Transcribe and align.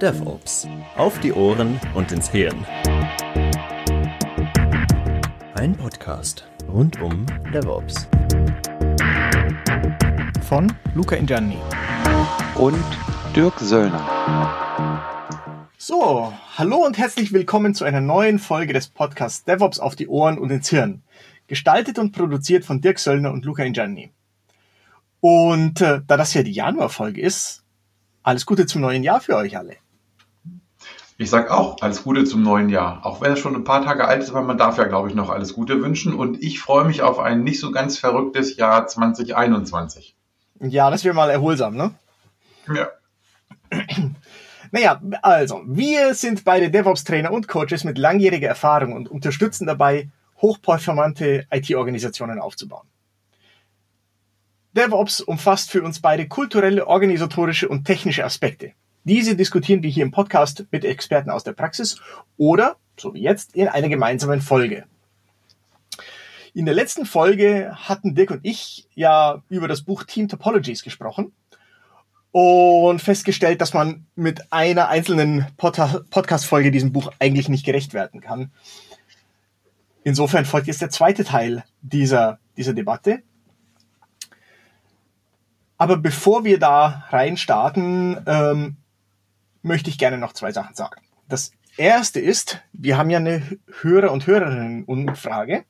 DevOps. 0.00 0.66
Auf 0.96 1.20
die 1.20 1.30
Ohren 1.30 1.78
und 1.94 2.10
ins 2.10 2.30
Hirn. 2.30 2.64
Ein 5.56 5.76
Podcast 5.76 6.48
rund 6.66 7.02
um 7.02 7.26
DevOps. 7.52 8.08
Von 10.48 10.72
Luca 10.94 11.16
Ingianni. 11.16 11.58
Und 12.54 12.82
Dirk 13.36 13.60
Söllner. 13.60 15.02
So, 15.76 16.32
hallo 16.56 16.76
und 16.76 16.96
herzlich 16.96 17.34
willkommen 17.34 17.74
zu 17.74 17.84
einer 17.84 18.00
neuen 18.00 18.38
Folge 18.38 18.72
des 18.72 18.88
Podcasts 18.88 19.44
DevOps 19.44 19.80
auf 19.80 19.96
die 19.96 20.08
Ohren 20.08 20.38
und 20.38 20.50
ins 20.50 20.70
Hirn. 20.70 21.02
Gestaltet 21.46 21.98
und 21.98 22.12
produziert 22.12 22.64
von 22.64 22.80
Dirk 22.80 22.98
Söllner 22.98 23.32
und 23.32 23.44
Luca 23.44 23.64
Ingianni. 23.64 24.10
Und 25.20 25.82
äh, 25.82 26.00
da 26.06 26.16
das 26.16 26.32
ja 26.32 26.42
die 26.42 26.52
Januarfolge 26.52 27.20
ist, 27.20 27.64
alles 28.22 28.46
Gute 28.46 28.64
zum 28.64 28.80
neuen 28.80 29.02
Jahr 29.02 29.20
für 29.20 29.36
euch 29.36 29.58
alle. 29.58 29.76
Ich 31.20 31.28
sag 31.28 31.50
auch 31.50 31.82
alles 31.82 32.02
Gute 32.02 32.24
zum 32.24 32.42
neuen 32.42 32.70
Jahr. 32.70 33.04
Auch 33.04 33.20
wenn 33.20 33.32
es 33.32 33.40
schon 33.40 33.54
ein 33.54 33.62
paar 33.62 33.84
Tage 33.84 34.08
alt 34.08 34.22
ist, 34.22 34.30
aber 34.30 34.40
man 34.40 34.56
darf 34.56 34.78
ja, 34.78 34.84
glaube 34.84 35.10
ich, 35.10 35.14
noch 35.14 35.28
alles 35.28 35.52
Gute 35.52 35.82
wünschen. 35.82 36.14
Und 36.14 36.42
ich 36.42 36.60
freue 36.60 36.86
mich 36.86 37.02
auf 37.02 37.18
ein 37.18 37.44
nicht 37.44 37.60
so 37.60 37.72
ganz 37.72 37.98
verrücktes 37.98 38.56
Jahr 38.56 38.86
2021. 38.86 40.16
Ja, 40.60 40.88
das 40.88 41.04
wäre 41.04 41.14
mal 41.14 41.28
erholsam, 41.28 41.76
ne? 41.76 41.94
Ja. 42.74 42.88
Naja, 44.72 45.00
also, 45.22 45.62
wir 45.66 46.14
sind 46.14 46.44
beide 46.44 46.70
DevOps-Trainer 46.70 47.32
und 47.32 47.48
Coaches 47.48 47.82
mit 47.82 47.98
langjähriger 47.98 48.46
Erfahrung 48.46 48.92
und 48.92 49.10
unterstützen 49.10 49.66
dabei, 49.66 50.08
hochperformante 50.40 51.44
IT-Organisationen 51.50 52.38
aufzubauen. 52.38 52.86
DevOps 54.72 55.20
umfasst 55.20 55.72
für 55.72 55.82
uns 55.82 56.00
beide 56.00 56.28
kulturelle, 56.28 56.86
organisatorische 56.86 57.68
und 57.68 57.84
technische 57.84 58.24
Aspekte. 58.24 58.74
Diese 59.04 59.34
diskutieren 59.34 59.82
wir 59.82 59.90
hier 59.90 60.04
im 60.04 60.10
Podcast 60.10 60.66
mit 60.70 60.84
Experten 60.84 61.30
aus 61.30 61.42
der 61.42 61.52
Praxis 61.52 62.00
oder, 62.36 62.76
so 62.98 63.14
wie 63.14 63.22
jetzt, 63.22 63.54
in 63.54 63.66
einer 63.68 63.88
gemeinsamen 63.88 64.42
Folge. 64.42 64.84
In 66.52 66.66
der 66.66 66.74
letzten 66.74 67.06
Folge 67.06 67.72
hatten 67.74 68.14
Dirk 68.14 68.30
und 68.30 68.40
ich 68.42 68.88
ja 68.94 69.42
über 69.48 69.68
das 69.68 69.82
Buch 69.82 70.02
Team 70.04 70.28
Topologies 70.28 70.82
gesprochen 70.82 71.32
und 72.32 73.00
festgestellt, 73.00 73.60
dass 73.60 73.72
man 73.72 74.06
mit 74.16 74.52
einer 74.52 74.88
einzelnen 74.88 75.46
Pod 75.56 75.76
Podcast-Folge 76.10 76.70
diesem 76.70 76.92
Buch 76.92 77.10
eigentlich 77.18 77.48
nicht 77.48 77.64
gerecht 77.64 77.94
werden 77.94 78.20
kann. 78.20 78.52
Insofern 80.04 80.44
folgt 80.44 80.66
jetzt 80.66 80.82
der 80.82 80.90
zweite 80.90 81.24
Teil 81.24 81.64
dieser, 81.80 82.38
dieser 82.56 82.74
Debatte. 82.74 83.22
Aber 85.78 85.96
bevor 85.96 86.44
wir 86.44 86.58
da 86.58 87.06
rein 87.08 87.38
starten, 87.38 88.18
ähm, 88.26 88.76
möchte 89.62 89.90
ich 89.90 89.98
gerne 89.98 90.18
noch 90.18 90.32
zwei 90.32 90.52
Sachen 90.52 90.74
sagen. 90.74 91.00
Das 91.28 91.52
erste 91.76 92.20
ist, 92.20 92.62
wir 92.72 92.96
haben 92.96 93.10
ja 93.10 93.18
eine 93.18 93.42
Hörer- 93.80 94.12
und 94.12 94.26
Hörerinnen-Umfrage. 94.26 95.64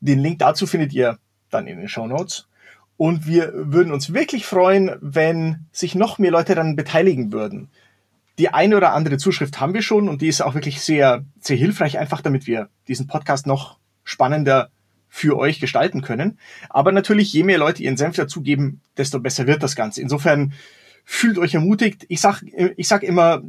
Den 0.00 0.18
Link 0.18 0.38
dazu 0.38 0.66
findet 0.66 0.92
ihr 0.92 1.18
dann 1.50 1.66
in 1.66 1.78
den 1.78 1.88
Show 1.88 2.06
Notes. 2.06 2.46
Und 2.96 3.26
wir 3.26 3.52
würden 3.54 3.92
uns 3.92 4.12
wirklich 4.12 4.46
freuen, 4.46 4.96
wenn 5.00 5.66
sich 5.72 5.94
noch 5.94 6.18
mehr 6.18 6.30
Leute 6.30 6.54
daran 6.54 6.76
beteiligen 6.76 7.32
würden. 7.32 7.68
Die 8.38 8.48
eine 8.48 8.76
oder 8.76 8.92
andere 8.92 9.18
Zuschrift 9.18 9.60
haben 9.60 9.74
wir 9.74 9.82
schon 9.82 10.08
und 10.08 10.22
die 10.22 10.28
ist 10.28 10.42
auch 10.42 10.54
wirklich 10.54 10.80
sehr, 10.80 11.24
sehr 11.40 11.56
hilfreich, 11.56 11.98
einfach 11.98 12.20
damit 12.20 12.46
wir 12.46 12.68
diesen 12.88 13.06
Podcast 13.06 13.46
noch 13.46 13.78
spannender 14.04 14.70
für 15.08 15.38
euch 15.38 15.60
gestalten 15.60 16.02
können. 16.02 16.38
Aber 16.68 16.90
natürlich, 16.90 17.32
je 17.32 17.44
mehr 17.44 17.58
Leute 17.58 17.82
ihren 17.82 17.96
Senf 17.96 18.16
dazugeben, 18.16 18.80
desto 18.96 19.20
besser 19.20 19.46
wird 19.46 19.62
das 19.62 19.76
Ganze. 19.76 20.00
Insofern 20.00 20.52
fühlt 21.04 21.38
euch 21.38 21.54
ermutigt. 21.54 22.06
Ich 22.08 22.20
sag, 22.20 22.42
ich 22.42 22.88
sag 22.88 23.02
immer, 23.02 23.42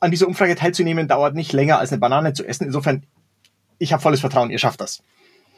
an 0.00 0.10
dieser 0.10 0.26
Umfrage 0.26 0.54
teilzunehmen 0.54 1.08
dauert 1.08 1.34
nicht 1.34 1.52
länger 1.52 1.78
als 1.78 1.90
eine 1.90 2.00
Banane 2.00 2.32
zu 2.32 2.44
essen. 2.44 2.64
Insofern, 2.64 3.04
ich 3.78 3.92
habe 3.92 4.02
volles 4.02 4.20
Vertrauen, 4.20 4.50
ihr 4.50 4.58
schafft 4.58 4.80
das. 4.80 5.02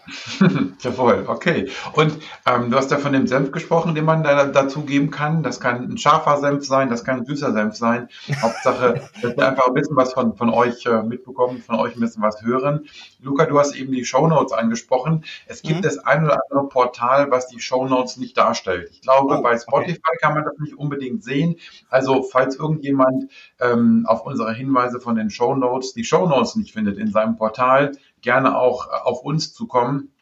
Jawohl, 0.81 1.25
okay. 1.29 1.69
Und 1.93 2.19
ähm, 2.47 2.71
du 2.71 2.77
hast 2.77 2.91
ja 2.91 2.99
von 2.99 3.13
dem 3.13 3.27
Senf 3.27 3.53
gesprochen, 3.53 3.95
den 3.95 4.05
man 4.05 4.23
da 4.23 4.47
dazu 4.47 4.83
geben 4.83 5.11
kann. 5.11 5.43
Das 5.43 5.61
kann 5.61 5.91
ein 5.91 5.99
scharfer 5.99 6.39
Senf 6.39 6.65
sein, 6.65 6.89
das 6.89 7.05
kann 7.05 7.19
ein 7.21 7.27
süßer 7.27 7.53
Senf 7.53 7.77
sein. 7.77 8.09
Hauptsache, 8.43 9.09
dass 9.23 9.37
wir 9.37 9.49
einfach 9.49 9.69
ein 9.69 9.75
bisschen 9.75 9.97
was 9.97 10.13
von, 10.13 10.37
von 10.37 10.51
euch 10.51 10.87
äh, 10.87 11.03
mitbekommen, 11.03 11.63
von 11.63 11.77
euch 11.77 11.95
ein 11.97 12.01
bisschen 12.01 12.23
was 12.23 12.43
hören. 12.43 12.89
Luca, 13.21 13.47
du 13.47 13.59
hast 13.59 13.75
eben 13.75 13.93
die 13.93 14.05
Show 14.05 14.27
Notes 14.27 14.53
angesprochen. 14.53 15.25
Es 15.47 15.63
gibt 15.63 15.79
mhm. 15.79 15.83
das 15.83 15.99
ein 15.99 16.25
oder 16.25 16.41
andere 16.49 16.69
Portal, 16.69 17.31
was 17.31 17.49
die 17.49 17.61
Show 17.61 17.87
Notes 17.87 18.17
nicht 18.17 18.37
darstellt. 18.37 18.89
Ich 18.93 19.03
glaube, 19.03 19.39
oh, 19.39 19.43
bei 19.43 19.59
Spotify 19.59 19.99
okay. 19.99 20.19
kann 20.21 20.35
man 20.35 20.45
das 20.45 20.59
nicht 20.59 20.75
unbedingt 20.77 21.23
sehen. 21.23 21.57
Also, 21.91 22.23
falls 22.23 22.57
irgendjemand 22.57 23.31
ähm, 23.61 24.05
auf 24.07 24.25
unsere 24.25 24.55
Hinweise 24.55 25.01
von 25.01 25.17
den 25.17 25.31
Show 25.31 25.55
Notes 25.55 25.93
die 25.93 26.05
Show 26.05 26.27
Notes 26.27 26.57
nicht 26.57 26.73
findet 26.73 26.99
in 26.99 27.11
seinem 27.11 27.37
Portal, 27.37 27.93
gerne 28.23 28.57
auch 28.57 28.87
äh, 28.87 28.91
auf 29.03 29.23
uns 29.23 29.53
zukommen. 29.53 30.13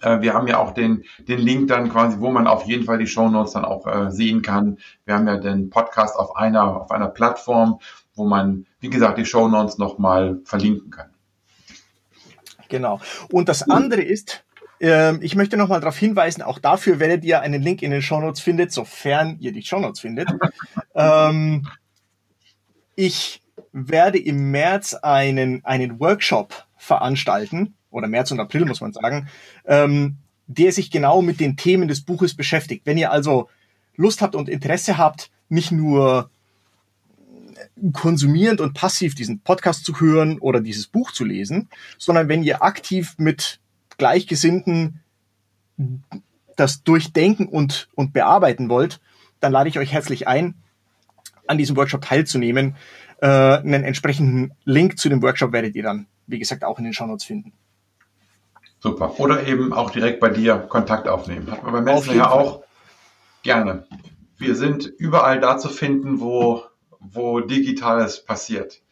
Äh, 0.00 0.20
wir 0.20 0.34
haben 0.34 0.46
ja 0.46 0.58
auch 0.58 0.72
den, 0.72 1.04
den 1.18 1.38
Link 1.38 1.68
dann 1.68 1.88
quasi, 1.90 2.18
wo 2.20 2.30
man 2.30 2.46
auf 2.46 2.64
jeden 2.64 2.84
Fall 2.84 2.98
die 2.98 3.06
Show 3.06 3.28
Notes 3.28 3.52
dann 3.52 3.64
auch 3.64 3.86
äh, 3.86 4.10
sehen 4.10 4.42
kann. 4.42 4.78
Wir 5.04 5.14
haben 5.14 5.26
ja 5.26 5.36
den 5.36 5.70
Podcast 5.70 6.16
auf 6.16 6.36
einer, 6.36 6.76
auf 6.76 6.90
einer 6.90 7.08
Plattform, 7.08 7.80
wo 8.14 8.26
man, 8.26 8.66
wie 8.80 8.90
gesagt, 8.90 9.18
die 9.18 9.24
Show 9.24 9.48
Notes 9.48 9.78
nochmal 9.78 10.40
verlinken 10.44 10.90
kann. 10.90 11.10
Genau. 12.68 13.00
Und 13.30 13.48
das 13.48 13.68
andere 13.68 14.00
ist, 14.00 14.44
äh, 14.80 15.16
ich 15.18 15.36
möchte 15.36 15.56
nochmal 15.56 15.80
darauf 15.80 15.98
hinweisen, 15.98 16.42
auch 16.42 16.58
dafür 16.58 16.98
werdet 16.98 17.24
ihr 17.24 17.40
einen 17.40 17.62
Link 17.62 17.82
in 17.82 17.90
den 17.90 18.02
Show 18.02 18.20
Notes 18.20 18.40
findet, 18.40 18.72
sofern 18.72 19.36
ihr 19.40 19.52
die 19.52 19.62
Show 19.62 19.78
Notes 19.78 20.00
findet. 20.00 20.28
ähm, 20.94 21.68
ich 22.96 23.42
werde 23.72 24.18
im 24.18 24.50
März 24.50 24.94
einen, 24.94 25.64
einen 25.64 26.00
Workshop 26.00 26.66
veranstalten, 26.82 27.74
oder 27.90 28.08
März 28.08 28.32
und 28.32 28.40
April 28.40 28.64
muss 28.64 28.80
man 28.80 28.92
sagen, 28.92 29.28
ähm, 29.66 30.16
der 30.46 30.72
sich 30.72 30.90
genau 30.90 31.22
mit 31.22 31.40
den 31.40 31.56
Themen 31.56 31.88
des 31.88 32.00
Buches 32.00 32.34
beschäftigt. 32.34 32.86
Wenn 32.86 32.98
ihr 32.98 33.12
also 33.12 33.48
Lust 33.94 34.22
habt 34.22 34.34
und 34.34 34.48
Interesse 34.48 34.98
habt, 34.98 35.30
nicht 35.48 35.70
nur 35.70 36.30
konsumierend 37.92 38.60
und 38.60 38.74
passiv 38.74 39.14
diesen 39.14 39.40
Podcast 39.40 39.84
zu 39.84 40.00
hören 40.00 40.38
oder 40.38 40.60
dieses 40.60 40.86
Buch 40.86 41.12
zu 41.12 41.24
lesen, 41.24 41.68
sondern 41.98 42.28
wenn 42.28 42.42
ihr 42.42 42.62
aktiv 42.62 43.14
mit 43.18 43.60
Gleichgesinnten 43.98 45.00
das 46.56 46.82
durchdenken 46.82 47.46
und, 47.46 47.88
und 47.94 48.12
bearbeiten 48.12 48.68
wollt, 48.68 49.00
dann 49.40 49.52
lade 49.52 49.68
ich 49.68 49.78
euch 49.78 49.92
herzlich 49.92 50.26
ein, 50.26 50.54
an 51.46 51.58
diesem 51.58 51.76
Workshop 51.76 52.02
teilzunehmen. 52.02 52.76
Äh, 53.20 53.26
einen 53.26 53.84
entsprechenden 53.84 54.52
Link 54.64 54.98
zu 54.98 55.08
dem 55.08 55.22
Workshop 55.22 55.52
werdet 55.52 55.76
ihr 55.76 55.82
dann, 55.82 56.06
wie 56.26 56.38
gesagt, 56.38 56.64
auch 56.64 56.78
in 56.78 56.84
den 56.84 56.92
Shownotes 56.92 57.24
finden. 57.24 57.52
Super. 58.80 59.18
Oder 59.20 59.46
eben 59.46 59.72
auch 59.72 59.90
direkt 59.90 60.18
bei 60.18 60.28
dir 60.28 60.56
Kontakt 60.56 61.06
aufnehmen. 61.06 61.50
Hat 61.50 61.62
man 61.62 61.72
beim 61.72 61.84
Metzner 61.84 62.14
ja 62.14 62.30
auch 62.30 62.64
gerne. 63.42 63.86
Wir 64.38 64.56
sind 64.56 64.86
überall 64.86 65.40
da 65.40 65.56
zu 65.56 65.68
finden, 65.68 66.20
wo, 66.20 66.64
wo 66.98 67.40
Digitales 67.40 68.24
passiert. 68.24 68.82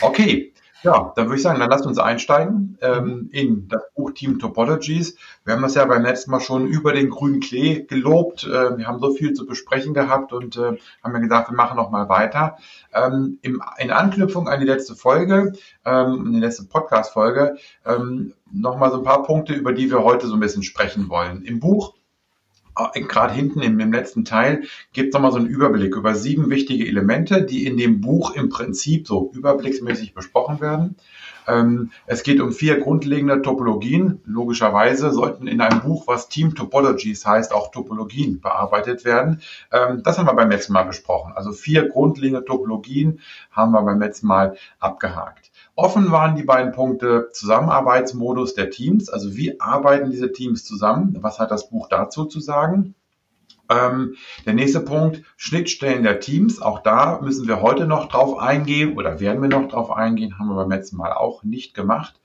Okay, 0.00 0.51
ja, 0.82 1.12
dann 1.14 1.26
würde 1.26 1.36
ich 1.36 1.42
sagen, 1.42 1.60
dann 1.60 1.70
lasst 1.70 1.86
uns 1.86 1.98
einsteigen 1.98 2.76
ähm, 2.80 3.28
in 3.32 3.68
das 3.68 3.82
Buch 3.94 4.12
Team 4.12 4.38
Topologies. 4.38 5.16
Wir 5.44 5.54
haben 5.54 5.62
das 5.62 5.74
ja 5.74 5.84
beim 5.84 6.02
letzten 6.02 6.30
Mal 6.30 6.40
schon 6.40 6.66
über 6.66 6.92
den 6.92 7.10
grünen 7.10 7.40
Klee 7.40 7.84
gelobt. 7.84 8.44
Äh, 8.44 8.76
wir 8.76 8.86
haben 8.86 8.98
so 8.98 9.12
viel 9.14 9.32
zu 9.32 9.46
besprechen 9.46 9.94
gehabt 9.94 10.32
und 10.32 10.56
äh, 10.56 10.78
haben 11.02 11.14
ja 11.14 11.18
gesagt, 11.18 11.50
wir 11.50 11.56
machen 11.56 11.76
noch 11.76 11.90
mal 11.90 12.08
weiter. 12.08 12.56
Ähm, 12.92 13.38
im, 13.42 13.62
in 13.78 13.90
Anknüpfung 13.90 14.48
an 14.48 14.60
die 14.60 14.66
letzte 14.66 14.94
Folge, 14.94 15.52
ähm, 15.84 16.32
die 16.32 16.40
letzte 16.40 16.64
Podcast-Folge, 16.64 17.56
ähm, 17.86 18.34
noch 18.50 18.76
mal 18.76 18.90
so 18.90 18.98
ein 18.98 19.04
paar 19.04 19.22
Punkte, 19.22 19.54
über 19.54 19.72
die 19.72 19.90
wir 19.90 20.02
heute 20.02 20.26
so 20.26 20.34
ein 20.34 20.40
bisschen 20.40 20.62
sprechen 20.62 21.08
wollen. 21.08 21.42
Im 21.42 21.60
Buch 21.60 21.94
gerade 22.74 23.34
hinten 23.34 23.60
im, 23.60 23.78
im, 23.80 23.92
letzten 23.92 24.24
Teil 24.24 24.62
gibt 24.92 25.08
es 25.08 25.14
nochmal 25.14 25.32
so 25.32 25.38
einen 25.38 25.46
Überblick 25.46 25.94
über 25.94 26.14
sieben 26.14 26.50
wichtige 26.50 26.86
Elemente, 26.86 27.42
die 27.42 27.66
in 27.66 27.76
dem 27.76 28.00
Buch 28.00 28.34
im 28.34 28.48
Prinzip 28.48 29.06
so 29.06 29.30
überblicksmäßig 29.34 30.14
besprochen 30.14 30.60
werden. 30.60 30.96
Ähm, 31.46 31.90
es 32.06 32.22
geht 32.22 32.40
um 32.40 32.52
vier 32.52 32.80
grundlegende 32.80 33.42
Topologien. 33.42 34.20
Logischerweise 34.24 35.10
sollten 35.10 35.46
in 35.46 35.60
einem 35.60 35.80
Buch, 35.80 36.06
was 36.06 36.28
Team 36.28 36.54
Topologies 36.54 37.26
heißt, 37.26 37.52
auch 37.52 37.70
Topologien 37.70 38.40
bearbeitet 38.40 39.04
werden. 39.04 39.40
Ähm, 39.72 40.02
das 40.02 40.18
haben 40.18 40.26
wir 40.26 40.34
beim 40.34 40.50
letzten 40.50 40.72
Mal 40.72 40.84
besprochen. 40.84 41.32
Also 41.34 41.52
vier 41.52 41.88
grundlegende 41.88 42.44
Topologien 42.44 43.20
haben 43.50 43.72
wir 43.72 43.82
beim 43.82 44.00
letzten 44.00 44.26
Mal 44.26 44.56
abgehakt. 44.78 45.50
Offen 45.74 46.12
waren 46.12 46.36
die 46.36 46.42
beiden 46.42 46.72
Punkte 46.72 47.30
Zusammenarbeitsmodus 47.32 48.54
der 48.54 48.70
Teams, 48.70 49.08
also 49.08 49.36
wie 49.36 49.58
arbeiten 49.58 50.10
diese 50.10 50.30
Teams 50.30 50.64
zusammen? 50.64 51.16
Was 51.20 51.38
hat 51.38 51.50
das 51.50 51.70
Buch 51.70 51.88
dazu 51.88 52.26
zu 52.26 52.40
sagen? 52.40 52.94
Ähm, 53.70 54.16
der 54.44 54.54
nächste 54.54 54.80
Punkt, 54.80 55.22
Schnittstellen 55.36 56.02
der 56.02 56.20
Teams. 56.20 56.60
Auch 56.60 56.80
da 56.80 57.20
müssen 57.22 57.46
wir 57.48 57.62
heute 57.62 57.86
noch 57.86 58.08
drauf 58.08 58.38
eingehen 58.38 58.96
oder 58.96 59.20
werden 59.20 59.42
wir 59.42 59.48
noch 59.48 59.68
drauf 59.68 59.90
eingehen, 59.90 60.38
haben 60.38 60.48
wir 60.48 60.56
beim 60.56 60.70
letzten 60.70 60.96
Mal 60.96 61.12
auch 61.12 61.42
nicht 61.42 61.74
gemacht. 61.74 62.20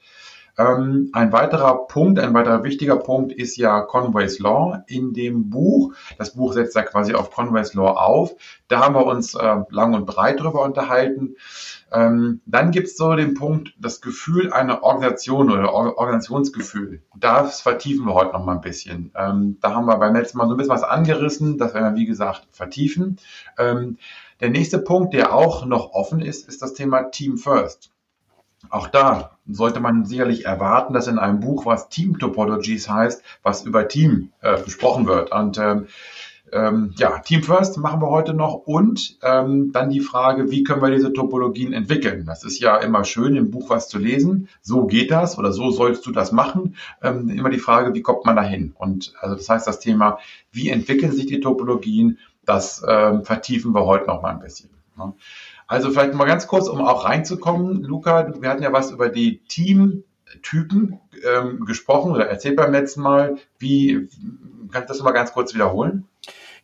Ähm, 0.58 1.10
ein 1.14 1.32
weiterer 1.32 1.88
Punkt, 1.88 2.20
ein 2.20 2.34
weiterer 2.34 2.64
wichtiger 2.64 2.96
Punkt 2.96 3.32
ist 3.32 3.58
ja 3.58 3.82
Conway's 3.82 4.40
Law 4.40 4.84
in 4.88 5.14
dem 5.14 5.52
Buch. 5.52 5.94
Das 6.18 6.34
Buch 6.34 6.54
setzt 6.54 6.76
ja 6.76 6.82
quasi 6.82 7.14
auf 7.14 7.30
Conway's 7.30 7.76
Law 7.76 7.92
auf. 7.92 8.36
Da 8.68 8.80
haben 8.80 8.96
wir 8.96 9.06
uns 9.06 9.36
äh, 9.36 9.56
lang 9.70 9.94
und 9.94 10.08
breit 10.08 10.40
drüber 10.40 10.64
unterhalten. 10.64 11.36
Ähm, 11.92 12.42
dann 12.46 12.72
gibt 12.72 12.88
es 12.88 12.98
so 12.98 13.16
den 13.16 13.34
Punkt, 13.34 13.74
das 13.80 14.02
Gefühl 14.02 14.52
einer 14.52 14.84
Organisation 14.84 15.50
oder 15.50 15.74
Or 15.74 15.98
Organisationsgefühl. 15.98 17.02
Das 17.16 17.62
vertiefen 17.62 18.06
wir 18.06 18.14
heute 18.14 18.34
noch 18.34 18.44
mal 18.44 18.56
ein 18.56 18.62
bisschen. 18.62 19.12
Ähm, 19.16 19.58
da 19.62 19.74
haben 19.74 19.86
wir 19.86 19.98
beim 19.98 20.16
letzten 20.16 20.38
Mal 20.38 20.48
so 20.48 20.54
ein 20.54 20.58
bisschen 20.58 20.74
was 20.74 20.84
angerissen. 20.84 21.58
Das 21.58 21.74
werden 21.74 21.96
wir, 21.96 22.02
wie 22.02 22.06
gesagt, 22.06 22.48
vertiefen. 22.52 23.18
Ähm, 23.58 23.98
der 24.42 24.50
nächste 24.50 24.80
Punkt, 24.80 25.14
der 25.14 25.34
auch 25.34 25.66
noch 25.66 25.92
offen 25.92 26.22
ist, 26.22 26.48
ist 26.48 26.62
das 26.62 26.74
Thema 26.74 27.04
Team 27.04 27.38
First. 27.38 27.92
Auch 28.70 28.88
da 28.88 29.38
sollte 29.48 29.80
man 29.80 30.06
sicherlich 30.06 30.46
erwarten, 30.46 30.94
dass 30.94 31.08
in 31.08 31.20
einem 31.20 31.40
Buch, 31.40 31.66
was 31.66 31.90
Team 31.90 32.20
Topologies 32.20 32.90
heißt, 32.90 33.24
was 33.44 33.64
über 33.64 33.88
Team 33.88 34.32
äh, 34.42 34.62
besprochen 34.62 35.06
wird. 35.06 35.32
Und 35.32 35.58
ähm, 35.58 35.88
ähm, 36.52 36.94
ja, 36.98 37.20
Team 37.20 37.44
First 37.44 37.78
machen 37.78 38.02
wir 38.02 38.10
heute 38.10 38.34
noch 38.34 38.54
und 38.54 39.18
ähm, 39.22 39.72
dann 39.72 39.90
die 39.90 40.00
Frage, 40.00 40.50
wie 40.50 40.64
können 40.64 40.82
wir 40.82 40.92
diese 40.92 41.12
Topologien 41.12 41.74
entwickeln? 41.74 42.26
Das 42.26 42.44
ist 42.44 42.60
ja 42.60 42.78
immer 42.78 43.04
schön, 43.04 43.36
im 43.36 43.52
Buch 43.52 43.70
was 43.70 43.90
zu 43.90 44.00
lesen. 44.00 44.48
So 44.62 44.86
geht 44.86 45.12
das 45.12 45.38
oder 45.38 45.52
so 45.52 45.72
sollst 45.72 46.06
du 46.06 46.12
das 46.12 46.32
machen. 46.32 46.76
Ähm, 47.02 47.30
immer 47.30 47.50
die 47.50 47.60
Frage, 47.60 47.94
wie 47.94 48.02
kommt 48.02 48.26
man 48.26 48.36
dahin? 48.36 48.74
Und 48.78 49.14
also 49.20 49.36
das 49.36 49.50
heißt, 49.50 49.68
das 49.68 49.80
Thema, 49.80 50.20
wie 50.52 50.70
entwickeln 50.70 51.12
sich 51.12 51.26
die 51.26 51.40
Topologien, 51.40 52.18
das 52.46 52.84
ähm, 52.88 53.26
vertiefen 53.26 53.74
wir 53.74 53.86
heute 53.86 54.08
noch 54.08 54.22
mal 54.22 54.32
ein 54.32 54.40
bisschen. 54.40 54.70
Ne? 54.98 55.14
Also 55.68 55.92
vielleicht 55.92 56.14
mal 56.14 56.26
ganz 56.26 56.48
kurz, 56.48 56.70
um 56.70 56.82
auch 56.82 57.04
reinzukommen, 57.04 57.84
Luca, 57.84 58.42
wir 58.42 58.50
hatten 58.50 58.64
ja 58.64 58.72
was 58.72 58.92
über 58.92 59.10
die 59.10 59.42
Teamtypen 59.50 61.00
ähm, 61.30 61.66
gesprochen 61.66 62.14
oder 62.14 62.28
erzählt 62.28 62.56
beim 62.56 62.72
letzten 62.72 63.02
Mal. 63.02 63.36
Wie 63.60 64.08
kannst 64.72 64.90
du 64.90 64.94
das 64.94 65.04
mal 65.04 65.12
ganz 65.12 65.34
kurz 65.34 65.54
wiederholen? 65.54 66.08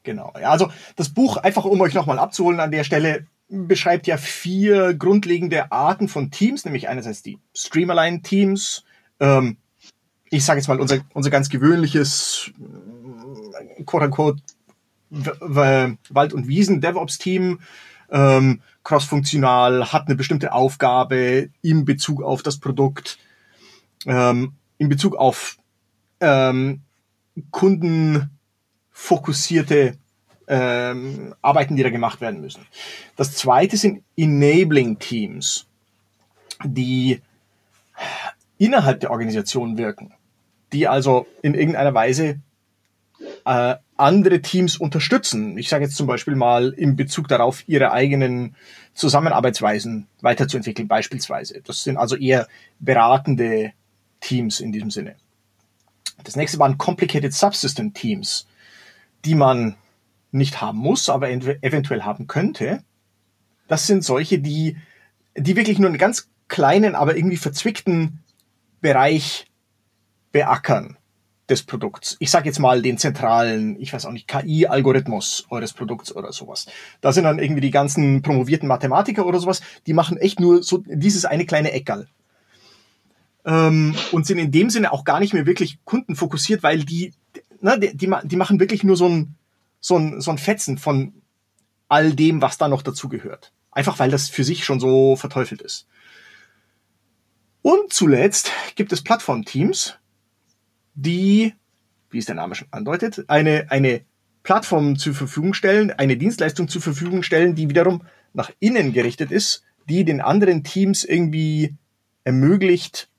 Genau. 0.04 0.34
Ja, 0.40 0.50
also 0.52 0.70
das 0.96 1.10
Buch, 1.10 1.38
einfach 1.38 1.66
um 1.66 1.80
euch 1.82 1.94
nochmal 1.94 2.20
abzuholen 2.20 2.60
an 2.60 2.72
der 2.72 2.84
Stelle, 2.84 3.26
beschreibt 3.48 4.08
ja 4.08 4.18
vier 4.18 4.94
grundlegende 4.94 5.72
Arten 5.72 6.08
von 6.08 6.32
Teams, 6.32 6.66
nämlich 6.66 6.90
einerseits 6.90 7.22
die 7.22 7.40
Streamerline-Teams, 7.56 8.84
ähm, 9.20 9.58
ich 10.30 10.44
sage 10.44 10.60
jetzt 10.60 10.68
mal 10.68 10.80
unser, 10.80 11.00
unser 11.14 11.30
ganz 11.30 11.50
gewöhnliches 11.50 12.52
äh, 12.60 13.84
quote-unquote 13.84 14.42
Wald- 15.10 16.34
und 16.34 16.48
Wiesen-DevOps-Team, 16.48 17.60
ähm, 18.10 18.62
crossfunktional, 18.84 19.94
hat 19.94 20.08
eine 20.08 20.16
bestimmte 20.16 20.54
Aufgabe 20.54 21.50
in 21.62 21.86
Bezug 21.86 22.24
auf 22.24 22.42
das 22.42 22.58
Produkt, 22.58 23.20
ähm, 24.08 24.54
in 24.80 24.90
Bezug 24.90 25.16
auf 25.16 25.58
ähm, 26.20 26.82
Kunden 27.52 28.32
fokussierte 28.94 29.98
ähm, 30.48 31.36
Arbeiten, 31.42 31.76
die 31.76 31.84
da 31.84 31.90
gemacht 31.90 32.22
werden 32.22 32.40
müssen. 32.40 32.66
Das 33.16 33.34
zweite 33.34 33.76
sind 33.76 34.04
Enabling 34.16 35.00
Teams, 35.00 35.66
die 36.64 37.22
innerhalb 38.58 39.02
der 39.02 39.12
Organisation 39.12 39.78
wirken, 39.78 40.14
die 40.72 40.88
also 40.88 41.28
in 41.42 41.54
irgendeiner 41.56 41.94
Weise 41.94 42.40
äh, 43.46 43.76
andere 43.98 44.42
Teams 44.42 44.78
unterstützen. 44.78 45.58
Ich 45.58 45.70
sage 45.70 45.86
jetzt 45.86 45.96
zum 45.96 46.08
Beispiel 46.08 46.36
mal 46.36 46.70
in 46.70 46.96
Bezug 46.96 47.28
darauf, 47.28 47.68
ihre 47.68 47.92
eigenen 47.92 48.56
Zusammenarbeitsweisen 48.94 50.08
weiterzuentwickeln, 50.22 50.88
beispielsweise. 50.88 51.62
Das 51.64 51.84
sind 51.84 51.98
also 51.98 52.16
eher 52.16 52.48
beratende 52.80 53.74
Teams 54.20 54.60
in 54.60 54.72
diesem 54.72 54.92
Sinne. 54.92 55.16
Das 56.24 56.36
nächste 56.36 56.60
waren 56.60 56.78
Complicated 56.78 57.34
Subsystem 57.34 57.94
Teams 57.94 58.48
die 59.26 59.36
man 59.36 59.76
nicht 60.32 60.62
haben 60.62 60.80
muss, 60.80 61.10
aber 61.10 61.30
eventuell 61.30 62.04
haben 62.04 62.28
könnte, 62.28 62.84
das 63.68 63.88
sind 63.88 64.04
solche, 64.04 64.40
die, 64.40 64.78
die 65.36 65.56
wirklich 65.56 65.80
nur 65.80 65.90
einen 65.90 65.98
ganz 65.98 66.30
kleinen, 66.48 66.96
aber 66.96 67.16
irgendwie 67.16 67.38
verzwickten 67.38 68.24
Bereich 68.82 69.48
beackern 70.32 70.98
des 71.50 71.64
Produkts. 71.64 72.16
Ich 72.20 72.32
sage 72.32 72.48
jetzt 72.48 72.60
mal 72.60 72.82
den 72.82 72.98
zentralen, 72.98 73.80
ich 73.80 73.94
weiß 73.94 74.06
auch 74.06 74.12
nicht, 74.12 74.28
KI-Algorithmus 74.28 75.46
eures 75.50 75.74
Produkts 75.74 76.16
oder 76.16 76.32
sowas. 76.32 76.68
Da 77.02 77.12
sind 77.12 77.26
dann 77.26 77.40
irgendwie 77.40 77.62
die 77.62 77.72
ganzen 77.72 78.22
promovierten 78.22 78.68
Mathematiker 78.68 79.26
oder 79.26 79.40
sowas, 79.40 79.62
die 79.86 79.94
machen 79.94 80.18
echt 80.18 80.40
nur 80.40 80.64
so 80.64 80.84
dieses 80.86 81.26
eine 81.26 81.46
kleine 81.46 81.72
Eckerl. 81.72 82.08
Ähm, 83.46 83.94
und 84.12 84.26
sind 84.26 84.38
in 84.38 84.52
dem 84.52 84.70
Sinne 84.70 84.94
auch 84.94 85.04
gar 85.04 85.20
nicht 85.20 85.34
mehr 85.34 85.46
wirklich 85.46 85.80
kundenfokussiert, 85.84 86.64
weil 86.64 86.86
die 86.86 87.14
ne, 87.64 87.80
die, 87.80 87.96
die, 87.96 88.14
die 88.24 88.36
machen 88.36 88.60
wirklich 88.60 88.84
nur 88.84 88.96
so 88.96 89.08
ein, 89.08 89.36
so, 89.80 89.98
ein, 89.98 90.22
so 90.22 90.32
ein 90.32 90.38
Fetzen 90.38 90.78
von 90.78 91.14
all 91.88 92.14
dem, 92.14 92.42
was 92.42 92.58
da 92.58 92.68
noch 92.68 92.82
dazu 92.82 93.10
gehört. 93.10 93.54
Einfach 93.72 94.00
weil 94.00 94.12
das 94.12 94.30
für 94.30 94.44
sich 94.44 94.66
schon 94.66 94.80
so 94.80 95.16
verteufelt 95.16 95.62
ist. 95.62 95.88
Und 97.62 97.94
zuletzt 97.94 98.52
gibt 98.76 98.92
es 98.92 99.04
Plattformteams, 99.04 99.96
die, 100.96 101.54
wie 102.12 102.18
es 102.18 102.26
der 102.26 102.36
Name 102.36 102.56
schon 102.56 102.68
andeutet, 102.72 103.24
eine, 103.30 103.72
eine 103.72 104.02
Plattform 104.44 104.98
zur 104.98 105.14
Verfügung 105.14 105.54
stellen, 105.54 105.92
eine 105.92 106.18
Dienstleistung 106.18 106.68
zur 106.68 106.82
Verfügung 106.82 107.24
stellen, 107.24 107.56
die 107.56 107.70
wiederum 107.70 108.04
nach 108.34 108.52
innen 108.60 108.92
gerichtet 108.92 109.32
ist, 109.32 109.64
die 109.88 110.04
den 110.04 110.22
anderen 110.22 110.64
Teams 110.64 111.04
irgendwie 111.04 111.76
ermöglicht, 112.26 113.10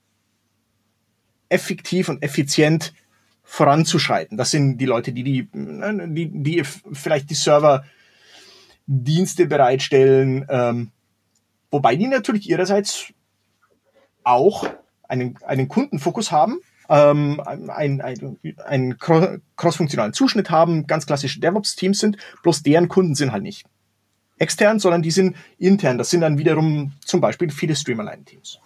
effektiv 1.49 2.09
und 2.09 2.21
effizient 2.21 2.93
voranzuschreiten. 3.55 4.37
Das 4.37 4.51
sind 4.51 4.79
die 4.79 4.85
Leute, 4.85 5.13
die 5.13 5.23
die, 5.23 5.47
die, 5.53 6.29
die 6.43 6.63
vielleicht 6.91 7.29
die 7.29 7.35
Serverdienste 7.35 7.85
bereitstellen, 9.47 10.45
ähm, 10.49 10.91
wobei 11.71 11.95
die 11.95 12.07
natürlich 12.07 12.49
ihrerseits 12.49 13.13
auch 14.25 14.67
einen, 15.07 15.37
einen 15.45 15.69
Kundenfokus 15.69 16.33
haben, 16.33 16.59
ähm, 16.89 17.39
einen, 17.39 18.01
einen, 18.01 18.37
einen 18.65 18.97
crossfunktionalen 18.97 20.11
Zuschnitt 20.11 20.49
haben, 20.49 20.85
ganz 20.85 21.05
klassische 21.05 21.39
DevOps-Teams 21.39 21.97
sind, 21.97 22.17
bloß 22.43 22.61
deren 22.61 22.89
Kunden 22.89 23.15
sind 23.15 23.31
halt 23.31 23.43
nicht 23.43 23.63
extern, 24.37 24.79
sondern 24.79 25.01
die 25.01 25.11
sind 25.11 25.37
intern. 25.57 25.97
Das 25.97 26.09
sind 26.09 26.19
dann 26.19 26.37
wiederum 26.37 26.91
zum 27.05 27.21
Beispiel 27.21 27.49
viele 27.49 27.73
Streamerline-Teams. 27.73 28.59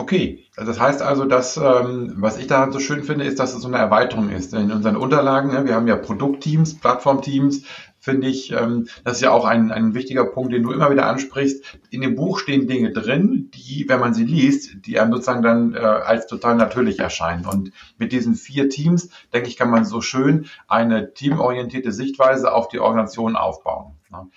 Okay, 0.00 0.44
also 0.56 0.70
das 0.70 0.80
heißt 0.80 1.02
also, 1.02 1.24
dass 1.24 1.56
ähm, 1.56 2.14
was 2.18 2.38
ich 2.38 2.46
da 2.46 2.70
so 2.70 2.78
schön 2.78 3.02
finde, 3.02 3.24
ist, 3.24 3.40
dass 3.40 3.52
es 3.52 3.62
so 3.62 3.66
eine 3.66 3.78
Erweiterung 3.78 4.30
ist. 4.30 4.54
In 4.54 4.70
unseren 4.70 4.94
Unterlagen, 4.94 5.50
ne, 5.50 5.64
wir 5.66 5.74
haben 5.74 5.88
ja 5.88 5.96
Produktteams, 5.96 6.78
Plattformteams, 6.78 7.64
finde 7.98 8.28
ich, 8.28 8.52
ähm, 8.52 8.86
das 9.02 9.14
ist 9.14 9.22
ja 9.22 9.32
auch 9.32 9.44
ein, 9.44 9.72
ein 9.72 9.94
wichtiger 9.94 10.24
Punkt, 10.24 10.52
den 10.52 10.62
du 10.62 10.70
immer 10.70 10.92
wieder 10.92 11.06
ansprichst. 11.06 11.80
In 11.90 12.00
dem 12.00 12.14
Buch 12.14 12.38
stehen 12.38 12.68
Dinge 12.68 12.92
drin, 12.92 13.50
die, 13.52 13.86
wenn 13.88 13.98
man 13.98 14.14
sie 14.14 14.24
liest, 14.24 14.86
die 14.86 15.00
einem 15.00 15.10
sozusagen 15.10 15.42
dann 15.42 15.74
äh, 15.74 15.78
als 15.78 16.28
total 16.28 16.54
natürlich 16.54 17.00
erscheinen. 17.00 17.44
Und 17.44 17.72
mit 17.98 18.12
diesen 18.12 18.36
vier 18.36 18.68
Teams, 18.68 19.08
denke 19.34 19.48
ich, 19.48 19.56
kann 19.56 19.68
man 19.68 19.84
so 19.84 20.00
schön 20.00 20.46
eine 20.68 21.12
teamorientierte 21.12 21.90
Sichtweise 21.90 22.52
auf 22.54 22.68
die 22.68 22.78
Organisation 22.78 23.34
aufbauen. 23.34 23.96
Ne? 24.10 24.28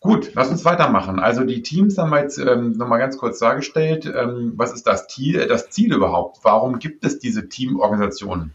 Gut, 0.00 0.30
lass 0.34 0.48
uns 0.48 0.64
weitermachen. 0.64 1.18
Also 1.18 1.42
die 1.42 1.62
Teams 1.62 1.98
haben 1.98 2.10
wir 2.10 2.20
jetzt 2.20 2.38
ähm, 2.38 2.72
nochmal 2.72 3.00
ganz 3.00 3.18
kurz 3.18 3.40
dargestellt. 3.40 4.06
Ähm, 4.06 4.52
was 4.56 4.72
ist 4.72 4.86
das 4.86 5.08
Ziel, 5.08 5.46
das 5.48 5.70
Ziel 5.70 5.92
überhaupt? 5.92 6.38
Warum 6.44 6.78
gibt 6.78 7.04
es 7.04 7.18
diese 7.18 7.48
Teamorganisationen? 7.48 8.54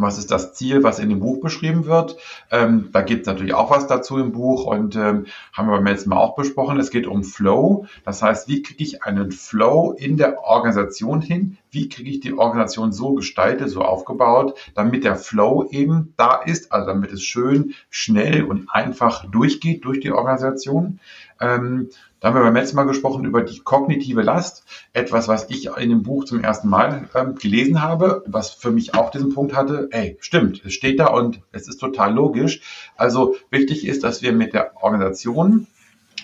Was 0.00 0.18
ist 0.18 0.30
das 0.30 0.54
Ziel, 0.54 0.82
was 0.82 0.98
in 0.98 1.08
dem 1.08 1.20
Buch 1.20 1.40
beschrieben 1.40 1.86
wird. 1.86 2.16
Ähm, 2.50 2.88
da 2.92 3.02
gibt 3.02 3.22
es 3.22 3.26
natürlich 3.26 3.54
auch 3.54 3.70
was 3.70 3.86
dazu 3.86 4.18
im 4.18 4.32
Buch 4.32 4.64
und 4.64 4.96
ähm, 4.96 5.26
haben 5.52 5.68
wir 5.68 5.76
beim 5.76 5.86
letzten 5.86 6.10
Mal 6.10 6.16
auch 6.16 6.34
besprochen. 6.34 6.78
Es 6.78 6.90
geht 6.90 7.06
um 7.06 7.24
Flow. 7.24 7.86
Das 8.04 8.22
heißt, 8.22 8.48
wie 8.48 8.62
kriege 8.62 8.82
ich 8.82 9.02
einen 9.04 9.32
Flow 9.32 9.92
in 9.92 10.16
der 10.16 10.40
Organisation 10.40 11.20
hin? 11.20 11.58
Wie 11.70 11.88
kriege 11.88 12.10
ich 12.10 12.20
die 12.20 12.34
Organisation 12.34 12.92
so 12.92 13.14
gestaltet, 13.14 13.70
so 13.70 13.82
aufgebaut, 13.82 14.58
damit 14.74 15.04
der 15.04 15.16
Flow 15.16 15.68
eben 15.70 16.14
da 16.16 16.36
ist, 16.36 16.72
also 16.72 16.86
damit 16.86 17.12
es 17.12 17.22
schön, 17.22 17.74
schnell 17.90 18.44
und 18.44 18.68
einfach 18.70 19.24
durchgeht 19.30 19.84
durch 19.84 20.00
die 20.00 20.12
Organisation. 20.12 21.00
Ähm, 21.42 21.90
da 22.20 22.28
haben 22.28 22.36
wir 22.36 22.42
beim 22.42 22.54
letzten 22.54 22.76
Mal 22.76 22.84
gesprochen 22.84 23.24
über 23.24 23.42
die 23.42 23.58
kognitive 23.58 24.22
Last. 24.22 24.64
Etwas, 24.92 25.26
was 25.26 25.50
ich 25.50 25.66
in 25.76 25.90
dem 25.90 26.04
Buch 26.04 26.24
zum 26.24 26.40
ersten 26.42 26.68
Mal 26.68 27.08
ähm, 27.14 27.34
gelesen 27.34 27.82
habe, 27.82 28.22
was 28.26 28.50
für 28.50 28.70
mich 28.70 28.94
auch 28.94 29.10
diesen 29.10 29.34
Punkt 29.34 29.56
hatte. 29.56 29.88
Ey, 29.90 30.16
stimmt, 30.20 30.64
es 30.64 30.72
steht 30.72 31.00
da 31.00 31.08
und 31.08 31.40
es 31.50 31.68
ist 31.68 31.78
total 31.78 32.14
logisch. 32.14 32.60
Also 32.96 33.34
wichtig 33.50 33.86
ist, 33.86 34.04
dass 34.04 34.22
wir 34.22 34.32
mit 34.32 34.54
der 34.54 34.82
Organisation, 34.82 35.66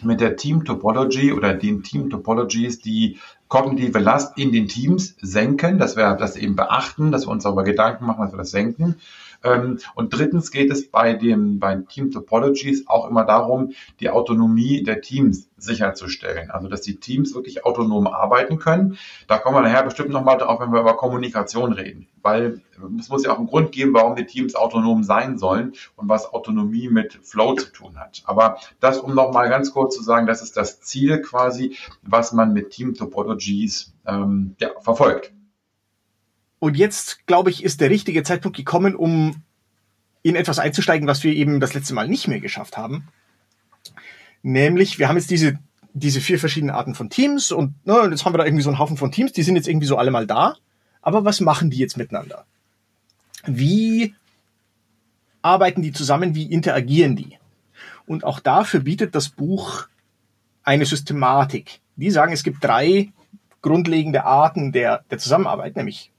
mit 0.03 0.21
der 0.21 0.37
Team 0.37 0.65
Topology 0.65 1.33
oder 1.33 1.53
den 1.55 1.83
Team 1.83 2.11
Topologies 2.11 2.81
die 2.81 3.19
kognitive 3.49 3.99
Last 3.99 4.39
in 4.39 4.53
den 4.53 4.69
Teams 4.69 5.17
senken, 5.21 5.79
dass 5.79 5.97
wir 5.97 6.15
das 6.15 6.37
eben 6.37 6.55
beachten, 6.55 7.11
dass 7.11 7.27
wir 7.27 7.33
uns 7.33 7.43
darüber 7.43 7.65
Gedanken 7.65 8.07
machen, 8.07 8.23
dass 8.23 8.33
wir 8.33 8.39
das 8.39 8.51
senken. 8.53 9.01
Ähm, 9.45 9.79
und 9.95 10.13
drittens 10.13 10.51
geht 10.51 10.71
es 10.71 10.91
bei 10.91 11.15
dem, 11.15 11.59
bei 11.59 11.77
Team 11.77 12.11
Topologies 12.11 12.89
auch 12.89 13.09
immer 13.09 13.25
darum, 13.25 13.73
die 14.01 14.11
Autonomie 14.11 14.83
der 14.83 15.01
Teams 15.01 15.49
sicherzustellen. 15.57 16.51
Also, 16.51 16.69
dass 16.69 16.81
die 16.81 16.97
Teams 16.97 17.35
wirklich 17.35 17.65
autonom 17.65 18.07
arbeiten 18.07 18.59
können. 18.59 18.99
Da 19.27 19.39
kommen 19.39 19.57
wir 19.57 19.63
nachher 19.63 19.83
bestimmt 19.85 20.11
nochmal 20.11 20.39
drauf, 20.39 20.61
wenn 20.61 20.73
wir 20.73 20.81
über 20.81 20.97
Kommunikation 20.97 21.73
reden. 21.73 22.09
Weil 22.23 22.61
es 22.99 23.09
muss 23.09 23.25
ja 23.25 23.33
auch 23.33 23.39
einen 23.39 23.47
Grund 23.47 23.73
geben, 23.73 23.95
warum 23.95 24.17
die 24.17 24.27
Teams 24.27 24.55
autonom 24.55 25.03
sein 25.03 25.39
sollen 25.39 25.73
und 25.97 26.09
was 26.09 26.33
Autonomie 26.33 26.89
mit 26.89 27.19
Flow 27.23 27.55
zu 27.55 27.73
tun 27.73 27.99
hat. 27.99 28.23
Aber 28.25 28.59
das, 28.81 28.99
um 28.99 29.15
nochmal 29.15 29.49
ganz 29.49 29.73
kurz 29.73 29.97
zu 29.97 30.03
sagen, 30.03 30.27
das 30.27 30.43
ist 30.43 30.57
das 30.57 30.81
Ziel 30.81 31.23
quasi, 31.23 31.77
was 32.03 32.33
man 32.33 32.53
mit 32.53 32.71
Team 32.71 32.95
Topologies 32.95 33.95
ähm, 34.07 34.57
ja, 34.59 34.71
verfolgt. 34.81 35.33
Und 36.59 36.77
jetzt, 36.77 37.27
glaube 37.27 37.51
ich, 37.51 37.63
ist 37.63 37.81
der 37.81 37.91
richtige 37.91 38.23
Zeitpunkt 38.23 38.57
gekommen, 38.57 38.95
um 38.95 39.43
in 40.23 40.37
etwas 40.37 40.59
einzusteigen, 40.59 41.07
was 41.07 41.23
wir 41.23 41.33
eben 41.33 41.61
das 41.61 41.75
letzte 41.75 41.95
Mal 41.95 42.09
nicht 42.09 42.29
mehr 42.29 42.41
geschafft 42.41 42.77
haben. 42.77 43.09
Nämlich, 44.43 44.99
wir 44.99 45.09
haben 45.09 45.17
jetzt 45.17 45.31
diese, 45.31 45.59
diese 45.93 46.21
vier 46.21 46.39
verschiedenen 46.39 46.75
Arten 46.75 46.95
von 46.95 47.11
Teams 47.11 47.53
und 47.53 47.75
ne, 47.87 48.09
jetzt 48.11 48.25
haben 48.25 48.35
wir 48.35 48.39
da 48.39 48.45
irgendwie 48.45 48.63
so 48.63 48.71
einen 48.71 48.79
Haufen 48.79 48.97
von 48.97 49.13
Teams, 49.13 49.33
die 49.33 49.43
sind 49.43 49.57
jetzt 49.57 49.69
irgendwie 49.69 49.87
so 49.87 49.97
alle 49.97 50.11
mal 50.11 50.27
da. 50.27 50.57
Aber 51.01 51.25
was 51.25 51.41
machen 51.41 51.71
die 51.71 51.79
jetzt 51.79 51.97
miteinander? 51.97 52.45
Wie 53.47 54.15
arbeiten 55.43 55.83
die 55.83 55.93
zusammen? 55.93 56.35
Wie 56.35 56.51
interagieren 56.51 57.17
die? 57.17 57.39
Und 58.07 58.25
auch 58.25 58.41
dafür 58.41 58.81
bietet 58.81 59.15
das 59.15 59.29
Buch 59.29 59.87
eine 60.65 60.85
Systematik. 60.85 61.81
Die 61.97 62.11
sagen, 62.11 62.33
es 62.33 62.43
gibt 62.43 62.63
drei 62.63 63.13
grundlegende 63.63 64.25
Arten 64.25 64.73
der, 64.73 65.05
der 65.11 65.19
Zusammenarbeit, 65.19 65.77
nämlich 65.77 66.11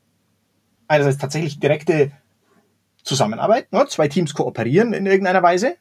einerseits 0.89 1.17
tatsächlich 1.17 1.59
direkte 1.59 2.11
Zusammenarbeit, 3.03 3.71
ne? 3.71 3.85
zwei 3.87 4.09
Teams 4.09 4.33
kooperieren 4.33 4.93
in 4.93 5.05
irgendeiner 5.05 5.41
Weise. 5.41 5.77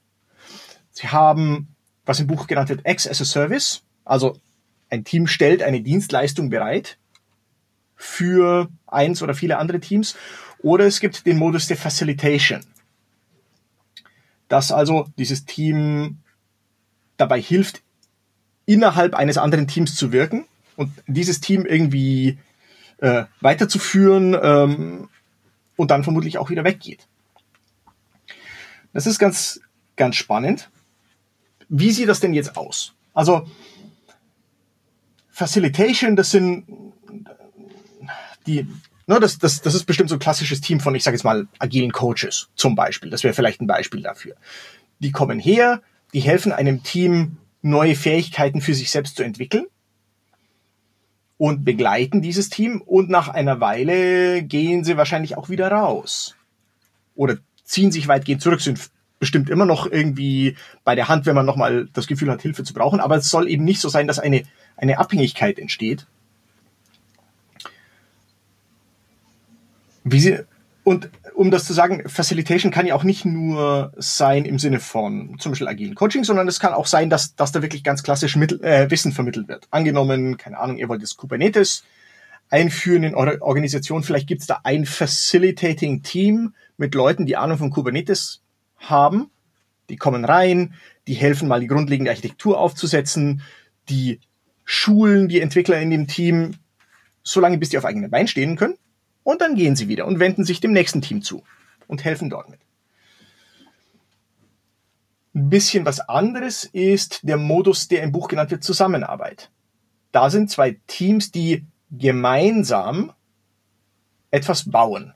Sie 0.91 1.09
haben, 1.09 1.75
was 2.07 2.21
im 2.21 2.27
Buch 2.27 2.47
genannt 2.47 2.69
wird, 2.69 2.87
X 2.87 3.09
as 3.09 3.21
a 3.21 3.25
Service, 3.25 3.83
also 4.05 4.39
ein 4.91 5.05
Team 5.05 5.27
stellt 5.27 5.63
eine 5.63 5.81
Dienstleistung 5.81 6.51
bereit 6.51 6.99
für 7.97 8.69
eins 8.87 9.23
oder 9.23 9.35
viele 9.35 9.59
andere 9.59 9.81
Teams. 9.81 10.17
Oder 10.61 10.87
es 10.87 11.01
gibt 11.01 11.27
den 11.27 11.37
Modus 11.37 11.67
der 11.67 11.77
Facilitation, 11.77 12.65
dass 14.49 14.73
also 14.73 15.07
dieses 15.19 15.45
Team 15.45 16.19
dabei 17.17 17.41
hilft, 17.41 17.83
innerhalb 18.67 19.15
eines 19.15 19.39
anderen 19.39 19.69
Teams 19.69 19.95
zu 19.95 20.13
wirken 20.13 20.47
und 20.77 20.93
dieses 21.07 21.41
Team 21.41 21.65
irgendwie 21.65 22.39
äh, 22.99 23.25
weiterzuführen 23.41 24.37
ähm, 24.41 25.09
und 25.77 25.91
dann 25.91 26.05
vermutlich 26.05 26.39
auch 26.39 26.51
wieder 26.51 26.65
weggeht. 26.65 27.07
Das 28.93 29.07
ist 29.07 29.19
ganz, 29.19 29.61
ganz 29.97 30.17
spannend. 30.17 30.71
Wie 31.69 31.93
sieht 31.93 32.09
das 32.09 32.21
denn 32.21 32.35
jetzt 32.35 32.57
aus? 32.57 32.95
Also 33.15 33.47
Facilitation, 35.31 36.17
das 36.17 36.31
sind 36.31 36.65
die, 38.47 38.67
ne, 39.07 39.21
das, 39.21 39.39
das, 39.39 39.61
das 39.61 39.75
ist 39.75 39.85
bestimmt 39.85 40.09
so 40.09 40.17
ein 40.17 40.21
klassisches 40.21 40.61
Team 40.61 40.81
von, 40.81 40.95
ich 40.95 41.05
sage 41.05 41.17
jetzt 41.17 41.25
mal, 41.25 41.47
agilen 41.59 41.93
Coaches 41.93 42.49
zum 42.55 42.75
Beispiel. 42.75 43.11
Das 43.11 43.23
wäre 43.23 43.35
vielleicht 43.35 43.61
ein 43.61 43.67
Beispiel 43.67 44.03
dafür. 44.03 44.35
Die 44.99 45.13
kommen 45.13 45.39
her, 45.39 45.83
die 46.15 46.21
helfen 46.21 46.53
einem 46.53 46.83
Team, 46.83 47.37
neue 47.61 47.95
Fähigkeiten 47.95 48.61
für 48.61 48.75
sich 48.75 48.91
selbst 48.91 49.17
zu 49.17 49.23
entwickeln 49.23 49.67
und 51.39 51.65
begleiten 51.65 52.21
dieses 52.21 52.51
Team 52.51 52.83
und 52.85 53.09
nach 53.09 53.29
einer 53.29 53.61
Weile 53.61 54.43
gehen 54.43 54.85
sie 54.85 54.97
wahrscheinlich 54.97 55.37
auch 55.37 55.49
wieder 55.49 55.71
raus. 55.71 56.37
Oder 57.15 57.39
ziehen 57.65 57.93
sich 57.93 58.09
weitgehend 58.09 58.43
zurück, 58.43 58.61
sind 58.61 58.91
bestimmt 59.21 59.49
immer 59.51 59.65
noch 59.65 59.91
irgendwie 59.91 60.57
bei 60.85 60.95
der 60.95 61.09
Hand, 61.09 61.27
wenn 61.27 61.35
man 61.35 61.47
nochmal 61.47 61.89
das 61.93 62.07
Gefühl 62.07 62.31
hat, 62.31 62.43
Hilfe 62.43 62.65
zu 62.65 62.75
brauchen. 62.75 63.01
Aber 63.01 63.17
es 63.17 63.31
soll 63.31 63.49
eben 63.49 63.65
nicht 63.65 63.81
so 63.81 63.89
sein, 63.89 64.07
dass 64.07 64.19
eine, 64.19 64.43
eine 64.77 64.99
Abhängigkeit 64.99 65.59
entsteht, 65.59 66.07
Wie 70.11 70.21
sie, 70.21 70.39
und 70.85 71.11
um 71.39 71.53
das 71.53 71.65
zu 71.65 71.73
sagen, 71.73 72.03
Facilitation 72.09 72.73
kann 72.73 72.89
ja 72.89 72.97
auch 72.97 73.05
nicht 73.05 73.25
nur 73.25 73.93
sein 73.97 74.45
im 74.45 74.59
Sinne 74.59 74.81
von 74.81 75.37
zum 75.39 75.53
Beispiel 75.53 75.69
agilen 75.69 75.95
Coaching, 75.95 76.25
sondern 76.25 76.49
es 76.49 76.59
kann 76.59 76.75
auch 76.75 76.87
sein, 76.87 77.11
dass, 77.11 77.37
dass 77.37 77.53
da 77.53 77.63
wirklich 77.63 77.85
ganz 77.85 78.03
klassisch 78.03 78.35
Mittel, 78.35 78.61
äh, 78.65 78.91
Wissen 78.91 79.13
vermittelt 79.13 79.47
wird. 79.47 79.69
Angenommen, 79.71 80.37
keine 80.37 80.59
Ahnung, 80.59 80.79
ihr 80.79 80.89
wollt 80.89 81.01
jetzt 81.01 81.17
Kubernetes 81.17 81.85
einführen 82.51 83.05
in 83.05 83.15
eure 83.15 83.41
Organisation, 83.41 84.03
vielleicht 84.03 84.27
gibt 84.27 84.41
es 84.41 84.49
da 84.49 84.63
ein 84.65 84.85
Facilitating 84.85 86.03
Team 86.03 86.55
mit 86.77 86.97
Leuten, 86.97 87.25
die 87.25 87.37
Ahnung 87.37 87.59
von 87.59 87.71
Kubernetes 87.71 88.43
haben. 88.77 89.31
Die 89.91 89.97
kommen 89.97 90.25
rein, 90.25 90.75
die 91.07 91.15
helfen 91.15 91.47
mal 91.47 91.61
die 91.61 91.69
grundlegende 91.69 92.11
Architektur 92.11 92.59
aufzusetzen, 92.59 93.43
die 93.89 94.19
schulen 94.65 95.29
die 95.29 95.41
Entwickler 95.41 95.79
in 95.79 95.91
dem 95.91 96.09
Team, 96.09 96.57
solange 97.23 97.59
bis 97.59 97.69
die 97.69 97.79
auf 97.79 97.85
eigenen 97.85 98.11
Beinen 98.11 98.27
stehen 98.27 98.57
können 98.57 98.77
und 99.29 99.43
dann 99.43 99.57
gehen 99.57 99.77
sie 99.77 99.89
wieder 99.89 100.07
und 100.07 100.21
wenden 100.21 100.43
sich 100.43 100.59
dem 100.59 100.73
nächsten 100.73 101.03
Team 101.03 101.21
zu 101.21 101.45
und 101.87 102.03
helfen 102.03 102.31
dort 102.31 102.49
mit. 102.49 102.61
Ein 105.35 105.51
bisschen 105.51 105.85
was 105.85 106.01
anderes 106.01 106.65
ist 106.65 107.21
der 107.25 107.37
Modus, 107.37 107.89
der 107.89 108.03
im 108.03 108.11
Buch 108.11 108.29
genannt 108.29 108.51
wird, 108.51 108.65
Zusammenarbeit. 108.65 109.51
Da 110.13 110.31
sind 110.31 110.51
zwei 110.51 110.81
Teams, 110.87 111.31
die 111.31 111.67
gemeinsam 111.91 113.13
etwas 114.31 114.71
bauen. 114.71 115.13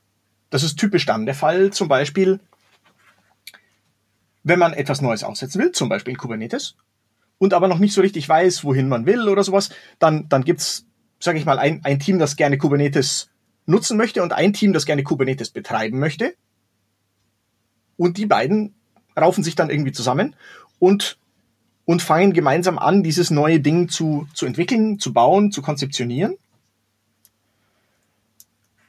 Das 0.50 0.62
ist 0.62 0.78
typisch 0.78 1.06
dann 1.06 1.24
der 1.24 1.34
Fall, 1.34 1.70
zum 1.70 1.88
Beispiel, 1.88 2.38
wenn 4.42 4.58
man 4.58 4.74
etwas 4.74 5.00
Neues 5.00 5.24
aufsetzen 5.24 5.58
will, 5.58 5.72
zum 5.72 5.88
Beispiel 5.88 6.12
in 6.12 6.18
Kubernetes, 6.18 6.76
und 7.38 7.54
aber 7.54 7.66
noch 7.66 7.78
nicht 7.78 7.94
so 7.94 8.02
richtig 8.02 8.28
weiß, 8.28 8.62
wohin 8.62 8.90
man 8.90 9.06
will 9.06 9.30
oder 9.30 9.42
sowas, 9.42 9.70
dann, 9.98 10.28
dann 10.28 10.44
gibt's, 10.44 10.84
sage 11.18 11.38
ich 11.38 11.46
mal, 11.46 11.58
ein, 11.58 11.82
ein 11.82 11.98
Team, 11.98 12.18
das 12.18 12.36
gerne 12.36 12.58
Kubernetes 12.58 13.31
nutzen 13.66 13.96
möchte 13.96 14.22
und 14.22 14.32
ein 14.32 14.52
Team, 14.52 14.72
das 14.72 14.86
gerne 14.86 15.02
Kubernetes 15.02 15.50
betreiben 15.50 15.98
möchte. 15.98 16.34
Und 17.96 18.16
die 18.16 18.26
beiden 18.26 18.74
raufen 19.18 19.44
sich 19.44 19.54
dann 19.54 19.70
irgendwie 19.70 19.92
zusammen 19.92 20.34
und, 20.78 21.18
und 21.84 22.02
fangen 22.02 22.32
gemeinsam 22.32 22.78
an, 22.78 23.02
dieses 23.02 23.30
neue 23.30 23.60
Ding 23.60 23.88
zu, 23.88 24.26
zu 24.34 24.46
entwickeln, 24.46 24.98
zu 24.98 25.12
bauen, 25.12 25.52
zu 25.52 25.62
konzeptionieren. 25.62 26.36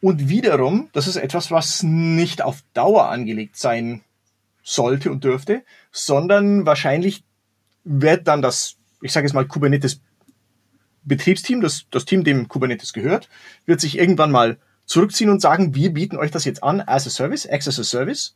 Und 0.01 0.27
wiederum, 0.27 0.89
das 0.91 1.07
ist 1.07 1.15
etwas, 1.15 1.51
was 1.51 1.83
nicht 1.83 2.41
auf 2.41 2.63
Dauer 2.73 3.09
angelegt 3.09 3.57
sein 3.57 4.01
sollte 4.63 5.11
und 5.11 5.23
dürfte, 5.23 5.63
sondern 5.91 6.65
wahrscheinlich 6.65 7.23
wird 7.83 8.27
dann 8.27 8.41
das, 8.41 8.75
ich 9.01 9.11
sage 9.11 9.27
jetzt 9.27 9.33
mal, 9.33 9.47
Kubernetes 9.47 10.01
Betriebsteam, 11.05 11.61
das, 11.61 11.85
das 11.91 12.05
Team, 12.05 12.23
dem 12.23 12.47
Kubernetes 12.47 12.93
gehört, 12.93 13.29
wird 13.65 13.81
sich 13.81 13.97
irgendwann 13.97 14.31
mal 14.31 14.57
zurückziehen 14.85 15.29
und 15.29 15.41
sagen, 15.41 15.75
wir 15.75 15.93
bieten 15.93 16.17
euch 16.17 16.31
das 16.31 16.45
jetzt 16.45 16.63
an 16.63 16.81
as 16.81 17.07
a 17.07 17.09
Service, 17.09 17.47
Access 17.47 17.79
a 17.79 17.83
Service. 17.83 18.35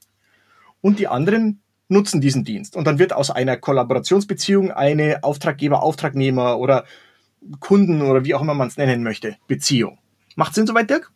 Und 0.82 1.00
die 1.00 1.08
anderen 1.08 1.62
nutzen 1.90 2.22
diesen 2.22 2.44
Dienst. 2.44 2.76
Und 2.76 2.86
dann 2.86 3.00
wird 3.00 3.14
aus 3.14 3.32
einer 3.32 3.58
Kollaborationsbeziehung 3.58 4.72
eine 4.72 5.24
Auftraggeber-Auftragnehmer 5.24 6.58
oder 6.58 6.86
Kunden 7.60 8.02
oder 8.02 8.26
wie 8.26 8.36
auch 8.36 8.42
immer 8.42 8.54
man 8.54 8.68
es 8.68 8.78
nennen 8.78 9.04
möchte, 9.04 9.38
Beziehung. 9.48 10.00
Macht 10.36 10.54
Sinn 10.54 10.68
soweit, 10.68 10.90
Dirk? 10.90 11.12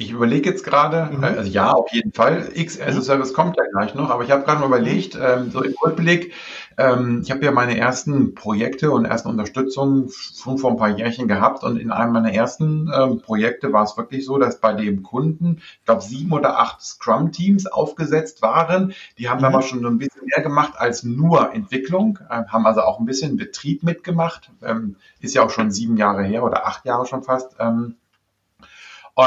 Ich 0.00 0.12
überlege 0.12 0.48
jetzt 0.48 0.64
gerade, 0.64 1.14
mhm. 1.14 1.22
also 1.22 1.42
ja, 1.42 1.72
auf 1.72 1.92
jeden 1.92 2.14
Fall. 2.14 2.48
X 2.54 2.80
as 2.80 2.96
a 2.96 3.02
Service 3.02 3.34
kommt 3.34 3.58
ja 3.58 3.64
gleich 3.70 3.94
noch, 3.94 4.08
aber 4.08 4.24
ich 4.24 4.30
habe 4.30 4.44
gerade 4.44 4.60
mal 4.60 4.66
überlegt, 4.66 5.14
ähm, 5.20 5.50
so 5.50 5.62
im 5.62 5.74
Rückblick, 5.84 6.32
ähm, 6.78 7.20
ich 7.22 7.30
habe 7.30 7.44
ja 7.44 7.52
meine 7.52 7.76
ersten 7.76 8.34
Projekte 8.34 8.92
und 8.92 9.04
ersten 9.04 9.28
Unterstützungen 9.28 10.08
schon 10.08 10.56
vor 10.56 10.70
ein 10.70 10.78
paar 10.78 10.88
Jährchen 10.88 11.28
gehabt 11.28 11.64
und 11.64 11.76
in 11.76 11.90
einem 11.90 12.14
meiner 12.14 12.32
ersten 12.32 12.90
ähm, 12.90 13.20
Projekte 13.20 13.74
war 13.74 13.82
es 13.82 13.98
wirklich 13.98 14.24
so, 14.24 14.38
dass 14.38 14.58
bei 14.58 14.72
dem 14.72 15.02
Kunden, 15.02 15.58
ich 15.58 15.84
glaube, 15.84 16.00
sieben 16.00 16.32
oder 16.32 16.58
acht 16.58 16.80
Scrum-Teams 16.80 17.66
aufgesetzt 17.66 18.40
waren. 18.40 18.94
Die 19.18 19.28
haben 19.28 19.40
mhm. 19.40 19.44
aber 19.44 19.60
schon 19.60 19.84
ein 19.84 19.98
bisschen 19.98 20.22
mehr 20.34 20.42
gemacht 20.42 20.72
als 20.78 21.02
nur 21.02 21.52
Entwicklung, 21.52 22.20
äh, 22.30 22.42
haben 22.46 22.64
also 22.64 22.80
auch 22.80 23.00
ein 23.00 23.04
bisschen 23.04 23.36
Betrieb 23.36 23.82
mitgemacht. 23.82 24.50
Ähm, 24.62 24.96
ist 25.20 25.34
ja 25.34 25.42
auch 25.42 25.50
schon 25.50 25.70
sieben 25.70 25.98
Jahre 25.98 26.22
her 26.22 26.42
oder 26.42 26.66
acht 26.66 26.86
Jahre 26.86 27.04
schon 27.04 27.22
fast. 27.22 27.56
Ähm, 27.58 27.96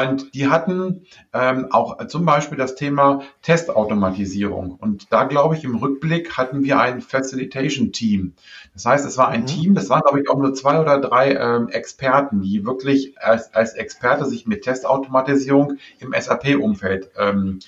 und 0.02 0.34
die 0.34 0.48
hatten 0.48 1.06
ähm, 1.34 1.68
auch 1.72 2.08
zum 2.08 2.26
Beispiel 2.26 2.58
das 2.58 2.76
Thema 2.76 3.22
Testautomatisierung. 3.42 4.72
Und 4.72 5.12
da 5.12 5.26
glaube 5.26 5.56
ich, 5.56 5.64
im 5.64 5.76
Rückblick 5.76 6.38
hatten 6.38 6.64
wir 6.64 6.80
ein 6.80 7.02
Facilitation-Team. 7.02 8.34
Das 8.74 8.86
heißt, 8.86 9.06
es 9.06 9.18
war 9.18 9.28
ein 9.30 9.42
mhm. 9.42 9.48
Team, 9.48 9.76
das 9.76 9.90
waren, 9.90 10.02
glaube 10.02 10.22
ich, 10.22 10.30
auch 10.30 10.38
nur 10.38 10.54
zwei 10.54 10.80
oder 10.80 11.00
drei 11.00 11.36
ähm, 11.36 11.70
Experten, 11.70 12.42
die 12.42 12.66
wirklich 12.66 13.16
als, 13.20 13.54
als 13.54 13.74
Experte 13.74 14.26
sich 14.26 14.48
mit 14.48 14.64
Testautomatisierung 14.64 15.78
im 16.00 16.14
SAP-Umfeld 16.18 17.12
ähm, 17.18 17.60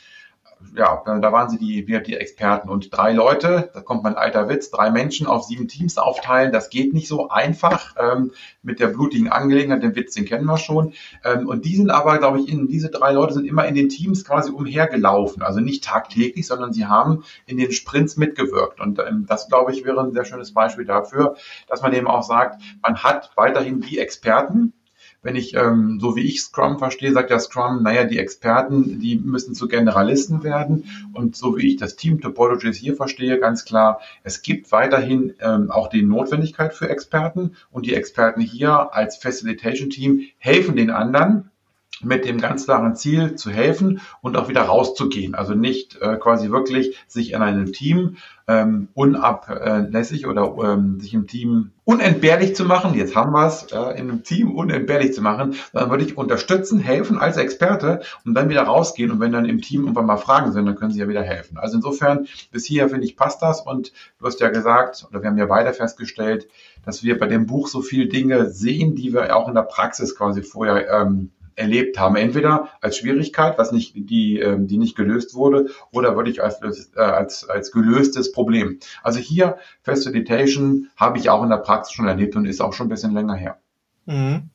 ja, 0.76 1.02
da 1.06 1.32
waren 1.32 1.50
sie 1.50 1.58
die, 1.58 1.86
die 1.86 2.16
Experten 2.16 2.70
und 2.70 2.96
drei 2.96 3.14
Leute, 3.14 3.72
da 3.74 3.82
kommt 3.82 4.04
mein 4.04 4.16
alter 4.16 4.50
Witz, 4.50 4.70
drei 4.70 4.92
Menschen 4.92 5.28
auf 5.28 5.44
sieben 5.44 5.68
Teams 5.68 5.98
aufteilen, 5.98 6.52
das 6.52 6.70
geht 6.70 6.94
nicht 6.94 7.08
so 7.08 7.30
einfach 7.30 7.96
ähm, 7.98 8.32
mit 8.62 8.80
der 8.80 8.88
blutigen 8.88 9.30
Angelegenheit, 9.30 9.84
den 9.84 9.96
Witz, 9.96 10.14
den 10.14 10.26
kennen 10.26 10.46
wir 10.46 10.58
schon. 10.58 10.94
Ähm, 11.24 11.48
und 11.48 11.66
die 11.66 11.76
sind 11.76 11.90
aber, 11.90 12.18
glaube 12.20 12.40
ich, 12.40 12.50
in, 12.50 12.68
diese 12.68 12.90
drei 12.90 13.12
Leute 13.12 13.34
sind 13.34 13.46
immer 13.46 13.66
in 13.66 13.76
den 13.76 13.90
Teams 13.90 14.24
quasi 14.24 14.52
umhergelaufen, 14.52 15.42
also 15.42 15.60
nicht 15.60 15.84
tagtäglich, 15.84 16.46
sondern 16.46 16.74
sie 16.74 16.86
haben 16.86 17.24
in 17.46 17.58
den 17.58 17.72
Sprints 17.72 18.18
mitgewirkt. 18.18 18.80
Und 18.80 19.00
ähm, 19.00 19.26
das, 19.28 19.48
glaube 19.48 19.72
ich, 19.72 19.86
wäre 19.86 20.02
ein 20.02 20.14
sehr 20.14 20.26
schönes 20.26 20.54
Beispiel 20.54 20.86
dafür, 20.86 21.36
dass 21.68 21.82
man 21.82 21.94
eben 21.94 22.08
auch 22.08 22.24
sagt, 22.24 22.62
man 22.82 23.04
hat 23.04 23.32
weiterhin 23.36 23.82
die 23.82 24.00
Experten, 24.00 24.74
wenn 25.26 25.36
ich, 25.36 25.56
ähm, 25.56 25.98
so 26.00 26.16
wie 26.16 26.22
ich 26.22 26.40
Scrum 26.40 26.78
verstehe, 26.78 27.12
sagt 27.12 27.32
ja 27.32 27.40
Scrum, 27.40 27.82
naja, 27.82 28.04
die 28.04 28.20
Experten, 28.20 29.00
die 29.00 29.18
müssen 29.18 29.56
zu 29.56 29.68
Generalisten 29.68 30.44
werden. 30.44 30.84
Und 31.14 31.36
so 31.36 31.58
wie 31.58 31.68
ich 31.68 31.78
das 31.78 31.96
Team 31.96 32.22
Topologies 32.22 32.78
hier 32.78 32.96
verstehe, 32.96 33.40
ganz 33.40 33.66
klar, 33.66 34.02
es 34.24 34.44
gibt 34.44 34.72
weiterhin 34.72 35.34
ähm, 35.40 35.72
auch 35.72 35.88
die 35.88 36.04
Notwendigkeit 36.04 36.76
für 36.76 36.90
Experten. 36.90 37.56
Und 37.72 37.88
die 37.88 37.96
Experten 37.96 38.40
hier 38.40 38.94
als 38.94 39.18
Facilitation 39.18 39.90
Team 39.90 40.22
helfen 40.38 40.76
den 40.76 40.92
anderen, 40.92 41.50
mit 42.02 42.26
dem 42.26 42.40
ganz 42.40 42.66
klaren 42.66 42.96
Ziel 42.96 43.36
zu 43.36 43.52
helfen 43.52 44.02
und 44.22 44.36
auch 44.38 44.50
wieder 44.50 44.64
rauszugehen. 44.64 45.36
Also 45.36 45.54
nicht 45.54 46.02
äh, 46.02 46.18
quasi 46.18 46.52
wirklich 46.52 46.98
sich 47.08 47.32
in 47.32 47.42
einem 47.42 47.72
Team 47.72 48.18
ähm, 48.48 48.90
unablässig 48.94 50.28
oder 50.28 50.56
ähm, 50.64 51.00
sich 51.00 51.14
im 51.16 51.26
Team 51.26 51.72
unentbehrlich 51.84 52.56
zu 52.56 52.66
machen, 52.66 52.94
jetzt 52.94 53.16
haben 53.16 53.32
wir 53.32 53.48
es, 53.48 53.72
äh, 53.72 54.00
in 54.00 54.10
einem 54.10 54.24
Team 54.24 54.52
unentbehrlich 54.56 55.14
zu 55.14 55.22
machen, 55.22 55.56
sondern 55.72 55.90
würde 55.90 56.04
ich 56.04 56.18
unterstützen, 56.18 56.80
helfen 56.80 57.18
als 57.18 57.38
Experte 57.38 58.02
und 58.24 58.36
dann 58.36 58.50
wieder 58.50 58.64
rausgehen 58.64 59.10
und 59.10 59.20
wenn 59.20 59.32
dann 59.32 59.46
im 59.46 59.62
Team 59.62 59.82
irgendwann 59.82 60.06
mal 60.06 60.18
Fragen 60.18 60.52
sind, 60.52 60.66
dann 60.68 60.76
können 60.76 60.92
sie 60.92 61.00
ja 61.00 61.08
wieder 61.08 61.24
helfen. 61.24 61.58
Also 61.58 61.78
insofern, 61.78 62.28
bis 62.52 62.66
hier 62.66 62.88
finde 62.90 63.06
ich, 63.06 63.16
passt 63.16 63.42
das 63.42 63.62
und 63.62 63.94
du 64.20 64.26
hast 64.26 64.40
ja 64.40 64.50
gesagt, 64.50 65.08
oder 65.10 65.24
wir 65.24 65.30
haben 65.30 65.38
ja 65.40 65.48
beide 65.48 65.74
festgestellt, 65.74 66.48
dass 66.86 67.04
wir 67.04 67.18
bei 67.18 67.26
dem 67.28 67.48
Buch 67.48 67.68
so 67.68 67.82
viele 67.82 68.08
Dinge 68.08 68.52
sehen, 68.52 68.96
die 68.96 69.12
wir 69.12 69.36
auch 69.36 69.48
in 69.48 69.56
der 69.56 69.64
Praxis 69.64 70.16
quasi 70.16 70.44
vorher 70.44 70.88
ähm, 70.92 71.32
erlebt 71.56 71.98
haben. 72.00 72.16
Entweder 72.16 72.70
als 72.82 72.98
Schwierigkeit, 72.98 73.58
was 73.58 73.72
nicht, 73.72 73.94
die, 73.96 74.40
ähm, 74.40 74.68
die 74.68 74.78
nicht 74.78 74.96
gelöst 74.96 75.36
wurde, 75.36 75.70
oder 75.92 76.16
wirklich 76.16 76.44
als, 76.44 76.62
äh, 76.96 77.00
als, 77.00 77.48
als 77.48 77.72
gelöstes 77.72 78.32
Problem. 78.32 78.80
Also 79.04 79.20
hier 79.20 79.58
Facilitation 79.82 80.90
habe 80.96 81.18
ich 81.18 81.30
auch 81.30 81.44
in 81.44 81.50
der 81.50 81.58
Praxis 81.58 81.94
schon 81.94 82.08
erlebt 82.08 82.36
und 82.36 82.46
ist 82.46 82.62
auch 82.62 82.74
schon 82.74 82.88
ein 82.88 82.90
bisschen 82.90 83.14
länger 83.14 83.36
her. 83.36 83.58
Mhm. 84.06 84.50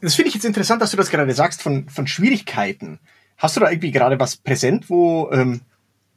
Das 0.00 0.14
finde 0.14 0.28
ich 0.28 0.34
jetzt 0.34 0.44
interessant, 0.44 0.80
dass 0.80 0.92
du 0.92 0.96
das 0.96 1.10
gerade 1.10 1.32
sagst 1.34 1.60
von, 1.60 1.88
von 1.88 2.06
Schwierigkeiten. 2.06 3.00
Hast 3.36 3.56
du 3.56 3.60
da 3.60 3.70
irgendwie 3.70 3.90
gerade 3.90 4.20
was 4.20 4.36
präsent, 4.36 4.88
wo, 4.88 5.30
ähm, 5.32 5.62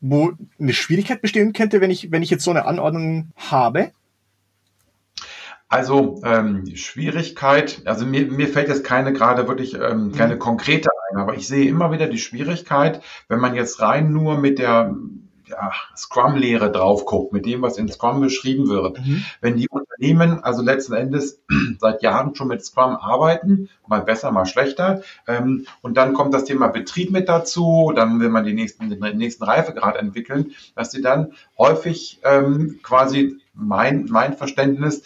wo 0.01 0.33
eine 0.59 0.73
Schwierigkeit 0.73 1.21
bestehen 1.21 1.53
könnte, 1.53 1.81
wenn 1.81 1.91
ich, 1.91 2.11
wenn 2.11 2.23
ich 2.23 2.29
jetzt 2.29 2.43
so 2.43 2.51
eine 2.51 2.65
Anordnung 2.65 3.31
habe? 3.35 3.91
Also 5.71 6.19
ähm, 6.25 6.65
Schwierigkeit, 6.75 7.83
also 7.85 8.05
mir, 8.05 8.29
mir 8.29 8.49
fällt 8.49 8.67
jetzt 8.67 8.83
keine 8.83 9.13
gerade 9.13 9.47
wirklich 9.47 9.73
ähm, 9.73 10.07
mhm. 10.07 10.11
keine 10.11 10.37
konkrete 10.37 10.89
ein, 11.09 11.17
aber 11.17 11.35
ich 11.35 11.47
sehe 11.47 11.69
immer 11.69 11.93
wieder 11.93 12.07
die 12.07 12.17
Schwierigkeit, 12.17 13.01
wenn 13.29 13.39
man 13.39 13.55
jetzt 13.55 13.79
rein 13.79 14.11
nur 14.11 14.37
mit 14.37 14.59
der 14.59 14.93
ja, 15.47 15.71
Scrum-Lehre 15.95 16.73
drauf 16.73 17.05
guckt, 17.05 17.31
mit 17.31 17.45
dem, 17.45 17.61
was 17.61 17.77
in 17.77 17.87
Scrum 17.87 18.19
beschrieben 18.19 18.67
wird. 18.67 18.99
Mhm. 18.99 19.23
Wenn 19.39 19.55
die 19.55 19.69
Unternehmen 19.69 20.43
also 20.43 20.61
letzten 20.61 20.91
Endes 20.91 21.41
seit 21.79 22.01
Jahren 22.01 22.35
schon 22.35 22.49
mit 22.49 22.65
Scrum 22.65 22.97
arbeiten, 22.97 23.69
mal 23.87 24.01
besser, 24.01 24.29
mal 24.33 24.45
schlechter, 24.45 25.03
ähm, 25.25 25.67
und 25.81 25.95
dann 25.95 26.11
kommt 26.11 26.33
das 26.33 26.43
Thema 26.43 26.67
Betrieb 26.67 27.11
mit 27.11 27.29
dazu, 27.29 27.93
dann 27.95 28.19
will 28.19 28.29
man 28.29 28.43
die 28.43 28.53
nächsten, 28.53 28.89
den 28.89 29.17
nächsten 29.17 29.45
Reifegrad 29.45 29.95
entwickeln, 29.95 30.51
dass 30.75 30.91
sie 30.91 31.01
dann 31.01 31.31
häufig 31.57 32.19
ähm, 32.25 32.81
quasi 32.83 33.37
mein, 33.53 34.07
mein 34.09 34.35
Verständnis 34.35 35.03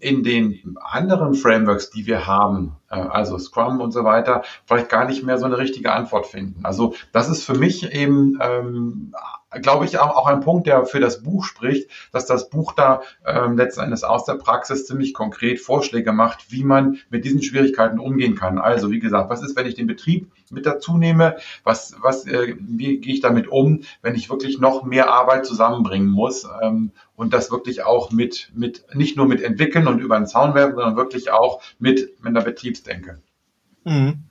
in 0.00 0.22
den 0.22 0.76
anderen 0.80 1.34
Frameworks, 1.34 1.90
die 1.90 2.06
wir 2.06 2.26
haben, 2.26 2.76
also 3.02 3.38
Scrum 3.38 3.80
und 3.80 3.92
so 3.92 4.04
weiter, 4.04 4.42
vielleicht 4.66 4.88
gar 4.88 5.04
nicht 5.04 5.24
mehr 5.24 5.38
so 5.38 5.46
eine 5.46 5.58
richtige 5.58 5.92
Antwort 5.92 6.26
finden. 6.26 6.64
Also 6.64 6.94
das 7.12 7.28
ist 7.28 7.44
für 7.44 7.54
mich 7.54 7.92
eben 7.92 8.38
ähm, 8.40 9.14
glaube 9.60 9.84
ich, 9.84 9.98
auch, 9.98 10.26
ein 10.26 10.40
Punkt, 10.40 10.66
der 10.66 10.86
für 10.86 11.00
das 11.00 11.22
Buch 11.22 11.44
spricht, 11.44 11.90
dass 12.12 12.26
das 12.26 12.48
Buch 12.48 12.72
da 12.72 13.02
ähm, 13.26 13.56
letzten 13.56 13.82
Endes 13.82 14.04
aus 14.04 14.24
der 14.24 14.34
Praxis 14.34 14.86
ziemlich 14.86 15.14
konkret 15.14 15.60
Vorschläge 15.60 16.12
macht, 16.12 16.50
wie 16.50 16.64
man 16.64 16.98
mit 17.10 17.24
diesen 17.24 17.42
Schwierigkeiten 17.42 17.98
umgehen 17.98 18.36
kann. 18.36 18.58
Also 18.58 18.90
wie 18.90 19.00
gesagt, 19.00 19.30
was 19.30 19.42
ist, 19.42 19.56
wenn 19.56 19.66
ich 19.66 19.74
den 19.74 19.86
Betrieb 19.86 20.30
mit 20.50 20.66
dazu 20.66 20.96
nehme? 20.96 21.36
Was, 21.62 21.96
was, 22.00 22.26
äh, 22.26 22.54
wie 22.58 22.98
gehe 22.98 23.14
ich 23.14 23.20
damit 23.20 23.48
um, 23.48 23.82
wenn 24.02 24.14
ich 24.14 24.30
wirklich 24.30 24.58
noch 24.58 24.84
mehr 24.84 25.10
Arbeit 25.10 25.46
zusammenbringen 25.46 26.08
muss 26.08 26.46
ähm, 26.62 26.92
und 27.16 27.32
das 27.32 27.50
wirklich 27.50 27.84
auch 27.84 28.10
mit, 28.10 28.50
mit 28.54 28.86
nicht 28.94 29.16
nur 29.16 29.26
mit 29.26 29.42
entwickeln 29.42 29.86
und 29.86 30.00
über 30.00 30.16
den 30.16 30.26
Zaun 30.26 30.54
werfen, 30.54 30.74
sondern 30.74 30.96
wirklich 30.96 31.30
auch 31.30 31.60
mit, 31.78 32.22
mit 32.22 32.34
der 32.34 32.44
Betriebsdenke. 32.84 33.22
Mhm. 33.84 34.24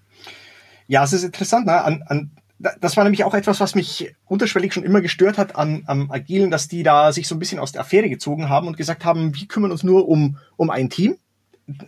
Ja, 0.88 1.04
es 1.04 1.13
ist 1.13 1.24
interessant. 1.24 1.66
Ne? 1.66 1.82
An, 1.82 2.04
an 2.08 2.32
das 2.80 2.96
war 2.96 3.04
nämlich 3.04 3.26
auch 3.26 3.34
etwas, 3.34 3.60
was 3.60 3.76
mich 3.76 4.13
unterschwellig 4.26 4.74
schon 4.74 4.84
immer 4.84 5.02
gestört 5.02 5.38
hat 5.38 5.56
an, 5.58 5.84
am 5.86 6.10
Agilen, 6.12 6.50
dass 6.50 6.70
die 6.70 6.84
da 6.84 7.12
sich 7.12 7.28
so 7.28 7.36
ein 7.36 7.39
bisschen 7.39 7.60
aus 7.60 7.74
der 7.74 7.82
Affäre 7.82 8.10
gezogen 8.10 8.48
haben 8.48 8.68
und 8.68 8.78
gesagt 8.78 9.04
haben, 9.04 9.36
wir 9.36 9.48
kümmern 9.48 9.72
uns 9.72 9.84
nur 9.84 10.08
um, 10.08 10.38
um 10.56 10.70
ein 10.70 10.89
Team. 10.89 11.18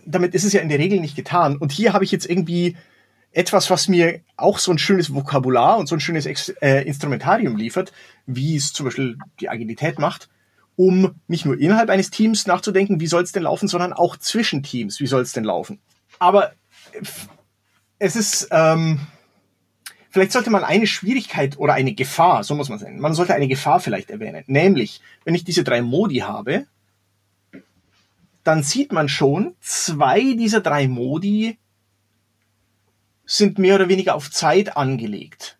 Damit 0.04 0.34
ist 0.34 0.44
es 0.44 0.52
ja 0.52 0.60
in 0.60 0.68
der 0.68 0.78
Regel 0.78 1.00
nicht 1.00 1.16
getan. 1.16 1.56
Und 1.56 1.72
hier 1.72 1.94
habe 1.94 2.04
ich 2.04 2.12
jetzt 2.12 2.28
irgendwie 2.28 2.76
etwas, 3.32 3.70
was 3.70 3.88
mir 3.88 4.20
auch 4.36 4.58
so 4.58 4.70
ein 4.70 4.78
schönes 4.78 5.14
Vokabular 5.14 5.78
und 5.78 5.86
so 5.86 5.96
ein 5.96 6.00
schönes 6.00 6.26
Ex 6.26 6.50
äh, 6.60 6.82
Instrumentarium 6.82 7.56
liefert, 7.56 7.92
wie 8.26 8.56
es 8.56 8.72
zum 8.72 8.84
Beispiel 8.84 9.18
die 9.40 9.48
Agilität 9.48 9.98
macht, 9.98 10.28
um 10.74 11.14
nicht 11.26 11.46
nur 11.46 11.58
innerhalb 11.58 11.88
eines 11.88 12.10
Teams 12.10 12.46
nachzudenken, 12.46 13.00
wie 13.00 13.06
soll 13.06 13.22
es 13.22 13.32
denn 13.32 13.44
laufen, 13.44 13.68
sondern 13.68 13.92
auch 13.92 14.16
zwischen 14.16 14.62
Teams, 14.62 15.00
wie 15.00 15.06
soll 15.06 15.22
es 15.22 15.32
denn 15.32 15.44
laufen. 15.44 15.80
Aber 16.18 16.52
es 17.98 18.16
ist, 18.16 18.48
ähm, 18.50 19.00
Vielleicht 20.16 20.32
sollte 20.32 20.48
man 20.48 20.64
eine 20.64 20.86
Schwierigkeit 20.86 21.58
oder 21.58 21.74
eine 21.74 21.92
Gefahr, 21.92 22.42
so 22.42 22.54
muss 22.54 22.70
man 22.70 22.78
sagen, 22.78 22.98
man 23.00 23.12
sollte 23.12 23.34
eine 23.34 23.48
Gefahr 23.48 23.80
vielleicht 23.80 24.08
erwähnen. 24.08 24.44
Nämlich, 24.46 25.02
wenn 25.24 25.34
ich 25.34 25.44
diese 25.44 25.62
drei 25.62 25.82
Modi 25.82 26.20
habe, 26.20 26.64
dann 28.42 28.62
sieht 28.62 28.92
man 28.92 29.10
schon, 29.10 29.54
zwei 29.60 30.32
dieser 30.32 30.62
drei 30.62 30.88
Modi 30.88 31.58
sind 33.26 33.58
mehr 33.58 33.74
oder 33.74 33.90
weniger 33.90 34.14
auf 34.14 34.30
Zeit 34.30 34.78
angelegt. 34.78 35.58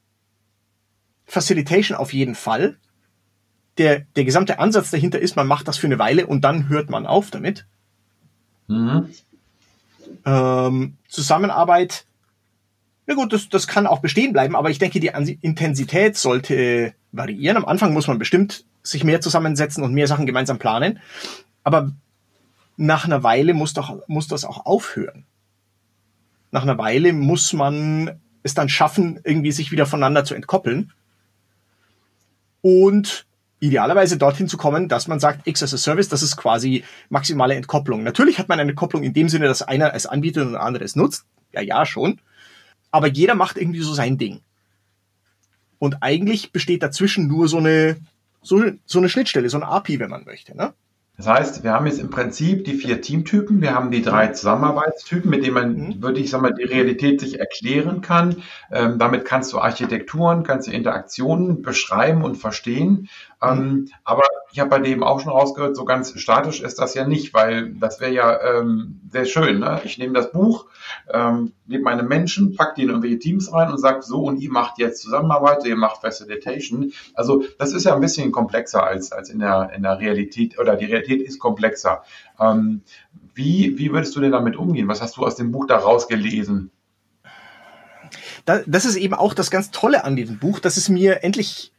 Facilitation 1.26 1.98
auf 1.98 2.14
jeden 2.14 2.34
Fall. 2.34 2.78
Der, 3.76 4.06
der 4.16 4.24
gesamte 4.24 4.58
Ansatz 4.58 4.90
dahinter 4.90 5.18
ist, 5.18 5.36
man 5.36 5.46
macht 5.46 5.68
das 5.68 5.76
für 5.76 5.86
eine 5.86 5.98
Weile 5.98 6.26
und 6.26 6.46
dann 6.46 6.70
hört 6.70 6.88
man 6.88 7.06
auf 7.06 7.30
damit. 7.30 7.66
Mhm. 8.68 9.10
Ähm, 10.24 10.96
Zusammenarbeit 11.08 12.06
na 13.06 13.14
gut, 13.14 13.32
das, 13.32 13.48
das 13.48 13.68
kann 13.68 13.86
auch 13.86 14.00
bestehen 14.00 14.32
bleiben, 14.32 14.56
aber 14.56 14.70
ich 14.70 14.78
denke, 14.78 14.98
die 14.98 15.12
Intensität 15.40 16.16
sollte 16.16 16.92
variieren. 17.12 17.56
Am 17.56 17.64
Anfang 17.64 17.92
muss 17.92 18.08
man 18.08 18.18
bestimmt 18.18 18.64
sich 18.82 19.04
mehr 19.04 19.20
zusammensetzen 19.20 19.84
und 19.84 19.94
mehr 19.94 20.08
Sachen 20.08 20.26
gemeinsam 20.26 20.58
planen. 20.58 20.98
Aber 21.62 21.92
nach 22.76 23.04
einer 23.04 23.22
Weile 23.22 23.54
muss, 23.54 23.74
doch, 23.74 23.96
muss 24.08 24.26
das 24.26 24.44
auch 24.44 24.66
aufhören. 24.66 25.24
Nach 26.50 26.62
einer 26.62 26.78
Weile 26.78 27.12
muss 27.12 27.52
man 27.52 28.20
es 28.42 28.54
dann 28.54 28.68
schaffen, 28.68 29.20
irgendwie 29.22 29.52
sich 29.52 29.70
wieder 29.70 29.86
voneinander 29.86 30.24
zu 30.24 30.34
entkoppeln. 30.34 30.92
Und 32.60 33.26
idealerweise 33.60 34.18
dorthin 34.18 34.48
zu 34.48 34.56
kommen, 34.56 34.88
dass 34.88 35.08
man 35.08 35.20
sagt, 35.20 35.46
X 35.46 35.62
as 35.62 35.74
a 35.74 35.78
Service, 35.78 36.08
das 36.08 36.22
ist 36.22 36.36
quasi 36.36 36.84
maximale 37.08 37.54
Entkopplung. 37.54 38.02
Natürlich 38.02 38.38
hat 38.38 38.48
man 38.48 38.60
eine 38.60 38.74
Kopplung 38.74 39.02
in 39.02 39.14
dem 39.14 39.28
Sinne, 39.28 39.46
dass 39.46 39.62
einer 39.62 39.94
es 39.94 40.06
anbietet 40.06 40.46
und 40.46 40.52
der 40.52 40.62
andere 40.62 40.84
es 40.84 40.96
nutzt. 40.96 41.24
Ja, 41.52 41.60
ja, 41.62 41.86
schon 41.86 42.20
aber 42.96 43.08
jeder 43.08 43.34
macht 43.34 43.58
irgendwie 43.58 43.80
so 43.80 43.92
sein 43.92 44.16
Ding. 44.16 44.40
Und 45.78 46.02
eigentlich 46.02 46.52
besteht 46.52 46.82
dazwischen 46.82 47.28
nur 47.28 47.46
so 47.46 47.58
eine, 47.58 47.98
so, 48.40 48.64
so 48.86 48.98
eine 48.98 49.10
Schnittstelle, 49.10 49.50
so 49.50 49.58
eine 49.58 49.66
API, 49.66 49.98
wenn 49.98 50.08
man 50.08 50.24
möchte. 50.24 50.56
Ne? 50.56 50.72
Das 51.16 51.26
heißt, 51.26 51.64
wir 51.64 51.72
haben 51.72 51.86
jetzt 51.86 51.98
im 51.98 52.10
Prinzip 52.10 52.64
die 52.64 52.74
vier 52.74 53.00
Teamtypen, 53.00 53.62
wir 53.62 53.74
haben 53.74 53.90
die 53.90 54.02
drei 54.02 54.28
Zusammenarbeitstypen, 54.28 55.30
mit 55.30 55.44
denen 55.44 55.54
man, 55.54 55.74
mhm. 55.74 56.02
würde 56.02 56.20
ich 56.20 56.28
sagen 56.28 56.42
mal, 56.42 56.52
die 56.52 56.64
Realität 56.64 57.20
sich 57.20 57.40
erklären 57.40 58.02
kann. 58.02 58.42
Ähm, 58.70 58.98
damit 58.98 59.24
kannst 59.24 59.52
du 59.54 59.58
Architekturen, 59.58 60.42
kannst 60.42 60.68
du 60.68 60.72
Interaktionen 60.72 61.62
beschreiben 61.62 62.22
und 62.22 62.36
verstehen. 62.36 63.08
Ähm, 63.42 63.58
mhm. 63.58 63.88
aber 64.04 64.22
ich 64.52 64.60
habe 64.60 64.70
bei 64.70 64.78
dem 64.78 65.02
auch 65.02 65.20
schon 65.20 65.32
rausgehört, 65.32 65.76
so 65.76 65.84
ganz 65.84 66.18
statisch 66.18 66.62
ist 66.62 66.78
das 66.78 66.94
ja 66.94 67.06
nicht, 67.06 67.34
weil 67.34 67.74
das 67.74 68.00
wäre 68.00 68.12
ja 68.12 68.40
ähm, 68.42 69.00
sehr 69.10 69.26
schön. 69.26 69.58
Ne? 69.58 69.80
Ich 69.84 69.98
nehme 69.98 70.14
das 70.14 70.32
Buch, 70.32 70.66
nehme 71.12 71.84
meine 71.84 72.02
Menschen, 72.02 72.54
pack 72.56 72.74
die 72.74 72.82
in 72.82 72.88
irgendwelche 72.88 73.18
Teams 73.18 73.52
rein 73.52 73.70
und 73.70 73.78
sage 73.78 74.02
so 74.02 74.22
und 74.22 74.38
ihr 74.38 74.50
macht 74.50 74.78
jetzt 74.78 75.02
Zusammenarbeit, 75.02 75.66
ihr 75.66 75.76
macht 75.76 76.00
Facilitation. 76.00 76.92
Also 77.14 77.44
das 77.58 77.72
ist 77.72 77.84
ja 77.84 77.94
ein 77.94 78.00
bisschen 78.00 78.32
komplexer 78.32 78.84
als, 78.84 79.12
als 79.12 79.28
in, 79.28 79.40
der, 79.40 79.72
in 79.74 79.82
der 79.82 79.98
Realität 79.98 80.58
oder 80.58 80.76
die 80.76 80.86
Realität 80.86 81.05
ist 81.14 81.38
komplexer. 81.38 82.02
Ähm, 82.38 82.82
wie, 83.34 83.78
wie 83.78 83.92
würdest 83.92 84.14
du 84.16 84.20
denn 84.20 84.32
damit 84.32 84.56
umgehen? 84.56 84.88
Was 84.88 85.00
hast 85.00 85.16
du 85.16 85.24
aus 85.24 85.36
dem 85.36 85.52
Buch 85.52 85.66
da 85.66 85.76
rausgelesen? 85.76 86.70
das 88.44 88.84
ist 88.84 88.94
eben 88.94 89.14
auch 89.14 89.34
das 89.34 89.50
ganz 89.50 89.72
Tolle 89.72 90.04
an 90.04 90.14
diesem 90.14 90.38
Buch, 90.38 90.60
dass 90.60 90.76
es 90.76 90.88
mir 90.88 91.24
endlich 91.24 91.72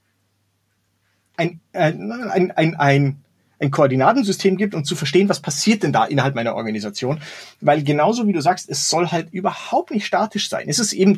ein, 1.38 1.62
ein, 1.72 2.12
ein, 2.12 2.52
ein, 2.52 2.76
ein 2.76 3.24
ein 3.60 3.72
Koordinatensystem 3.72 4.58
gibt 4.58 4.76
und 4.76 4.86
zu 4.86 4.96
verstehen, 4.96 5.30
was 5.30 5.42
passiert 5.42 5.84
denn 5.84 5.92
da 5.92 6.06
innerhalb 6.06 6.36
meiner 6.36 6.56
Organisation. 6.56 7.20
Weil 7.60 7.84
genauso 7.84 8.28
wie 8.28 8.34
du 8.34 8.42
sagst, 8.42 8.70
es 8.70 8.90
soll 8.90 9.08
halt 9.08 9.32
überhaupt 9.32 9.92
nicht 9.92 10.06
statisch 10.06 10.50
sein. 10.50 10.70
Es 10.70 10.80
ist 10.80 10.94
eben, 10.94 11.18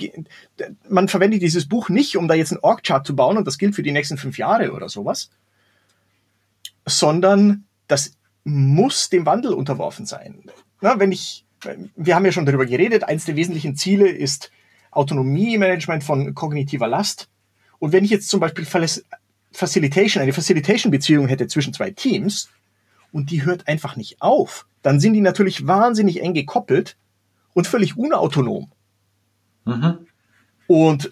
man 0.87 1.07
verwendet 1.07 1.41
dieses 1.41 1.67
Buch 1.67 1.89
nicht, 1.89 2.15
um 2.15 2.27
da 2.27 2.33
jetzt 2.33 2.51
einen 2.51 2.61
Org-Chart 2.61 3.05
zu 3.05 3.15
bauen 3.15 3.37
und 3.37 3.45
das 3.45 3.57
gilt 3.57 3.75
für 3.75 3.83
die 3.83 3.91
nächsten 3.91 4.17
fünf 4.17 4.37
Jahre 4.37 4.71
oder 4.71 4.89
sowas, 4.89 5.29
sondern 6.85 7.65
das 7.89 8.17
muss 8.45 9.09
dem 9.09 9.25
Wandel 9.25 9.53
unterworfen 9.53 10.05
sein. 10.05 10.43
Na, 10.79 10.99
wenn 10.99 11.11
ich, 11.11 11.45
wir 11.95 12.15
haben 12.15 12.25
ja 12.25 12.31
schon 12.31 12.45
darüber 12.45 12.65
geredet, 12.65 13.03
eins 13.03 13.25
der 13.25 13.35
wesentlichen 13.35 13.75
Ziele 13.75 14.07
ist 14.07 14.51
Autonomie-Management 14.91 16.03
von 16.03 16.33
kognitiver 16.33 16.87
Last. 16.87 17.27
Und 17.79 17.91
wenn 17.91 18.05
ich 18.05 18.11
jetzt 18.11 18.29
zum 18.29 18.39
Beispiel 18.39 18.65
Facilitation, 19.51 20.23
eine 20.23 20.33
Facilitation-Beziehung 20.33 21.27
hätte 21.27 21.47
zwischen 21.47 21.73
zwei 21.73 21.91
Teams 21.91 22.49
und 23.11 23.31
die 23.31 23.43
hört 23.43 23.67
einfach 23.67 23.95
nicht 23.97 24.21
auf, 24.21 24.67
dann 24.81 24.99
sind 24.99 25.13
die 25.13 25.21
natürlich 25.21 25.67
wahnsinnig 25.67 26.21
eng 26.21 26.33
gekoppelt 26.33 26.95
und 27.53 27.67
völlig 27.67 27.97
unautonom. 27.97 28.71
Mhm. 29.65 30.07
Und 30.67 31.11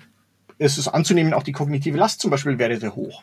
es 0.59 0.77
ist 0.77 0.87
anzunehmen, 0.87 1.33
auch 1.33 1.43
die 1.43 1.51
kognitive 1.51 1.97
Last 1.97 2.21
zum 2.21 2.31
Beispiel 2.31 2.57
wäre 2.57 2.79
sehr 2.79 2.95
hoch. 2.95 3.21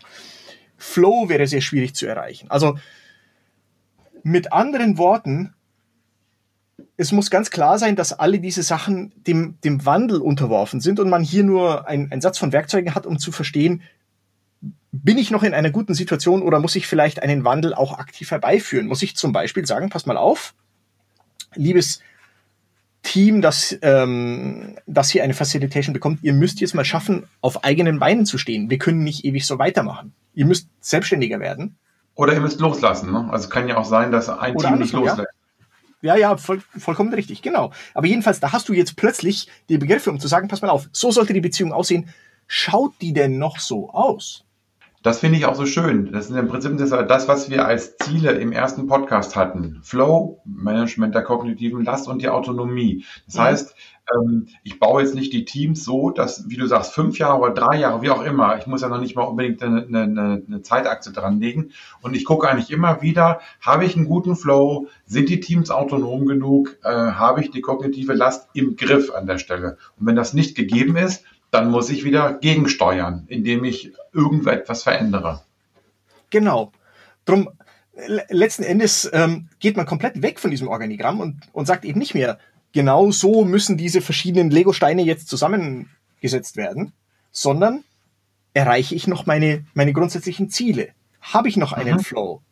Flow 0.76 1.28
wäre 1.28 1.46
sehr 1.46 1.60
schwierig 1.60 1.94
zu 1.94 2.06
erreichen. 2.06 2.50
Also 2.50 2.78
mit 4.24 4.52
anderen 4.52 4.98
Worten, 4.98 5.54
es 6.96 7.12
muss 7.12 7.30
ganz 7.30 7.50
klar 7.50 7.78
sein, 7.78 7.94
dass 7.94 8.12
alle 8.12 8.40
diese 8.40 8.62
Sachen 8.62 9.12
dem, 9.24 9.58
dem 9.62 9.84
Wandel 9.84 10.20
unterworfen 10.20 10.80
sind 10.80 10.98
und 10.98 11.08
man 11.08 11.22
hier 11.22 11.44
nur 11.44 11.86
einen 11.86 12.20
Satz 12.20 12.38
von 12.38 12.52
Werkzeugen 12.52 12.94
hat, 12.94 13.06
um 13.06 13.18
zu 13.18 13.30
verstehen, 13.30 13.82
bin 14.92 15.18
ich 15.18 15.30
noch 15.30 15.42
in 15.42 15.54
einer 15.54 15.70
guten 15.70 15.94
Situation 15.94 16.42
oder 16.42 16.60
muss 16.60 16.76
ich 16.76 16.86
vielleicht 16.86 17.22
einen 17.22 17.44
Wandel 17.44 17.74
auch 17.74 17.98
aktiv 17.98 18.30
herbeiführen? 18.30 18.86
Muss 18.86 19.02
ich 19.02 19.16
zum 19.16 19.32
Beispiel 19.32 19.66
sagen, 19.66 19.90
pass 19.90 20.06
mal 20.06 20.16
auf, 20.16 20.54
liebes 21.54 22.00
Team, 23.02 23.42
das, 23.42 23.76
ähm, 23.82 24.76
das 24.86 25.10
hier 25.10 25.24
eine 25.24 25.34
Facilitation 25.34 25.92
bekommt, 25.92 26.20
ihr 26.22 26.32
müsst 26.32 26.60
jetzt 26.60 26.74
mal 26.74 26.84
schaffen, 26.84 27.24
auf 27.40 27.64
eigenen 27.64 27.98
Beinen 27.98 28.24
zu 28.24 28.38
stehen. 28.38 28.70
Wir 28.70 28.78
können 28.78 29.04
nicht 29.04 29.24
ewig 29.24 29.46
so 29.46 29.58
weitermachen. 29.58 30.14
Ihr 30.32 30.46
müsst 30.46 30.68
selbstständiger 30.80 31.38
werden. 31.38 31.76
Oder 32.14 32.34
ihr 32.34 32.40
müsst 32.40 32.60
loslassen. 32.60 33.12
Ne? 33.12 33.28
Also 33.30 33.48
kann 33.48 33.68
ja 33.68 33.76
auch 33.76 33.84
sein, 33.84 34.12
dass 34.12 34.28
ein 34.28 34.54
Oder 34.54 34.68
Team 34.68 34.78
nicht 34.78 34.92
loslässt. 34.92 35.28
Ja, 36.00 36.16
ja, 36.16 36.36
voll, 36.36 36.60
vollkommen 36.76 37.14
richtig, 37.14 37.40
genau. 37.40 37.72
Aber 37.94 38.06
jedenfalls, 38.06 38.38
da 38.38 38.52
hast 38.52 38.68
du 38.68 38.74
jetzt 38.74 38.96
plötzlich 38.96 39.48
die 39.70 39.78
Begriffe, 39.78 40.10
um 40.10 40.20
zu 40.20 40.28
sagen, 40.28 40.48
pass 40.48 40.60
mal 40.60 40.68
auf, 40.68 40.86
so 40.92 41.10
sollte 41.10 41.32
die 41.32 41.40
Beziehung 41.40 41.72
aussehen. 41.72 42.10
Schaut 42.46 42.92
die 43.00 43.14
denn 43.14 43.38
noch 43.38 43.58
so 43.58 43.88
aus? 43.90 44.44
Das 45.04 45.18
finde 45.18 45.36
ich 45.36 45.44
auch 45.44 45.54
so 45.54 45.66
schön. 45.66 46.12
Das 46.12 46.30
ist 46.30 46.36
im 46.36 46.48
Prinzip 46.48 46.78
das, 46.78 47.28
was 47.28 47.50
wir 47.50 47.66
als 47.66 47.98
Ziele 47.98 48.32
im 48.32 48.52
ersten 48.52 48.86
Podcast 48.86 49.36
hatten. 49.36 49.80
Flow, 49.82 50.40
Management 50.46 51.14
der 51.14 51.22
kognitiven 51.22 51.84
Last 51.84 52.08
und 52.08 52.22
die 52.22 52.30
Autonomie. 52.30 53.04
Das 53.26 53.34
mhm. 53.34 53.40
heißt, 53.40 53.74
ähm, 54.14 54.48
ich 54.62 54.80
baue 54.80 55.02
jetzt 55.02 55.14
nicht 55.14 55.34
die 55.34 55.44
Teams 55.44 55.84
so, 55.84 56.08
dass, 56.08 56.48
wie 56.48 56.56
du 56.56 56.66
sagst, 56.66 56.94
fünf 56.94 57.18
Jahre 57.18 57.38
oder 57.38 57.52
drei 57.52 57.80
Jahre, 57.80 58.00
wie 58.00 58.08
auch 58.08 58.24
immer, 58.24 58.56
ich 58.56 58.66
muss 58.66 58.80
ja 58.80 58.88
noch 58.88 58.98
nicht 58.98 59.14
mal 59.14 59.24
unbedingt 59.24 59.62
eine, 59.62 59.84
eine, 59.86 60.42
eine 60.46 60.62
Zeitachse 60.62 61.12
dran 61.12 61.38
legen. 61.38 61.72
Und 62.00 62.16
ich 62.16 62.24
gucke 62.24 62.48
eigentlich 62.48 62.70
immer 62.70 63.02
wieder, 63.02 63.40
habe 63.60 63.84
ich 63.84 63.96
einen 63.96 64.06
guten 64.06 64.36
Flow? 64.36 64.88
Sind 65.04 65.28
die 65.28 65.40
Teams 65.40 65.70
autonom 65.70 66.24
genug? 66.24 66.78
Äh, 66.82 66.88
habe 66.88 67.42
ich 67.42 67.50
die 67.50 67.60
kognitive 67.60 68.14
Last 68.14 68.48
im 68.54 68.76
Griff 68.76 69.10
an 69.14 69.26
der 69.26 69.36
Stelle? 69.36 69.76
Und 70.00 70.06
wenn 70.06 70.16
das 70.16 70.32
nicht 70.32 70.56
gegeben 70.56 70.96
ist, 70.96 71.24
dann 71.54 71.70
muss 71.70 71.88
ich 71.88 72.04
wieder 72.04 72.34
gegensteuern, 72.34 73.24
indem 73.28 73.62
ich 73.62 73.92
irgendetwas 74.12 74.82
verändere. 74.82 75.42
Genau. 76.30 76.72
Drum, 77.24 77.48
letzten 78.28 78.64
Endes 78.64 79.08
ähm, 79.12 79.48
geht 79.60 79.76
man 79.76 79.86
komplett 79.86 80.20
weg 80.20 80.40
von 80.40 80.50
diesem 80.50 80.66
Organigramm 80.66 81.20
und, 81.20 81.40
und 81.52 81.66
sagt 81.66 81.84
eben 81.84 82.00
nicht 82.00 82.14
mehr, 82.14 82.38
genau 82.72 83.12
so 83.12 83.44
müssen 83.44 83.76
diese 83.76 84.00
verschiedenen 84.00 84.50
Lego-Steine 84.50 85.02
jetzt 85.02 85.28
zusammengesetzt 85.28 86.56
werden, 86.56 86.92
sondern 87.30 87.84
erreiche 88.52 88.96
ich 88.96 89.06
noch 89.06 89.26
meine, 89.26 89.64
meine 89.74 89.92
grundsätzlichen 89.92 90.50
Ziele? 90.50 90.88
Habe 91.20 91.48
ich 91.48 91.56
noch 91.56 91.72
einen 91.72 91.98
mhm. 91.98 92.00
Flow, 92.00 92.42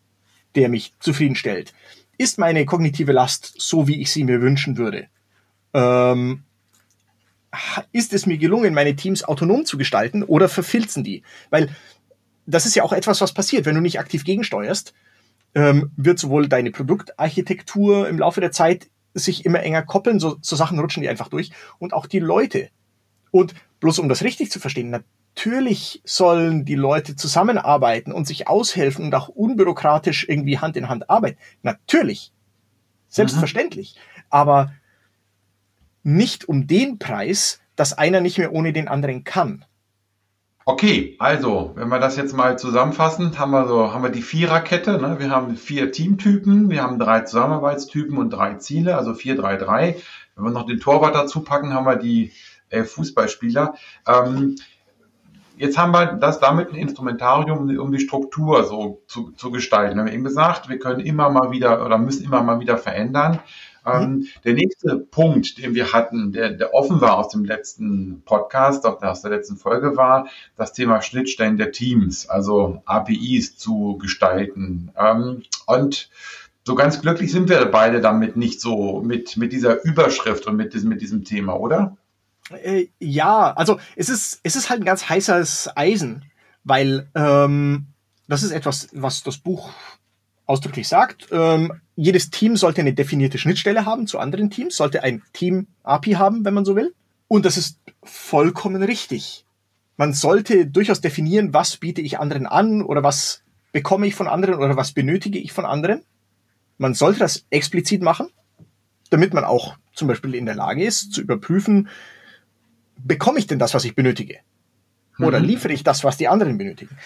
der 0.54 0.68
mich 0.68 0.94
zufriedenstellt? 1.00 1.74
Ist 2.18 2.38
meine 2.38 2.64
kognitive 2.66 3.10
Last 3.10 3.54
so, 3.58 3.88
wie 3.88 4.00
ich 4.00 4.12
sie 4.12 4.22
mir 4.22 4.40
wünschen 4.40 4.76
würde? 4.76 5.08
Ähm, 5.74 6.44
ist 7.92 8.12
es 8.12 8.26
mir 8.26 8.38
gelungen, 8.38 8.74
meine 8.74 8.96
Teams 8.96 9.24
autonom 9.24 9.64
zu 9.64 9.76
gestalten 9.76 10.22
oder 10.22 10.48
verfilzen 10.48 11.04
die? 11.04 11.22
Weil 11.50 11.68
das 12.46 12.66
ist 12.66 12.74
ja 12.74 12.82
auch 12.82 12.92
etwas, 12.92 13.20
was 13.20 13.34
passiert. 13.34 13.66
Wenn 13.66 13.74
du 13.74 13.80
nicht 13.80 13.98
aktiv 13.98 14.24
gegensteuerst, 14.24 14.94
ähm, 15.54 15.90
wird 15.96 16.18
sowohl 16.18 16.48
deine 16.48 16.70
Produktarchitektur 16.70 18.08
im 18.08 18.18
Laufe 18.18 18.40
der 18.40 18.52
Zeit 18.52 18.88
sich 19.14 19.44
immer 19.44 19.60
enger 19.60 19.82
koppeln, 19.82 20.18
so, 20.18 20.38
so 20.40 20.56
Sachen 20.56 20.78
rutschen 20.78 21.02
die 21.02 21.08
einfach 21.08 21.28
durch 21.28 21.50
und 21.78 21.92
auch 21.92 22.06
die 22.06 22.18
Leute. 22.18 22.70
Und 23.30 23.54
bloß 23.80 23.98
um 23.98 24.08
das 24.08 24.22
richtig 24.22 24.50
zu 24.50 24.58
verstehen, 24.58 24.90
natürlich 24.90 26.00
sollen 26.04 26.64
die 26.64 26.74
Leute 26.74 27.16
zusammenarbeiten 27.16 28.12
und 28.12 28.26
sich 28.26 28.48
aushelfen 28.48 29.04
und 29.04 29.14
auch 29.14 29.28
unbürokratisch 29.28 30.26
irgendwie 30.28 30.58
Hand 30.58 30.76
in 30.76 30.88
Hand 30.88 31.10
arbeiten. 31.10 31.38
Natürlich. 31.62 32.32
Selbstverständlich. 33.08 33.94
Mhm. 33.96 34.22
Aber 34.30 34.72
nicht 36.02 36.48
um 36.48 36.66
den 36.66 36.98
Preis, 36.98 37.60
dass 37.76 37.96
einer 37.96 38.20
nicht 38.20 38.38
mehr 38.38 38.52
ohne 38.52 38.72
den 38.72 38.88
anderen 38.88 39.24
kann. 39.24 39.64
Okay, 40.64 41.16
also, 41.18 41.72
wenn 41.74 41.88
wir 41.88 41.98
das 41.98 42.16
jetzt 42.16 42.36
mal 42.36 42.56
zusammenfassen, 42.56 43.36
haben 43.36 43.50
wir 43.50 43.66
so, 43.66 43.92
haben 43.92 44.04
wir 44.04 44.10
die 44.10 44.22
Viererkette, 44.22 45.00
ne? 45.00 45.16
Wir 45.18 45.30
haben 45.30 45.56
vier 45.56 45.90
Teamtypen, 45.90 46.70
wir 46.70 46.82
haben 46.82 47.00
drei 47.00 47.22
Zusammenarbeitstypen 47.22 48.16
und 48.16 48.30
drei 48.30 48.54
Ziele, 48.54 48.96
also 48.96 49.12
vier, 49.12 49.34
drei, 49.34 49.56
drei. 49.56 49.96
Wenn 50.36 50.44
wir 50.44 50.50
noch 50.52 50.66
den 50.66 50.78
Torwart 50.78 51.16
dazu 51.16 51.42
packen, 51.42 51.74
haben 51.74 51.86
wir 51.86 51.96
die 51.96 52.30
äh, 52.70 52.84
Fußballspieler. 52.84 53.74
Ähm, 54.06 54.54
jetzt 55.56 55.78
haben 55.78 55.90
wir 55.92 56.12
das 56.12 56.38
damit 56.38 56.70
ein 56.70 56.76
Instrumentarium, 56.76 57.76
um 57.78 57.90
die 57.90 58.00
Struktur 58.00 58.62
so 58.62 59.02
zu, 59.08 59.32
zu 59.32 59.50
gestalten. 59.50 59.96
Wir 59.96 60.02
haben 60.02 60.12
eben 60.12 60.24
gesagt, 60.24 60.68
wir 60.68 60.78
können 60.78 61.00
immer 61.00 61.28
mal 61.28 61.50
wieder 61.50 61.84
oder 61.84 61.98
müssen 61.98 62.24
immer 62.24 62.42
mal 62.44 62.60
wieder 62.60 62.78
verändern. 62.78 63.40
Ähm, 63.84 64.02
mhm. 64.02 64.28
der 64.44 64.54
nächste 64.54 64.96
Punkt, 64.96 65.58
den 65.58 65.74
wir 65.74 65.92
hatten, 65.92 66.32
der, 66.32 66.50
der 66.50 66.74
offen 66.74 67.00
war 67.00 67.18
aus 67.18 67.28
dem 67.28 67.44
letzten 67.44 68.22
Podcast, 68.24 68.86
aus 68.86 69.22
der 69.22 69.30
letzten 69.30 69.56
Folge, 69.56 69.96
war 69.96 70.28
das 70.56 70.72
Thema 70.72 71.02
Schnittstellen 71.02 71.56
der 71.56 71.72
Teams, 71.72 72.28
also 72.28 72.82
APIs 72.84 73.56
zu 73.56 73.98
gestalten. 73.98 74.92
Ähm, 74.96 75.42
und 75.66 76.10
so 76.64 76.74
ganz 76.74 77.00
glücklich 77.00 77.32
sind 77.32 77.48
wir 77.48 77.64
beide 77.66 78.00
damit 78.00 78.36
nicht 78.36 78.60
so 78.60 79.02
mit, 79.02 79.36
mit 79.36 79.52
dieser 79.52 79.84
Überschrift 79.84 80.46
und 80.46 80.56
mit 80.56 80.74
diesem, 80.74 80.88
mit 80.88 81.00
diesem 81.00 81.24
Thema, 81.24 81.58
oder? 81.58 81.96
Äh, 82.50 82.86
ja, 83.00 83.52
also 83.52 83.78
es 83.96 84.08
ist, 84.08 84.40
es 84.42 84.56
ist 84.56 84.70
halt 84.70 84.80
ein 84.80 84.86
ganz 84.86 85.08
heißes 85.08 85.70
Eisen, 85.76 86.24
weil 86.64 87.08
ähm, 87.14 87.86
das 88.28 88.42
ist 88.42 88.52
etwas, 88.52 88.88
was 88.92 89.22
das 89.22 89.38
Buch 89.38 89.70
ausdrücklich 90.52 90.86
sagt. 90.86 91.28
Ähm, 91.32 91.72
jedes 91.96 92.30
Team 92.30 92.56
sollte 92.56 92.82
eine 92.82 92.92
definierte 92.92 93.38
Schnittstelle 93.38 93.86
haben 93.86 94.06
zu 94.06 94.18
anderen 94.18 94.50
Teams, 94.50 94.76
sollte 94.76 95.02
ein 95.02 95.22
Team-API 95.32 96.12
haben, 96.12 96.44
wenn 96.44 96.52
man 96.52 96.66
so 96.66 96.76
will. 96.76 96.94
Und 97.26 97.46
das 97.46 97.56
ist 97.56 97.78
vollkommen 98.02 98.82
richtig. 98.82 99.46
Man 99.96 100.12
sollte 100.12 100.66
durchaus 100.66 101.00
definieren, 101.00 101.54
was 101.54 101.78
biete 101.78 102.02
ich 102.02 102.20
anderen 102.20 102.46
an 102.46 102.82
oder 102.82 103.02
was 103.02 103.42
bekomme 103.72 104.06
ich 104.06 104.14
von 104.14 104.28
anderen 104.28 104.56
oder 104.56 104.76
was 104.76 104.92
benötige 104.92 105.38
ich 105.38 105.52
von 105.52 105.64
anderen. 105.64 106.02
Man 106.76 106.92
sollte 106.92 107.20
das 107.20 107.46
explizit 107.48 108.02
machen, 108.02 108.28
damit 109.08 109.32
man 109.32 109.44
auch 109.44 109.76
zum 109.94 110.08
Beispiel 110.08 110.34
in 110.34 110.44
der 110.44 110.54
Lage 110.54 110.84
ist, 110.84 111.12
zu 111.12 111.22
überprüfen, 111.22 111.88
bekomme 112.96 113.38
ich 113.38 113.46
denn 113.46 113.58
das, 113.58 113.72
was 113.72 113.84
ich 113.84 113.94
benötige? 113.94 114.40
Oder 115.18 115.40
mhm. 115.40 115.46
liefere 115.46 115.72
ich 115.72 115.84
das, 115.84 116.04
was 116.04 116.18
die 116.18 116.28
anderen 116.28 116.58
benötigen? 116.58 116.98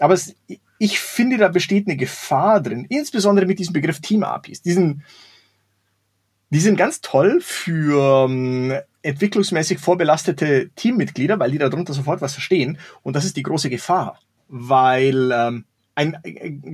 Aber 0.00 0.14
es, 0.14 0.34
ich 0.78 0.98
finde, 0.98 1.36
da 1.36 1.48
besteht 1.48 1.86
eine 1.86 1.96
Gefahr 1.96 2.60
drin, 2.60 2.86
insbesondere 2.88 3.46
mit 3.46 3.58
diesem 3.58 3.74
Begriff 3.74 4.00
Team-APIs. 4.00 4.62
Die 4.62 4.72
sind, 4.72 5.02
die 6.50 6.60
sind 6.60 6.76
ganz 6.76 7.00
toll 7.00 7.40
für 7.40 8.26
ähm, 8.28 8.74
entwicklungsmäßig 9.02 9.78
vorbelastete 9.78 10.70
Teammitglieder, 10.74 11.38
weil 11.38 11.50
die 11.50 11.58
darunter 11.58 11.92
sofort 11.92 12.20
was 12.20 12.32
verstehen. 12.32 12.78
Und 13.02 13.14
das 13.14 13.24
ist 13.24 13.36
die 13.36 13.42
große 13.42 13.70
Gefahr, 13.70 14.18
weil 14.48 15.30
ähm, 15.32 15.64
ein, 15.94 16.18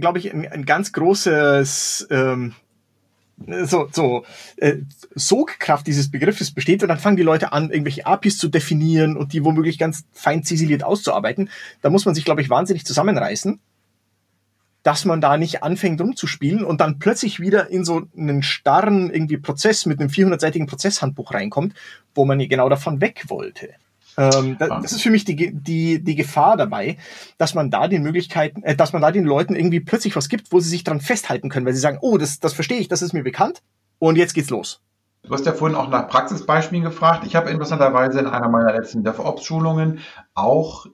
glaube 0.00 0.18
ich, 0.18 0.32
ein, 0.32 0.46
ein, 0.46 0.64
ganz 0.64 0.92
großes 0.92 2.06
ähm, 2.10 2.54
so, 3.64 3.88
so 3.92 4.24
äh, 4.56 4.76
Sogkraft 5.14 5.86
dieses 5.86 6.10
Begriffes 6.10 6.52
besteht 6.52 6.82
und 6.82 6.88
dann 6.88 6.98
fangen 6.98 7.16
die 7.16 7.22
Leute 7.22 7.52
an, 7.52 7.70
irgendwelche 7.70 8.06
APIs 8.06 8.38
zu 8.38 8.48
definieren 8.48 9.16
und 9.16 9.32
die 9.32 9.44
womöglich 9.44 9.78
ganz 9.78 10.04
fein 10.12 10.42
ziseliert 10.42 10.82
auszuarbeiten. 10.82 11.50
Da 11.82 11.90
muss 11.90 12.06
man 12.06 12.14
sich, 12.14 12.24
glaube 12.24 12.40
ich, 12.40 12.50
wahnsinnig 12.50 12.84
zusammenreißen 12.84 13.60
dass 14.86 15.04
man 15.04 15.20
da 15.20 15.36
nicht 15.36 15.64
anfängt 15.64 16.00
rumzuspielen 16.00 16.62
und 16.64 16.80
dann 16.80 17.00
plötzlich 17.00 17.40
wieder 17.40 17.70
in 17.70 17.84
so 17.84 18.02
einen 18.16 18.44
starren 18.44 19.10
irgendwie 19.10 19.36
Prozess 19.36 19.84
mit 19.84 19.98
einem 19.98 20.10
400-seitigen 20.10 20.68
Prozesshandbuch 20.68 21.34
reinkommt, 21.34 21.74
wo 22.14 22.24
man 22.24 22.38
genau 22.38 22.68
davon 22.68 23.00
weg 23.00 23.24
wollte. 23.26 23.70
Ähm, 24.16 24.56
das, 24.58 24.68
das 24.68 24.92
ist 24.92 25.02
für 25.02 25.10
mich 25.10 25.24
die, 25.24 25.52
die, 25.52 26.02
die 26.02 26.14
Gefahr 26.14 26.56
dabei, 26.56 26.96
dass 27.38 27.54
man 27.54 27.70
da 27.70 27.88
den 27.88 28.02
Möglichkeiten, 28.02 28.62
äh, 28.62 28.74
dass 28.74 28.92
man 28.92 29.02
da 29.02 29.10
den 29.10 29.24
Leuten 29.24 29.54
irgendwie 29.54 29.80
plötzlich 29.80 30.16
was 30.16 30.28
gibt, 30.28 30.52
wo 30.52 30.60
sie 30.60 30.70
sich 30.70 30.84
dran 30.84 31.00
festhalten 31.00 31.48
können, 31.48 31.66
weil 31.66 31.74
sie 31.74 31.80
sagen, 31.80 31.98
oh, 32.00 32.16
das, 32.18 32.40
das 32.40 32.54
verstehe 32.54 32.78
ich, 32.78 32.88
das 32.88 33.02
ist 33.02 33.12
mir 33.12 33.22
bekannt 33.22 33.62
und 33.98 34.16
jetzt 34.16 34.34
geht's 34.34 34.50
los. 34.50 34.80
Du 35.26 35.32
hast 35.32 35.44
ja 35.44 35.52
vorhin 35.52 35.76
auch 35.76 35.88
nach 35.88 36.06
Praxisbeispielen 36.06 36.84
gefragt. 36.84 37.24
Ich 37.26 37.34
habe 37.34 37.50
interessanterweise 37.50 38.20
in 38.20 38.28
einer 38.28 38.48
meiner 38.48 38.72
letzten 38.72 39.02
DevOps-Schulungen 39.02 39.98
auch 40.34 40.86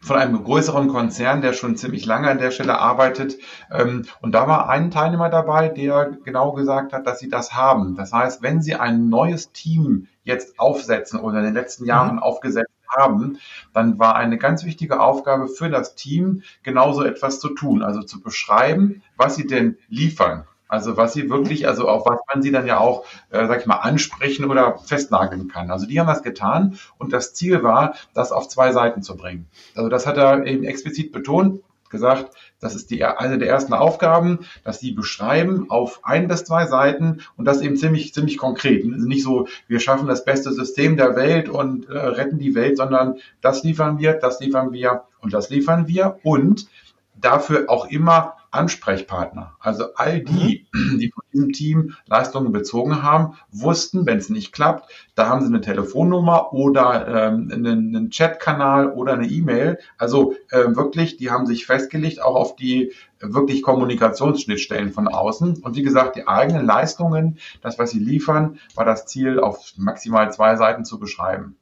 von 0.00 0.16
einem 0.16 0.42
größeren 0.42 0.88
Konzern, 0.88 1.40
der 1.40 1.52
schon 1.52 1.76
ziemlich 1.76 2.04
lange 2.04 2.28
an 2.28 2.38
der 2.38 2.50
Stelle 2.50 2.78
arbeitet. 2.78 3.38
Ähm, 3.70 4.06
und 4.20 4.34
da 4.34 4.48
war 4.48 4.68
ein 4.68 4.90
Teilnehmer 4.90 5.28
dabei, 5.28 5.68
der 5.68 6.16
genau 6.24 6.52
gesagt 6.52 6.92
hat, 6.92 7.06
dass 7.06 7.20
sie 7.20 7.28
das 7.28 7.54
haben. 7.54 7.94
Das 7.94 8.12
heißt, 8.12 8.42
wenn 8.42 8.60
sie 8.60 8.74
ein 8.74 9.08
neues 9.08 9.52
Team 9.52 10.08
jetzt 10.24 10.58
aufsetzen 10.58 11.20
oder 11.20 11.38
in 11.38 11.44
den 11.44 11.54
letzten 11.54 11.84
Jahren 11.84 12.16
mhm. 12.16 12.22
aufgesetzt 12.22 12.72
haben, 12.88 13.38
dann 13.72 14.00
war 14.00 14.16
eine 14.16 14.36
ganz 14.36 14.64
wichtige 14.64 15.00
Aufgabe 15.00 15.46
für 15.46 15.70
das 15.70 15.94
Team, 15.94 16.42
genauso 16.64 17.04
etwas 17.04 17.38
zu 17.38 17.50
tun. 17.50 17.84
Also 17.84 18.02
zu 18.02 18.20
beschreiben, 18.20 19.02
was 19.16 19.36
sie 19.36 19.46
denn 19.46 19.78
liefern. 19.88 20.44
Also 20.74 20.96
was 20.96 21.12
sie 21.12 21.30
wirklich, 21.30 21.68
also 21.68 21.88
auf 21.88 22.04
was 22.04 22.18
man 22.32 22.42
sie 22.42 22.50
dann 22.50 22.66
ja 22.66 22.78
auch, 22.78 23.04
äh, 23.30 23.46
sag 23.46 23.60
ich 23.60 23.66
mal, 23.66 23.76
ansprechen 23.76 24.44
oder 24.44 24.78
festnageln 24.78 25.46
kann. 25.46 25.70
Also 25.70 25.86
die 25.86 26.00
haben 26.00 26.08
das 26.08 26.24
getan 26.24 26.76
und 26.98 27.12
das 27.12 27.32
Ziel 27.32 27.62
war, 27.62 27.94
das 28.12 28.32
auf 28.32 28.48
zwei 28.48 28.72
Seiten 28.72 29.00
zu 29.00 29.16
bringen. 29.16 29.46
Also 29.76 29.88
das 29.88 30.04
hat 30.04 30.16
er 30.16 30.44
eben 30.44 30.64
explizit 30.64 31.12
betont, 31.12 31.62
gesagt, 31.90 32.34
das 32.58 32.74
ist 32.74 32.90
die, 32.90 33.04
eine 33.04 33.38
der 33.38 33.48
ersten 33.48 33.72
Aufgaben, 33.72 34.40
dass 34.64 34.80
sie 34.80 34.90
beschreiben 34.90 35.66
auf 35.70 36.00
ein 36.02 36.26
bis 36.26 36.44
zwei 36.44 36.66
Seiten 36.66 37.20
und 37.36 37.44
das 37.44 37.60
eben 37.60 37.76
ziemlich, 37.76 38.12
ziemlich 38.12 38.36
konkret. 38.36 38.84
Also 38.84 39.06
nicht 39.06 39.22
so, 39.22 39.46
wir 39.68 39.78
schaffen 39.78 40.08
das 40.08 40.24
beste 40.24 40.52
System 40.52 40.96
der 40.96 41.14
Welt 41.14 41.48
und 41.48 41.88
äh, 41.88 41.96
retten 41.96 42.38
die 42.38 42.56
Welt, 42.56 42.78
sondern 42.78 43.18
das 43.40 43.62
liefern 43.62 44.00
wir, 44.00 44.14
das 44.14 44.40
liefern 44.40 44.72
wir 44.72 45.04
und 45.20 45.32
das 45.32 45.50
liefern 45.50 45.86
wir 45.86 46.18
und 46.24 46.66
dafür 47.14 47.66
auch 47.68 47.86
immer 47.86 48.34
Ansprechpartner. 48.54 49.56
Also 49.58 49.94
all 49.96 50.20
die, 50.20 50.66
mhm. 50.72 50.98
die 50.98 51.10
von 51.10 51.24
diesem 51.32 51.52
Team 51.52 51.94
Leistungen 52.06 52.52
bezogen 52.52 53.02
haben, 53.02 53.34
wussten, 53.50 54.06
wenn 54.06 54.18
es 54.18 54.28
nicht 54.28 54.52
klappt, 54.52 54.90
da 55.14 55.28
haben 55.28 55.40
sie 55.40 55.48
eine 55.48 55.60
Telefonnummer 55.60 56.52
oder 56.52 57.06
ähm, 57.08 57.50
einen, 57.52 57.96
einen 57.96 58.10
Chatkanal 58.10 58.90
oder 58.90 59.14
eine 59.14 59.26
E-Mail. 59.26 59.78
Also 59.98 60.34
äh, 60.50 60.74
wirklich, 60.74 61.16
die 61.16 61.30
haben 61.30 61.46
sich 61.46 61.66
festgelegt 61.66 62.22
auch 62.22 62.36
auf 62.36 62.56
die 62.56 62.92
wirklich 63.20 63.62
Kommunikationsschnittstellen 63.62 64.92
von 64.92 65.08
außen. 65.08 65.62
Und 65.62 65.76
wie 65.76 65.82
gesagt, 65.82 66.16
die 66.16 66.28
eigenen 66.28 66.66
Leistungen, 66.66 67.38
das, 67.62 67.78
was 67.78 67.90
sie 67.90 67.98
liefern, 67.98 68.58
war 68.74 68.84
das 68.84 69.06
Ziel, 69.06 69.40
auf 69.40 69.72
maximal 69.76 70.32
zwei 70.32 70.56
Seiten 70.56 70.84
zu 70.84 70.98
beschreiben. 70.98 71.56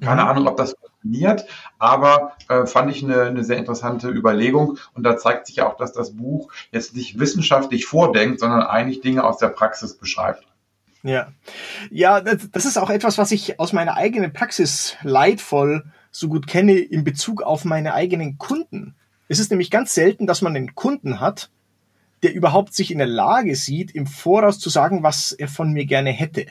Keine 0.00 0.26
Ahnung, 0.26 0.46
ob 0.46 0.56
das 0.56 0.74
funktioniert, 1.00 1.46
aber 1.78 2.32
äh, 2.48 2.66
fand 2.66 2.90
ich 2.90 3.02
eine, 3.02 3.22
eine 3.22 3.44
sehr 3.44 3.58
interessante 3.58 4.08
Überlegung. 4.08 4.78
Und 4.94 5.02
da 5.02 5.16
zeigt 5.16 5.46
sich 5.46 5.62
auch, 5.62 5.76
dass 5.76 5.92
das 5.92 6.16
Buch 6.16 6.52
jetzt 6.72 6.94
nicht 6.94 7.18
wissenschaftlich 7.18 7.86
vordenkt, 7.86 8.40
sondern 8.40 8.62
eigentlich 8.62 9.00
Dinge 9.00 9.24
aus 9.24 9.38
der 9.38 9.48
Praxis 9.48 9.96
beschreibt. 9.96 10.44
Ja, 11.02 11.28
ja, 11.90 12.20
das, 12.20 12.50
das 12.52 12.66
ist 12.66 12.76
auch 12.76 12.90
etwas, 12.90 13.16
was 13.16 13.32
ich 13.32 13.58
aus 13.58 13.72
meiner 13.72 13.96
eigenen 13.96 14.32
Praxis 14.32 14.96
leidvoll 15.02 15.84
so 16.10 16.28
gut 16.28 16.46
kenne 16.46 16.78
in 16.78 17.04
Bezug 17.04 17.42
auf 17.42 17.64
meine 17.64 17.94
eigenen 17.94 18.36
Kunden. 18.36 18.94
Es 19.28 19.38
ist 19.38 19.50
nämlich 19.50 19.70
ganz 19.70 19.94
selten, 19.94 20.26
dass 20.26 20.42
man 20.42 20.56
einen 20.56 20.74
Kunden 20.74 21.20
hat, 21.20 21.50
der 22.22 22.34
überhaupt 22.34 22.74
sich 22.74 22.90
in 22.90 22.98
der 22.98 23.06
Lage 23.06 23.56
sieht, 23.56 23.92
im 23.92 24.06
Voraus 24.06 24.58
zu 24.58 24.68
sagen, 24.68 25.02
was 25.02 25.32
er 25.32 25.48
von 25.48 25.72
mir 25.72 25.86
gerne 25.86 26.10
hätte. 26.10 26.46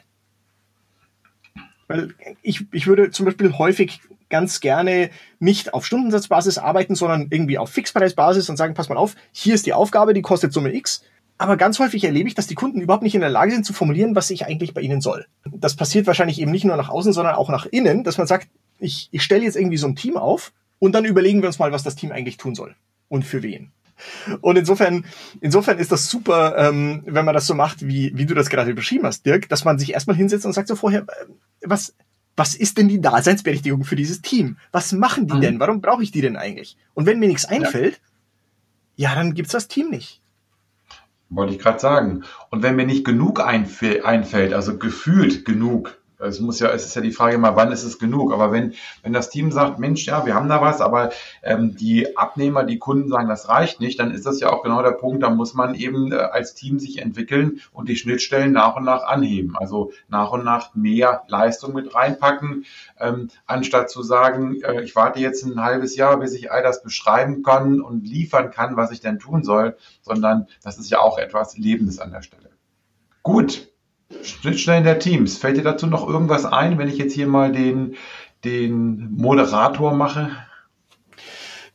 Weil 1.88 2.16
ich, 2.42 2.66
ich 2.72 2.88
würde 2.88 3.12
zum 3.12 3.26
Beispiel 3.26 3.56
häufig 3.58 4.02
ganz 4.30 4.60
gerne 4.60 5.10
nicht 5.40 5.74
auf 5.74 5.86
Stundensatzbasis 5.86 6.58
arbeiten, 6.58 6.96
sondern 6.96 7.28
irgendwie 7.30 7.58
auf 7.58 7.70
Fixpreisbasis 7.70 8.50
und 8.50 8.58
sagen, 8.58 8.74
pass 8.74 8.90
mal 8.90 8.98
auf, 8.98 9.16
hier 9.32 9.56
ist 9.56 9.66
die 9.66 9.74
Aufgabe, 9.74 10.14
die 10.14 10.22
kostet 10.22 10.54
Summe 10.54 10.74
X. 10.74 11.04
Aber 11.38 11.56
ganz 11.56 11.80
häufig 11.80 12.04
erlebe 12.04 12.28
ich, 12.28 12.36
dass 12.36 12.48
die 12.48 12.56
Kunden 12.56 12.82
überhaupt 12.82 13.04
nicht 13.04 13.16
in 13.16 13.22
der 13.22 13.30
Lage 13.30 13.52
sind 13.52 13.66
zu 13.66 13.74
formulieren, 13.74 14.16
was 14.16 14.30
ich 14.30 14.46
eigentlich 14.46 14.74
bei 14.74 14.82
ihnen 14.82 15.00
soll. 15.00 15.26
Das 15.46 15.76
passiert 15.76 16.06
wahrscheinlich 16.06 16.42
eben 16.42 16.52
nicht 16.52 16.66
nur 16.66 16.76
nach 16.76 16.90
außen, 16.90 17.14
sondern 17.14 17.36
auch 17.36 17.50
nach 17.50 17.66
innen, 17.66 18.04
dass 18.04 18.18
man 18.18 18.28
sagt, 18.28 18.50
ich, 18.78 19.08
ich 19.12 19.24
stelle 19.24 19.44
jetzt 19.44 19.56
irgendwie 19.56 19.78
so 19.78 19.88
ein 19.88 19.96
Team 19.96 20.18
auf 20.18 20.52
und 20.80 20.94
dann 20.94 21.06
überlegen 21.06 21.42
wir 21.42 21.48
uns 21.48 21.60
mal, 21.60 21.72
was 21.72 21.84
das 21.84 21.96
Team 21.96 22.12
eigentlich 22.12 22.38
tun 22.38 22.56
soll 22.56 22.76
und 23.08 23.24
für 23.24 23.42
wen. 23.42 23.72
Und 24.42 24.58
insofern, 24.58 25.06
insofern 25.42 25.78
ist 25.78 25.92
das 25.92 26.10
super, 26.10 26.58
ähm, 26.58 27.04
wenn 27.06 27.26
man 27.26 27.36
das 27.36 27.48
so 27.48 27.54
macht, 27.54 27.86
wie, 27.88 28.12
wie 28.16 28.26
du 28.26 28.34
das 28.34 28.50
gerade 28.50 28.74
beschrieben 28.74 29.06
hast, 29.06 29.26
Dirk, 29.26 29.50
dass 29.50 29.66
man 29.66 29.80
sich 29.80 29.94
erstmal 29.94 30.16
hinsetzt 30.16 30.46
und 30.46 30.54
sagt 30.54 30.68
so 30.68 30.76
vorher, 30.76 31.02
äh, 31.02 31.26
was, 31.66 31.94
was 32.40 32.56
ist 32.56 32.78
denn 32.78 32.88
die 32.88 33.02
Daseinsberechtigung 33.02 33.84
für 33.84 33.98
dieses 33.98 34.22
Team? 34.22 34.58
Was 34.72 34.94
machen 34.94 35.28
die 35.28 35.36
mhm. 35.36 35.42
denn? 35.42 35.60
Warum 35.60 35.82
brauche 35.82 36.02
ich 36.02 36.12
die 36.12 36.22
denn 36.22 36.38
eigentlich? 36.38 36.78
Und 36.94 37.06
wenn 37.06 37.20
mir 37.20 37.28
nichts 37.28 37.46
einfällt, 37.46 38.00
ja, 38.96 39.10
ja 39.10 39.16
dann 39.16 39.34
gibt's 39.34 39.52
das 39.52 39.68
Team 39.68 39.90
nicht. 39.90 40.22
Wollte 41.30 41.54
ich 41.54 41.60
gerade 41.60 41.80
sagen. 41.80 42.24
Und 42.50 42.64
wenn 42.64 42.76
mir 42.76 42.86
nicht 42.88 43.06
genug 43.06 43.40
einfällt, 43.40 44.54
also 44.54 44.78
gefühlt 44.80 45.46
genug, 45.46 45.99
es 46.20 46.40
muss 46.40 46.60
ja, 46.60 46.70
es 46.70 46.86
ist 46.86 46.96
ja 46.96 47.02
die 47.02 47.12
Frage 47.12 47.36
immer, 47.36 47.56
wann 47.56 47.72
ist 47.72 47.84
es 47.84 47.98
genug? 47.98 48.34
Aber 48.34 48.52
wenn, 48.52 48.74
wenn 49.04 49.14
das 49.14 49.30
Team 49.30 49.52
sagt, 49.52 49.80
Mensch, 49.80 50.06
ja, 50.06 50.26
wir 50.26 50.36
haben 50.36 50.50
da 50.50 50.62
was, 50.62 50.82
aber 50.82 51.12
ähm, 51.42 51.76
die 51.76 52.18
Abnehmer, 52.18 52.64
die 52.66 52.78
Kunden 52.78 53.10
sagen, 53.10 53.30
das 53.30 53.48
reicht 53.48 53.80
nicht, 53.80 54.00
dann 54.00 54.12
ist 54.12 54.26
das 54.26 54.40
ja 54.40 54.50
auch 54.50 54.64
genau 54.64 54.82
der 54.82 54.92
Punkt, 54.92 55.24
da 55.24 55.30
muss 55.30 55.54
man 55.54 55.76
eben 55.76 56.12
äh, 56.12 56.16
als 56.16 56.54
Team 56.54 56.80
sich 56.80 57.00
entwickeln 57.00 57.62
und 57.72 57.88
die 57.88 57.96
Schnittstellen 57.96 58.52
nach 58.52 58.76
und 58.76 58.84
nach 58.84 59.04
anheben. 59.04 59.56
Also 59.56 59.92
nach 60.10 60.32
und 60.32 60.44
nach 60.44 60.76
mehr 60.76 61.24
Leistung 61.28 61.74
mit 61.74 61.96
reinpacken, 61.96 62.66
ähm, 63.00 63.30
anstatt 63.46 63.90
zu 63.90 64.04
sagen, 64.04 64.62
äh, 64.62 64.84
ich 64.84 64.96
warte 64.96 65.20
jetzt 65.20 65.44
ein 65.46 65.64
halbes 65.64 65.96
Jahr, 65.96 66.18
bis 66.20 66.34
ich 66.34 66.52
all 66.52 66.64
das 66.64 66.84
beschreiben 66.84 67.44
kann 67.44 67.82
und 67.82 68.06
liefern 68.06 68.52
kann, 68.52 68.76
was 68.76 68.92
ich 68.92 69.00
denn 69.00 69.20
tun 69.20 69.44
soll, 69.44 69.78
sondern 70.02 70.48
das 70.64 70.78
ist 70.78 70.90
ja 70.90 71.00
auch 71.00 71.18
etwas 71.18 71.58
Lebendes 71.58 72.00
an 72.00 72.12
der 72.12 72.22
Stelle. 72.22 72.50
Gut, 73.24 73.70
Schnittstellen 74.24 74.84
der 74.84 75.00
Teams. 75.00 75.38
Fällt 75.38 75.58
dir 75.58 75.64
dazu 75.64 75.88
noch 75.88 76.08
irgendwas 76.08 76.46
ein, 76.46 76.78
wenn 76.78 76.88
ich 76.88 76.98
jetzt 76.98 77.14
hier 77.14 77.28
mal 77.28 77.52
den, 77.52 77.96
den 78.44 79.12
Moderator 79.12 79.94
mache? 79.94 80.32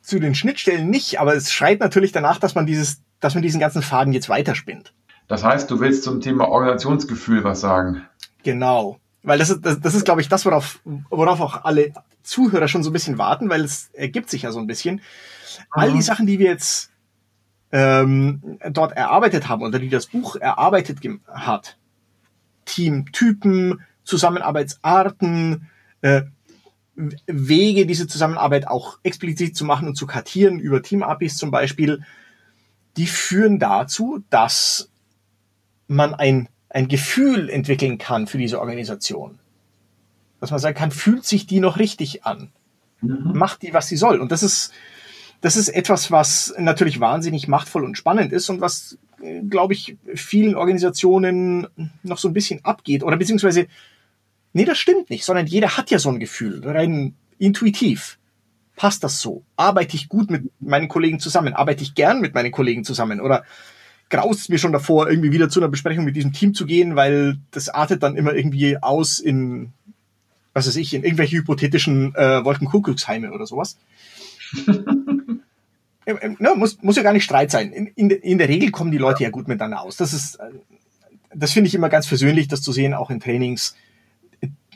Zu 0.01 0.19
den 0.19 0.35
Schnittstellen 0.35 0.89
nicht, 0.89 1.19
aber 1.19 1.35
es 1.35 1.51
schreit 1.51 1.79
natürlich 1.79 2.11
danach, 2.11 2.39
dass 2.39 2.55
man 2.55 2.65
dieses, 2.65 3.01
dass 3.19 3.33
man 3.33 3.41
diesen 3.41 3.59
ganzen 3.59 3.81
Faden 3.81 4.13
jetzt 4.13 4.29
weiterspinnt. 4.29 4.93
Das 5.27 5.43
heißt, 5.43 5.71
du 5.71 5.79
willst 5.79 6.03
zum 6.03 6.21
Thema 6.21 6.47
Organisationsgefühl 6.49 7.43
was 7.43 7.61
sagen. 7.61 8.03
Genau. 8.43 8.99
Weil 9.23 9.39
das 9.39 9.49
ist, 9.49 9.65
das, 9.65 9.79
das 9.81 9.95
ist, 9.95 10.05
glaube 10.05 10.21
ich, 10.21 10.29
das, 10.29 10.45
worauf, 10.45 10.79
worauf 11.09 11.41
auch 11.41 11.63
alle 11.63 11.93
Zuhörer 12.21 12.67
schon 12.67 12.83
so 12.83 12.91
ein 12.91 12.93
bisschen 12.93 13.17
warten, 13.17 13.49
weil 13.49 13.63
es 13.63 13.89
ergibt 13.93 14.29
sich 14.29 14.43
ja 14.43 14.51
so 14.51 14.59
ein 14.59 14.67
bisschen. 14.67 14.95
Mhm. 14.95 15.01
All 15.71 15.91
die 15.91 16.01
Sachen, 16.03 16.27
die 16.27 16.37
wir 16.37 16.49
jetzt 16.49 16.91
ähm, 17.71 18.59
dort 18.69 18.91
erarbeitet 18.91 19.49
haben 19.49 19.63
oder 19.63 19.79
die 19.79 19.89
das 19.89 20.07
Buch 20.07 20.35
erarbeitet 20.35 20.99
hat, 21.27 21.77
Teamtypen, 22.65 23.81
Zusammenarbeitsarten, 24.03 25.69
äh, 26.01 26.23
Wege, 27.27 27.85
diese 27.85 28.07
Zusammenarbeit 28.07 28.67
auch 28.67 28.99
explizit 29.03 29.55
zu 29.55 29.65
machen 29.65 29.87
und 29.87 29.95
zu 29.95 30.07
kartieren 30.07 30.59
über 30.59 30.81
Team-APIs 30.81 31.37
zum 31.37 31.51
Beispiel, 31.51 32.03
die 32.95 33.07
führen 33.07 33.59
dazu, 33.59 34.23
dass 34.29 34.89
man 35.87 36.13
ein, 36.13 36.47
ein 36.69 36.87
Gefühl 36.87 37.49
entwickeln 37.49 37.97
kann 37.97 38.27
für 38.27 38.37
diese 38.37 38.59
Organisation. 38.59 39.39
Dass 40.39 40.51
man 40.51 40.59
sagen 40.59 40.77
kann, 40.77 40.91
fühlt 40.91 41.25
sich 41.25 41.47
die 41.47 41.59
noch 41.59 41.77
richtig 41.77 42.25
an? 42.25 42.51
Mhm. 43.01 43.33
Macht 43.33 43.61
die, 43.61 43.73
was 43.73 43.87
sie 43.87 43.97
soll? 43.97 44.19
Und 44.19 44.31
das 44.31 44.43
ist, 44.43 44.71
das 45.41 45.57
ist 45.57 45.69
etwas, 45.69 46.11
was 46.11 46.53
natürlich 46.57 46.99
wahnsinnig 46.99 47.47
machtvoll 47.47 47.83
und 47.83 47.97
spannend 47.97 48.31
ist 48.31 48.49
und 48.49 48.61
was 48.61 48.97
glaube 49.49 49.73
ich, 49.73 49.97
vielen 50.13 50.55
Organisationen 50.55 51.67
noch 52.03 52.17
so 52.17 52.27
ein 52.27 52.33
bisschen 52.33 52.63
abgeht. 52.63 53.03
Oder 53.03 53.17
beziehungsweise, 53.17 53.67
nee, 54.53 54.65
das 54.65 54.77
stimmt 54.77 55.09
nicht, 55.09 55.25
sondern 55.25 55.47
jeder 55.47 55.77
hat 55.77 55.91
ja 55.91 55.99
so 55.99 56.09
ein 56.09 56.19
Gefühl, 56.19 56.61
rein 56.63 57.15
intuitiv. 57.37 58.17
Passt 58.75 59.03
das 59.03 59.21
so? 59.21 59.43
Arbeite 59.55 59.95
ich 59.95 60.09
gut 60.09 60.29
mit 60.29 60.49
meinen 60.59 60.87
Kollegen 60.87 61.19
zusammen? 61.19 61.53
Arbeite 61.53 61.83
ich 61.83 61.95
gern 61.95 62.19
mit 62.19 62.33
meinen 62.33 62.51
Kollegen 62.51 62.83
zusammen? 62.83 63.21
Oder 63.21 63.43
graust 64.09 64.49
mir 64.49 64.57
schon 64.57 64.73
davor, 64.73 65.09
irgendwie 65.09 65.31
wieder 65.31 65.49
zu 65.49 65.59
einer 65.59 65.69
Besprechung 65.69 66.05
mit 66.05 66.15
diesem 66.15 66.33
Team 66.33 66.53
zu 66.53 66.65
gehen, 66.65 66.95
weil 66.95 67.37
das 67.51 67.69
artet 67.69 68.03
dann 68.03 68.15
immer 68.15 68.33
irgendwie 68.33 68.77
aus 68.77 69.19
in, 69.19 69.71
was 70.53 70.67
weiß 70.67 70.75
ich, 70.75 70.93
in 70.93 71.03
irgendwelche 71.03 71.37
hypothetischen 71.37 72.13
äh, 72.15 72.43
Wolkenkuckucksheime 72.43 73.31
oder 73.31 73.45
sowas. 73.45 73.77
ne, 76.05 76.53
muss, 76.55 76.81
muss 76.81 76.95
ja 76.95 77.03
gar 77.03 77.13
nicht 77.13 77.23
Streit 77.23 77.51
sein. 77.51 77.71
In, 77.71 77.87
in, 77.87 78.09
in 78.09 78.37
der 78.37 78.49
Regel 78.49 78.71
kommen 78.71 78.91
die 78.91 78.97
Leute 78.97 79.23
ja 79.23 79.29
gut 79.29 79.47
miteinander 79.47 79.81
aus. 79.81 79.97
Das 79.97 80.13
ist, 80.13 80.35
äh, 80.35 80.49
das 81.33 81.51
finde 81.51 81.67
ich 81.67 81.75
immer 81.75 81.89
ganz 81.89 82.07
versöhnlich, 82.07 82.47
das 82.47 82.61
zu 82.61 82.71
sehen, 82.71 82.93
auch 82.93 83.09
in 83.09 83.19
Trainings. 83.19 83.75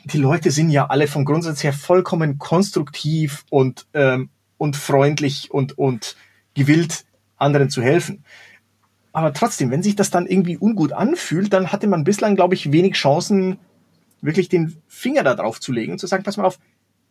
Die 0.04 0.18
Leute 0.18 0.50
sind 0.50 0.70
ja 0.70 0.86
alle 0.86 1.06
vom 1.06 1.24
Grundsatz 1.24 1.62
her 1.62 1.72
vollkommen 1.72 2.38
konstruktiv 2.38 3.44
und, 3.50 3.86
ähm, 3.94 4.30
und 4.58 4.76
freundlich 4.76 5.50
und, 5.50 5.78
und 5.78 6.16
gewillt, 6.54 7.04
anderen 7.36 7.70
zu 7.70 7.82
helfen. 7.82 8.24
Aber 9.12 9.32
trotzdem, 9.32 9.70
wenn 9.70 9.82
sich 9.82 9.96
das 9.96 10.10
dann 10.10 10.26
irgendwie 10.26 10.56
ungut 10.56 10.92
anfühlt, 10.92 11.52
dann 11.52 11.72
hatte 11.72 11.86
man 11.86 12.04
bislang, 12.04 12.36
glaube 12.36 12.54
ich, 12.54 12.72
wenig 12.72 12.94
Chancen, 12.94 13.58
wirklich 14.20 14.48
den 14.48 14.76
Finger 14.86 15.22
da 15.22 15.34
drauf 15.34 15.60
zu 15.60 15.72
legen 15.72 15.92
und 15.92 15.98
zu 15.98 16.06
sagen, 16.06 16.22
pass 16.22 16.36
mal 16.36 16.44
auf, 16.44 16.58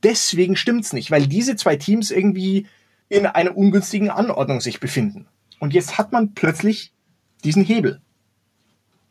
deswegen 0.03 0.55
stimmt's 0.55 0.93
nicht, 0.93 1.11
weil 1.11 1.27
diese 1.27 1.55
zwei 1.55 1.75
Teams 1.75 2.11
irgendwie 2.11 2.67
in 3.09 3.25
einer 3.25 3.57
ungünstigen 3.57 4.09
Anordnung 4.09 4.61
sich 4.61 4.79
befinden. 4.79 5.27
Und 5.59 5.73
jetzt 5.73 5.97
hat 5.97 6.11
man 6.11 6.33
plötzlich 6.33 6.93
diesen 7.43 7.63
Hebel. 7.63 8.01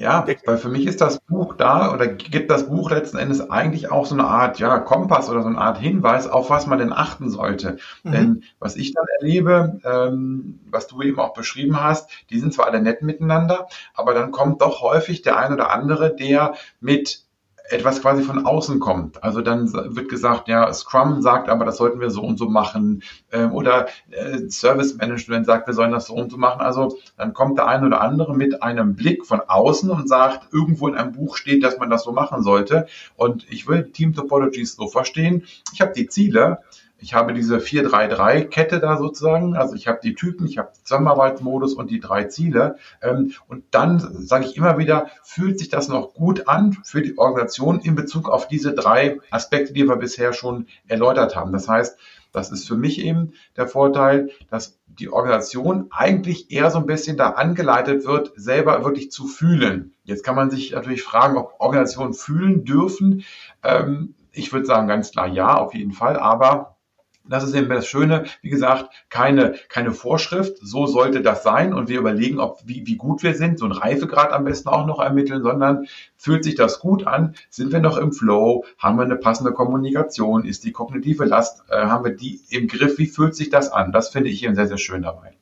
Ja, 0.00 0.24
weil 0.46 0.58
für 0.58 0.68
mich 0.68 0.86
ist 0.86 1.00
das 1.00 1.18
Buch 1.18 1.56
da 1.56 1.92
oder 1.92 2.06
gibt 2.06 2.52
das 2.52 2.68
Buch 2.68 2.88
letzten 2.92 3.18
Endes 3.18 3.50
eigentlich 3.50 3.90
auch 3.90 4.06
so 4.06 4.14
eine 4.14 4.28
Art 4.28 4.60
ja, 4.60 4.78
Kompass 4.78 5.28
oder 5.28 5.42
so 5.42 5.48
eine 5.48 5.58
Art 5.58 5.78
Hinweis, 5.78 6.28
auf 6.28 6.50
was 6.50 6.68
man 6.68 6.78
denn 6.78 6.92
achten 6.92 7.30
sollte. 7.30 7.78
Mhm. 8.04 8.12
Denn 8.12 8.44
was 8.60 8.76
ich 8.76 8.94
dann 8.94 9.04
erlebe, 9.18 9.80
ähm, 9.84 10.60
was 10.70 10.86
du 10.86 11.02
eben 11.02 11.18
auch 11.18 11.34
beschrieben 11.34 11.82
hast, 11.82 12.08
die 12.30 12.38
sind 12.38 12.54
zwar 12.54 12.66
alle 12.66 12.80
nett 12.80 13.02
miteinander, 13.02 13.66
aber 13.92 14.14
dann 14.14 14.30
kommt 14.30 14.62
doch 14.62 14.82
häufig 14.82 15.22
der 15.22 15.36
ein 15.36 15.52
oder 15.52 15.72
andere, 15.72 16.14
der 16.14 16.54
mit 16.80 17.24
etwas 17.70 18.00
quasi 18.00 18.22
von 18.22 18.46
außen 18.46 18.80
kommt. 18.80 19.22
Also 19.22 19.40
dann 19.40 19.72
wird 19.72 20.08
gesagt, 20.08 20.48
ja, 20.48 20.72
Scrum 20.72 21.22
sagt 21.22 21.48
aber, 21.48 21.64
das 21.64 21.76
sollten 21.76 22.00
wir 22.00 22.10
so 22.10 22.22
und 22.22 22.38
so 22.38 22.48
machen. 22.48 23.02
Ähm, 23.32 23.52
oder 23.52 23.86
äh, 24.10 24.48
Service 24.48 24.96
Management 24.96 25.46
sagt, 25.46 25.66
wir 25.66 25.74
sollen 25.74 25.92
das 25.92 26.06
so 26.06 26.14
und 26.14 26.30
so 26.30 26.38
machen. 26.38 26.60
Also 26.60 26.96
dann 27.16 27.34
kommt 27.34 27.58
der 27.58 27.68
eine 27.68 27.86
oder 27.86 28.00
andere 28.00 28.34
mit 28.34 28.62
einem 28.62 28.96
Blick 28.96 29.26
von 29.26 29.40
außen 29.40 29.90
und 29.90 30.08
sagt, 30.08 30.52
irgendwo 30.52 30.88
in 30.88 30.94
einem 30.94 31.12
Buch 31.12 31.36
steht, 31.36 31.62
dass 31.62 31.78
man 31.78 31.90
das 31.90 32.04
so 32.04 32.12
machen 32.12 32.42
sollte. 32.42 32.86
Und 33.16 33.46
ich 33.50 33.68
will 33.68 33.90
Team 33.92 34.14
Topologies 34.14 34.76
so 34.76 34.88
verstehen. 34.88 35.44
Ich 35.72 35.80
habe 35.80 35.92
die 35.92 36.08
Ziele, 36.08 36.58
ich 37.00 37.14
habe 37.14 37.32
diese 37.32 37.58
4-3-3-Kette 37.58 38.80
da 38.80 38.96
sozusagen. 38.96 39.56
Also 39.56 39.74
ich 39.74 39.86
habe 39.86 40.00
die 40.02 40.14
Typen, 40.14 40.46
ich 40.46 40.58
habe 40.58 40.72
Zusammenarbeitsmodus 40.82 41.74
und 41.74 41.90
die 41.90 42.00
drei 42.00 42.24
Ziele. 42.24 42.76
Ähm, 43.00 43.32
und 43.46 43.64
dann 43.70 44.00
sage 44.00 44.46
ich 44.46 44.56
immer 44.56 44.78
wieder, 44.78 45.08
fühlt 45.22 45.58
sich 45.58 45.68
das 45.68 45.88
noch 45.88 46.14
gut 46.14 46.48
an 46.48 46.76
für 46.84 47.00
die 47.00 47.16
Organisation 47.16 47.80
in 47.80 47.94
Bezug 47.94 48.28
auf 48.28 48.48
diese 48.48 48.74
drei 48.74 49.20
Aspekte, 49.30 49.72
die 49.72 49.84
wir 49.84 49.96
bisher 49.96 50.32
schon 50.32 50.66
erläutert 50.88 51.36
haben. 51.36 51.52
Das 51.52 51.68
heißt, 51.68 51.98
das 52.32 52.50
ist 52.50 52.66
für 52.68 52.76
mich 52.76 53.00
eben 53.00 53.32
der 53.56 53.68
Vorteil, 53.68 54.30
dass 54.50 54.78
die 54.86 55.08
Organisation 55.08 55.86
eigentlich 55.90 56.50
eher 56.50 56.70
so 56.70 56.78
ein 56.78 56.86
bisschen 56.86 57.16
da 57.16 57.30
angeleitet 57.30 58.04
wird, 58.04 58.32
selber 58.36 58.84
wirklich 58.84 59.10
zu 59.10 59.26
fühlen. 59.26 59.94
Jetzt 60.04 60.24
kann 60.24 60.34
man 60.34 60.50
sich 60.50 60.72
natürlich 60.72 61.02
fragen, 61.02 61.36
ob 61.36 61.54
Organisationen 61.58 62.12
fühlen 62.12 62.64
dürfen. 62.64 63.24
Ähm, 63.62 64.14
ich 64.32 64.52
würde 64.52 64.66
sagen 64.66 64.88
ganz 64.88 65.12
klar 65.12 65.28
ja, 65.28 65.56
auf 65.56 65.74
jeden 65.74 65.92
Fall. 65.92 66.16
Aber 66.16 66.77
das 67.28 67.44
ist 67.44 67.54
eben 67.54 67.68
das 67.68 67.86
Schöne, 67.86 68.24
wie 68.42 68.48
gesagt, 68.48 68.90
keine, 69.08 69.54
keine 69.68 69.92
Vorschrift, 69.92 70.58
so 70.60 70.86
sollte 70.86 71.20
das 71.20 71.42
sein. 71.42 71.72
Und 71.72 71.88
wir 71.88 71.98
überlegen, 71.98 72.40
ob, 72.40 72.60
wie, 72.64 72.86
wie 72.86 72.96
gut 72.96 73.22
wir 73.22 73.34
sind, 73.34 73.58
so 73.58 73.66
ein 73.66 73.72
Reifegrad 73.72 74.32
am 74.32 74.44
besten 74.44 74.68
auch 74.68 74.86
noch 74.86 75.00
ermitteln, 75.00 75.42
sondern 75.42 75.86
fühlt 76.16 76.44
sich 76.44 76.54
das 76.54 76.80
gut 76.80 77.06
an, 77.06 77.34
sind 77.50 77.72
wir 77.72 77.80
noch 77.80 77.96
im 77.96 78.12
Flow, 78.12 78.64
haben 78.78 78.98
wir 78.98 79.04
eine 79.04 79.16
passende 79.16 79.52
Kommunikation, 79.52 80.44
ist 80.44 80.64
die 80.64 80.72
kognitive 80.72 81.24
Last, 81.24 81.62
äh, 81.70 81.76
haben 81.76 82.04
wir 82.04 82.12
die 82.12 82.40
im 82.50 82.66
Griff, 82.68 82.98
wie 82.98 83.06
fühlt 83.06 83.34
sich 83.36 83.50
das 83.50 83.70
an? 83.70 83.92
Das 83.92 84.08
finde 84.08 84.30
ich 84.30 84.42
eben 84.42 84.54
sehr, 84.54 84.66
sehr 84.66 84.78
schön 84.78 85.02
dabei. 85.02 85.34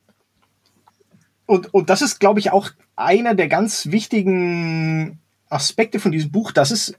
Und, 1.45 1.73
und 1.73 1.89
das 1.89 2.01
ist, 2.01 2.19
glaube 2.19 2.39
ich, 2.39 2.51
auch 2.51 2.69
einer 2.95 3.33
der 3.33 3.47
ganz 3.47 3.87
wichtigen 3.87 5.19
Aspekte 5.49 5.99
von 5.99 6.11
diesem 6.11 6.31
Buch, 6.31 6.51
dass 6.51 6.71
es, 6.71 6.93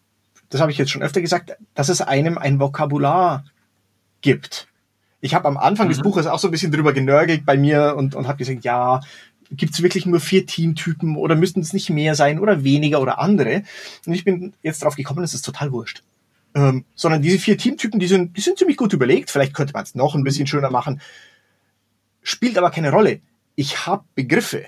das 0.49 0.61
habe 0.61 0.73
ich 0.73 0.79
jetzt 0.79 0.91
schon 0.91 1.03
öfter 1.03 1.21
gesagt, 1.21 1.57
dass 1.75 1.91
es 1.91 2.01
einem 2.01 2.39
ein 2.39 2.59
Vokabular 2.59 3.45
gibt. 4.23 4.69
Ich 5.21 5.35
habe 5.35 5.49
am 5.49 5.57
Anfang 5.57 5.87
mhm. 5.87 5.93
des 5.93 6.03
Buches 6.03 6.27
auch 6.27 6.39
so 6.39 6.49
ein 6.49 6.51
bisschen 6.51 6.73
drüber 6.73 6.93
genörgelt 6.93 7.45
bei 7.45 7.57
mir 7.57 7.95
und, 7.97 8.15
und 8.15 8.29
habe 8.29 8.39
gesagt, 8.39 8.65
ja, 8.65 9.01
gibt 9.51 9.75
es 9.75 9.83
wirklich 9.83 10.07
nur 10.07 10.21
vier 10.21 10.47
Teamtypen 10.47 11.17
oder 11.17 11.35
müssten 11.35 11.61
es 11.61 11.73
nicht 11.73 11.91
mehr 11.91 12.15
sein 12.15 12.39
oder 12.39 12.65
weniger 12.65 13.01
oder 13.01 13.19
andere? 13.19 13.63
Und 14.07 14.15
ich 14.15 14.25
bin 14.25 14.53
jetzt 14.63 14.83
drauf 14.83 14.97
gekommen, 14.97 15.23
das 15.23 15.35
ist 15.35 15.45
total 15.45 15.73
wurscht. 15.73 16.03
Ähm, 16.55 16.85
sondern 16.95 17.23
diese 17.23 17.39
vier 17.39 17.59
Teamtypen, 17.59 18.01
die 18.01 18.07
sind, 18.07 18.37
die 18.37 18.41
sind 18.41 18.59
ziemlich 18.59 18.77
gut 18.77 18.93
überlegt. 18.93 19.31
Vielleicht 19.31 19.55
könnte 19.55 19.73
man 19.73 19.83
es 19.83 19.95
noch 19.95 20.15
ein 20.15 20.25
bisschen 20.25 20.47
schöner 20.47 20.71
machen. 20.71 21.01
Spielt 22.23 22.59
aber 22.59 22.71
keine 22.71 22.91
Rolle. 22.91 23.21
Ich 23.55 23.87
habe 23.87 24.05
Begriffe. 24.15 24.65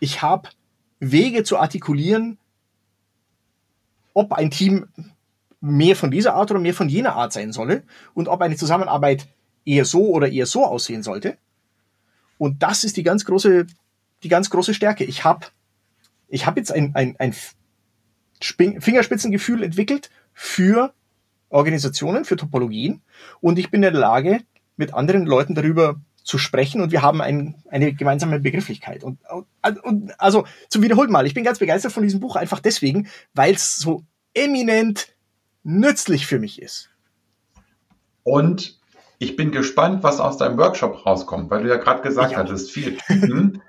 Ich 0.00 0.22
habe 0.22 0.48
Wege 1.00 1.44
zu 1.44 1.58
artikulieren, 1.58 2.38
ob 4.14 4.32
ein 4.32 4.50
Team 4.50 4.86
mehr 5.60 5.96
von 5.96 6.10
dieser 6.10 6.34
Art 6.34 6.50
oder 6.50 6.60
mehr 6.60 6.74
von 6.74 6.88
jener 6.88 7.14
Art 7.16 7.32
sein 7.32 7.52
solle 7.52 7.82
und 8.14 8.28
ob 8.28 8.40
eine 8.40 8.56
Zusammenarbeit 8.56 9.26
eher 9.66 9.84
so 9.84 10.08
oder 10.08 10.30
eher 10.30 10.46
so 10.46 10.64
aussehen 10.64 11.02
sollte. 11.02 11.36
Und 12.38 12.62
das 12.62 12.84
ist 12.84 12.96
die 12.96 13.02
ganz 13.02 13.24
große, 13.24 13.66
die 14.22 14.28
ganz 14.28 14.48
große 14.48 14.72
Stärke. 14.72 15.04
Ich 15.04 15.24
habe 15.24 15.46
ich 16.28 16.46
hab 16.46 16.56
jetzt 16.56 16.72
ein, 16.72 16.94
ein, 16.94 17.16
ein 17.18 17.34
Fingerspitzengefühl 18.40 19.62
entwickelt 19.62 20.10
für 20.32 20.94
Organisationen, 21.48 22.24
für 22.24 22.36
Topologien 22.36 23.02
und 23.40 23.58
ich 23.58 23.70
bin 23.70 23.82
in 23.82 23.92
der 23.92 24.00
Lage, 24.00 24.40
mit 24.76 24.92
anderen 24.92 25.24
Leuten 25.24 25.54
darüber 25.54 26.00
zu 26.22 26.38
sprechen 26.38 26.80
und 26.80 26.90
wir 26.90 27.02
haben 27.02 27.22
ein, 27.22 27.54
eine 27.70 27.94
gemeinsame 27.94 28.40
Begrifflichkeit. 28.40 29.04
Und, 29.04 29.20
und 29.84 30.20
also 30.20 30.44
zum 30.68 30.82
wiederholten 30.82 31.12
Mal, 31.12 31.26
ich 31.26 31.34
bin 31.34 31.44
ganz 31.44 31.60
begeistert 31.60 31.92
von 31.92 32.02
diesem 32.02 32.20
Buch 32.20 32.36
einfach 32.36 32.60
deswegen, 32.60 33.08
weil 33.32 33.54
es 33.54 33.76
so 33.76 34.04
eminent 34.34 35.14
nützlich 35.62 36.26
für 36.26 36.38
mich 36.38 36.60
ist. 36.60 36.90
Und 38.24 38.75
ich 39.18 39.36
bin 39.36 39.50
gespannt, 39.50 40.02
was 40.02 40.20
aus 40.20 40.36
deinem 40.36 40.58
Workshop 40.58 41.06
rauskommt, 41.06 41.50
weil 41.50 41.62
du 41.62 41.68
ja 41.68 41.76
gerade 41.76 42.02
gesagt 42.02 42.32
ja. 42.32 42.38
hattest, 42.38 42.70
vier 42.70 42.96
Typen. 42.98 43.62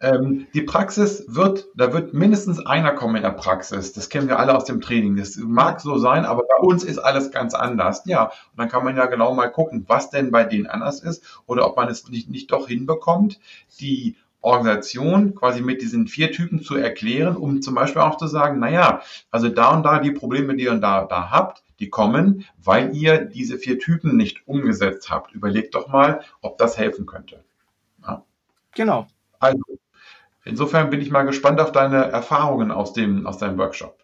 ähm, 0.00 0.46
die 0.54 0.62
Praxis 0.62 1.24
wird, 1.28 1.66
da 1.74 1.92
wird 1.92 2.14
mindestens 2.14 2.64
einer 2.64 2.92
kommen 2.92 3.16
in 3.16 3.22
der 3.22 3.30
Praxis. 3.30 3.92
Das 3.92 4.08
kennen 4.08 4.28
wir 4.28 4.38
alle 4.38 4.54
aus 4.54 4.64
dem 4.64 4.80
Training. 4.80 5.16
Das 5.16 5.36
mag 5.36 5.80
so 5.80 5.98
sein, 5.98 6.24
aber 6.24 6.42
bei 6.42 6.66
uns 6.66 6.84
ist 6.84 6.98
alles 6.98 7.30
ganz 7.30 7.54
anders. 7.54 8.02
Ja, 8.06 8.24
und 8.24 8.58
dann 8.58 8.68
kann 8.68 8.84
man 8.84 8.96
ja 8.96 9.06
genau 9.06 9.34
mal 9.34 9.48
gucken, 9.48 9.84
was 9.88 10.10
denn 10.10 10.30
bei 10.30 10.44
denen 10.44 10.66
anders 10.66 11.00
ist 11.00 11.24
oder 11.46 11.66
ob 11.66 11.76
man 11.76 11.88
es 11.88 12.08
nicht, 12.08 12.30
nicht 12.30 12.52
doch 12.52 12.68
hinbekommt, 12.68 13.40
die 13.80 14.16
Organisation 14.42 15.34
quasi 15.34 15.60
mit 15.60 15.82
diesen 15.82 16.06
vier 16.06 16.30
Typen 16.30 16.62
zu 16.62 16.76
erklären, 16.76 17.36
um 17.36 17.62
zum 17.62 17.74
Beispiel 17.74 18.02
auch 18.02 18.16
zu 18.16 18.28
sagen, 18.28 18.60
naja, 18.60 19.00
also 19.30 19.48
da 19.48 19.74
und 19.74 19.82
da 19.82 19.98
die 19.98 20.12
Probleme, 20.12 20.54
die 20.54 20.64
ihr 20.64 20.74
da, 20.76 21.04
da 21.04 21.30
habt, 21.30 21.64
die 21.80 21.90
kommen, 21.90 22.44
weil 22.62 22.94
ihr 22.94 23.24
diese 23.24 23.58
vier 23.58 23.78
Typen 23.78 24.16
nicht 24.16 24.46
umgesetzt 24.46 25.10
habt. 25.10 25.32
Überlegt 25.32 25.74
doch 25.74 25.88
mal, 25.88 26.20
ob 26.40 26.58
das 26.58 26.78
helfen 26.78 27.06
könnte. 27.06 27.44
Ja. 28.02 28.24
Genau. 28.74 29.06
Also, 29.38 29.62
insofern 30.44 30.90
bin 30.90 31.00
ich 31.00 31.10
mal 31.10 31.24
gespannt 31.24 31.60
auf 31.60 31.72
deine 31.72 32.04
Erfahrungen 32.04 32.70
aus 32.70 32.92
dem, 32.92 33.26
aus 33.26 33.38
deinem 33.38 33.58
Workshop. 33.58 33.98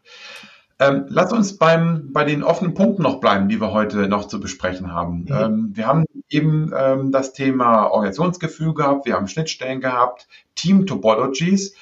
Ähm, 0.79 1.07
lass 1.09 1.33
uns 1.33 1.59
beim, 1.59 2.13
bei 2.13 2.25
den 2.25 2.43
offenen 2.43 2.75
Punkten 2.75 3.03
noch 3.03 3.21
bleiben, 3.21 3.49
die 3.49 3.61
wir 3.61 3.73
heute 3.73 4.09
noch 4.09 4.27
zu 4.27 4.41
besprechen 4.41 4.93
haben. 4.93 5.27
Mhm. 5.29 5.33
Ähm, 5.33 5.71
wir 5.75 5.87
haben 5.87 6.05
eben 6.29 6.73
ähm, 6.77 7.13
das 7.13 7.33
Thema 7.33 7.87
Organisationsgefühl 7.87 8.75
gehabt, 8.75 9.07
wir 9.07 9.15
haben 9.15 9.29
Schnittstellen 9.29 9.81
gehabt, 9.81 10.27
Team 10.55 10.87
Topologies. 10.87 11.75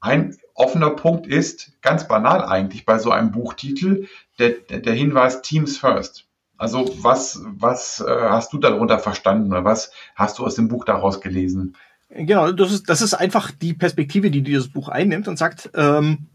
Ein 0.00 0.36
offener 0.54 0.90
Punkt 0.90 1.26
ist, 1.26 1.72
ganz 1.82 2.08
banal 2.08 2.44
eigentlich 2.44 2.84
bei 2.84 2.98
so 2.98 3.10
einem 3.10 3.30
Buchtitel, 3.30 4.08
der, 4.38 4.50
der 4.50 4.94
Hinweis 4.94 5.42
Teams 5.42 5.78
First. 5.78 6.26
Also 6.58 6.90
was, 7.02 7.42
was 7.44 8.00
äh, 8.00 8.10
hast 8.10 8.52
du 8.52 8.58
darunter 8.58 8.98
verstanden 8.98 9.50
oder 9.50 9.64
was 9.64 9.90
hast 10.14 10.38
du 10.38 10.44
aus 10.44 10.54
dem 10.54 10.68
Buch 10.68 10.84
daraus 10.84 11.20
gelesen? 11.20 11.76
Genau, 12.08 12.52
das 12.52 12.72
ist, 12.72 12.88
das 12.88 13.02
ist 13.02 13.14
einfach 13.14 13.50
die 13.50 13.74
Perspektive, 13.74 14.30
die 14.30 14.42
dieses 14.42 14.68
Buch 14.68 14.88
einnimmt 14.88 15.28
und 15.28 15.36
sagt, 15.36 15.70
ähm, 15.74 16.26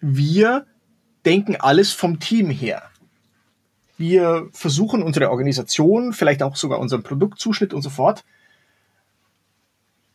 wir 0.00 0.66
denken 1.24 1.56
alles 1.56 1.92
vom 1.92 2.20
Team 2.20 2.50
her. 2.50 2.82
Wir 3.96 4.48
versuchen 4.52 5.02
unsere 5.02 5.30
Organisation, 5.30 6.12
vielleicht 6.12 6.42
auch 6.42 6.56
sogar 6.56 6.78
unseren 6.78 7.02
Produktzuschnitt 7.02 7.74
und 7.74 7.82
so 7.82 7.90
fort, 7.90 8.24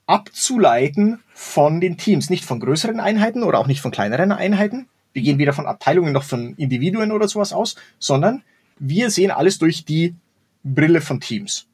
abzuleiten 0.05 1.21
von 1.33 1.81
den 1.81 1.97
Teams, 1.97 2.29
nicht 2.29 2.45
von 2.45 2.59
größeren 2.59 2.99
Einheiten 2.99 3.43
oder 3.43 3.59
auch 3.59 3.67
nicht 3.67 3.81
von 3.81 3.91
kleineren 3.91 4.31
Einheiten. 4.31 4.87
Wir 5.13 5.21
gehen 5.21 5.37
weder 5.37 5.53
von 5.53 5.67
Abteilungen 5.67 6.11
noch 6.11 6.23
von 6.23 6.55
Individuen 6.55 7.11
oder 7.11 7.27
sowas 7.27 7.53
aus, 7.53 7.75
sondern 7.99 8.43
wir 8.79 9.09
sehen 9.09 9.31
alles 9.31 9.59
durch 9.59 9.85
die 9.85 10.15
Brille 10.63 11.01
von 11.01 11.19
Teams. 11.19 11.67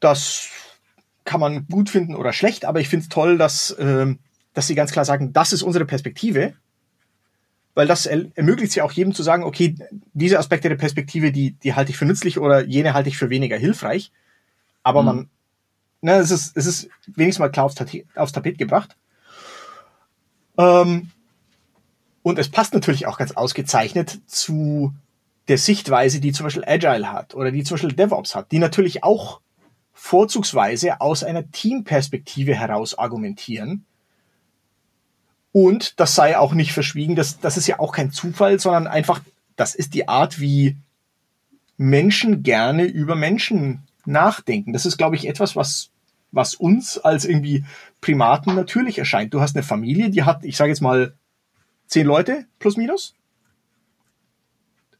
Das 0.00 0.48
kann 1.24 1.40
man 1.40 1.66
gut 1.68 1.90
finden 1.90 2.14
oder 2.14 2.32
schlecht, 2.32 2.64
aber 2.64 2.80
ich 2.80 2.88
finde 2.88 3.04
es 3.04 3.08
toll, 3.08 3.38
dass, 3.38 3.70
äh, 3.72 4.14
dass 4.52 4.66
sie 4.66 4.74
ganz 4.74 4.92
klar 4.92 5.04
sagen, 5.04 5.32
das 5.32 5.52
ist 5.52 5.62
unsere 5.62 5.86
Perspektive 5.86 6.54
weil 7.74 7.88
das 7.88 8.06
ermöglicht 8.06 8.74
ja 8.76 8.84
auch 8.84 8.92
jedem 8.92 9.14
zu 9.14 9.22
sagen, 9.22 9.42
okay, 9.42 9.74
diese 10.12 10.38
Aspekte 10.38 10.68
der 10.68 10.76
Perspektive, 10.76 11.32
die, 11.32 11.52
die 11.52 11.74
halte 11.74 11.90
ich 11.90 11.96
für 11.96 12.04
nützlich 12.04 12.38
oder 12.38 12.64
jene 12.64 12.94
halte 12.94 13.08
ich 13.08 13.18
für 13.18 13.30
weniger 13.30 13.56
hilfreich. 13.56 14.12
Aber 14.82 15.02
mhm. 15.02 15.06
man, 15.06 15.30
ne, 16.00 16.12
es 16.14 16.30
ist, 16.30 16.56
es 16.56 16.66
ist 16.66 16.88
wenigstens 17.06 17.40
mal 17.40 17.50
klar 17.50 17.66
aufs, 17.66 17.74
Tapet, 17.74 18.06
aufs 18.14 18.32
Tapet 18.32 18.58
gebracht. 18.58 18.96
Ähm, 20.58 21.10
und 22.22 22.38
es 22.38 22.48
passt 22.48 22.74
natürlich 22.74 23.06
auch 23.06 23.18
ganz 23.18 23.32
ausgezeichnet 23.32 24.20
zu 24.26 24.94
der 25.48 25.58
Sichtweise, 25.58 26.20
die 26.20 26.32
zum 26.32 26.44
Beispiel 26.44 26.64
Agile 26.64 27.12
hat 27.12 27.34
oder 27.34 27.50
die 27.50 27.64
zum 27.64 27.74
Beispiel 27.74 27.92
DevOps 27.92 28.34
hat, 28.34 28.50
die 28.50 28.58
natürlich 28.58 29.04
auch 29.04 29.40
vorzugsweise 29.92 31.00
aus 31.00 31.22
einer 31.22 31.50
Teamperspektive 31.50 32.54
heraus 32.54 32.96
argumentieren. 32.96 33.84
Und 35.52 36.00
das 36.00 36.14
sei 36.14 36.36
auch 36.36 36.52
nicht 36.54 36.72
verschwiegen, 36.72 37.14
das, 37.14 37.40
das 37.40 37.56
ist 37.56 37.66
ja 37.66 37.78
auch 37.78 37.92
kein 37.92 38.10
Zufall, 38.10 38.58
sondern 38.58 38.86
einfach, 38.86 39.20
das 39.54 39.74
ist 39.74 39.94
die 39.94 40.08
Art, 40.08 40.40
wie 40.40 40.76
Menschen 41.76 42.42
gerne 42.42 42.84
über 42.84 43.14
Menschen 43.14 43.82
nachdenken. 44.04 44.72
Das 44.72 44.86
ist, 44.86 44.96
glaube 44.96 45.16
ich, 45.16 45.28
etwas, 45.28 45.54
was, 45.56 45.90
was 46.34 46.54
uns 46.54 46.98
als 46.98 47.24
irgendwie 47.24 47.64
Primaten 48.00 48.54
natürlich 48.54 48.98
erscheint. 48.98 49.32
Du 49.32 49.40
hast 49.40 49.56
eine 49.56 49.62
Familie, 49.62 50.10
die 50.10 50.24
hat, 50.24 50.44
ich 50.44 50.56
sage 50.56 50.70
jetzt 50.70 50.80
mal, 50.80 51.14
zehn 51.86 52.06
Leute 52.06 52.46
plus 52.58 52.76
minus. 52.76 53.14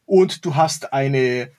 Und 0.06 0.44
du 0.44 0.54
hast 0.54 0.92
eine, 0.92 1.50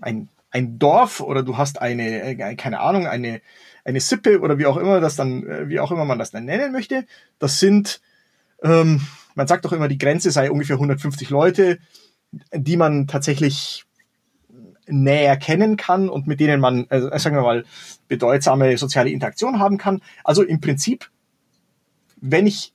ein, 0.00 0.28
ein 0.50 0.78
Dorf 0.78 1.20
oder 1.20 1.42
du 1.42 1.56
hast 1.56 1.80
eine, 1.80 2.22
äh, 2.22 2.54
keine 2.56 2.80
Ahnung, 2.80 3.06
eine, 3.06 3.40
eine 3.84 4.00
Sippe 4.00 4.40
oder 4.40 4.58
wie 4.58 4.66
auch 4.66 4.76
immer 4.76 5.00
das 5.00 5.16
dann, 5.16 5.46
äh, 5.46 5.68
wie 5.68 5.80
auch 5.80 5.90
immer 5.90 6.04
man 6.04 6.18
das 6.18 6.30
dann 6.30 6.44
nennen 6.44 6.72
möchte. 6.72 7.06
Das 7.38 7.58
sind, 7.58 8.00
ähm, 8.62 9.00
man 9.34 9.46
sagt 9.46 9.64
doch 9.64 9.72
immer, 9.72 9.88
die 9.88 9.98
Grenze 9.98 10.30
sei 10.30 10.50
ungefähr 10.50 10.76
150 10.76 11.30
Leute, 11.30 11.78
die 12.52 12.76
man 12.76 13.06
tatsächlich 13.06 13.84
näher 14.90 15.36
kennen 15.36 15.76
kann 15.76 16.08
und 16.08 16.26
mit 16.26 16.40
denen 16.40 16.60
man, 16.60 16.86
äh, 16.90 17.18
sagen 17.18 17.36
wir 17.36 17.42
mal, 17.42 17.64
bedeutsame 18.08 18.76
soziale 18.76 19.10
Interaktion 19.10 19.58
haben 19.58 19.78
kann. 19.78 20.00
Also 20.24 20.42
im 20.42 20.60
Prinzip, 20.60 21.10
wenn 22.20 22.46
ich 22.46 22.72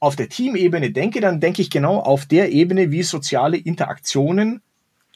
auf 0.00 0.16
der 0.16 0.28
Teamebene 0.28 0.90
denke, 0.90 1.20
dann 1.20 1.40
denke 1.40 1.62
ich 1.62 1.70
genau 1.70 1.98
auf 1.98 2.26
der 2.26 2.52
Ebene, 2.52 2.90
wie 2.90 3.02
soziale 3.02 3.56
Interaktionen 3.56 4.62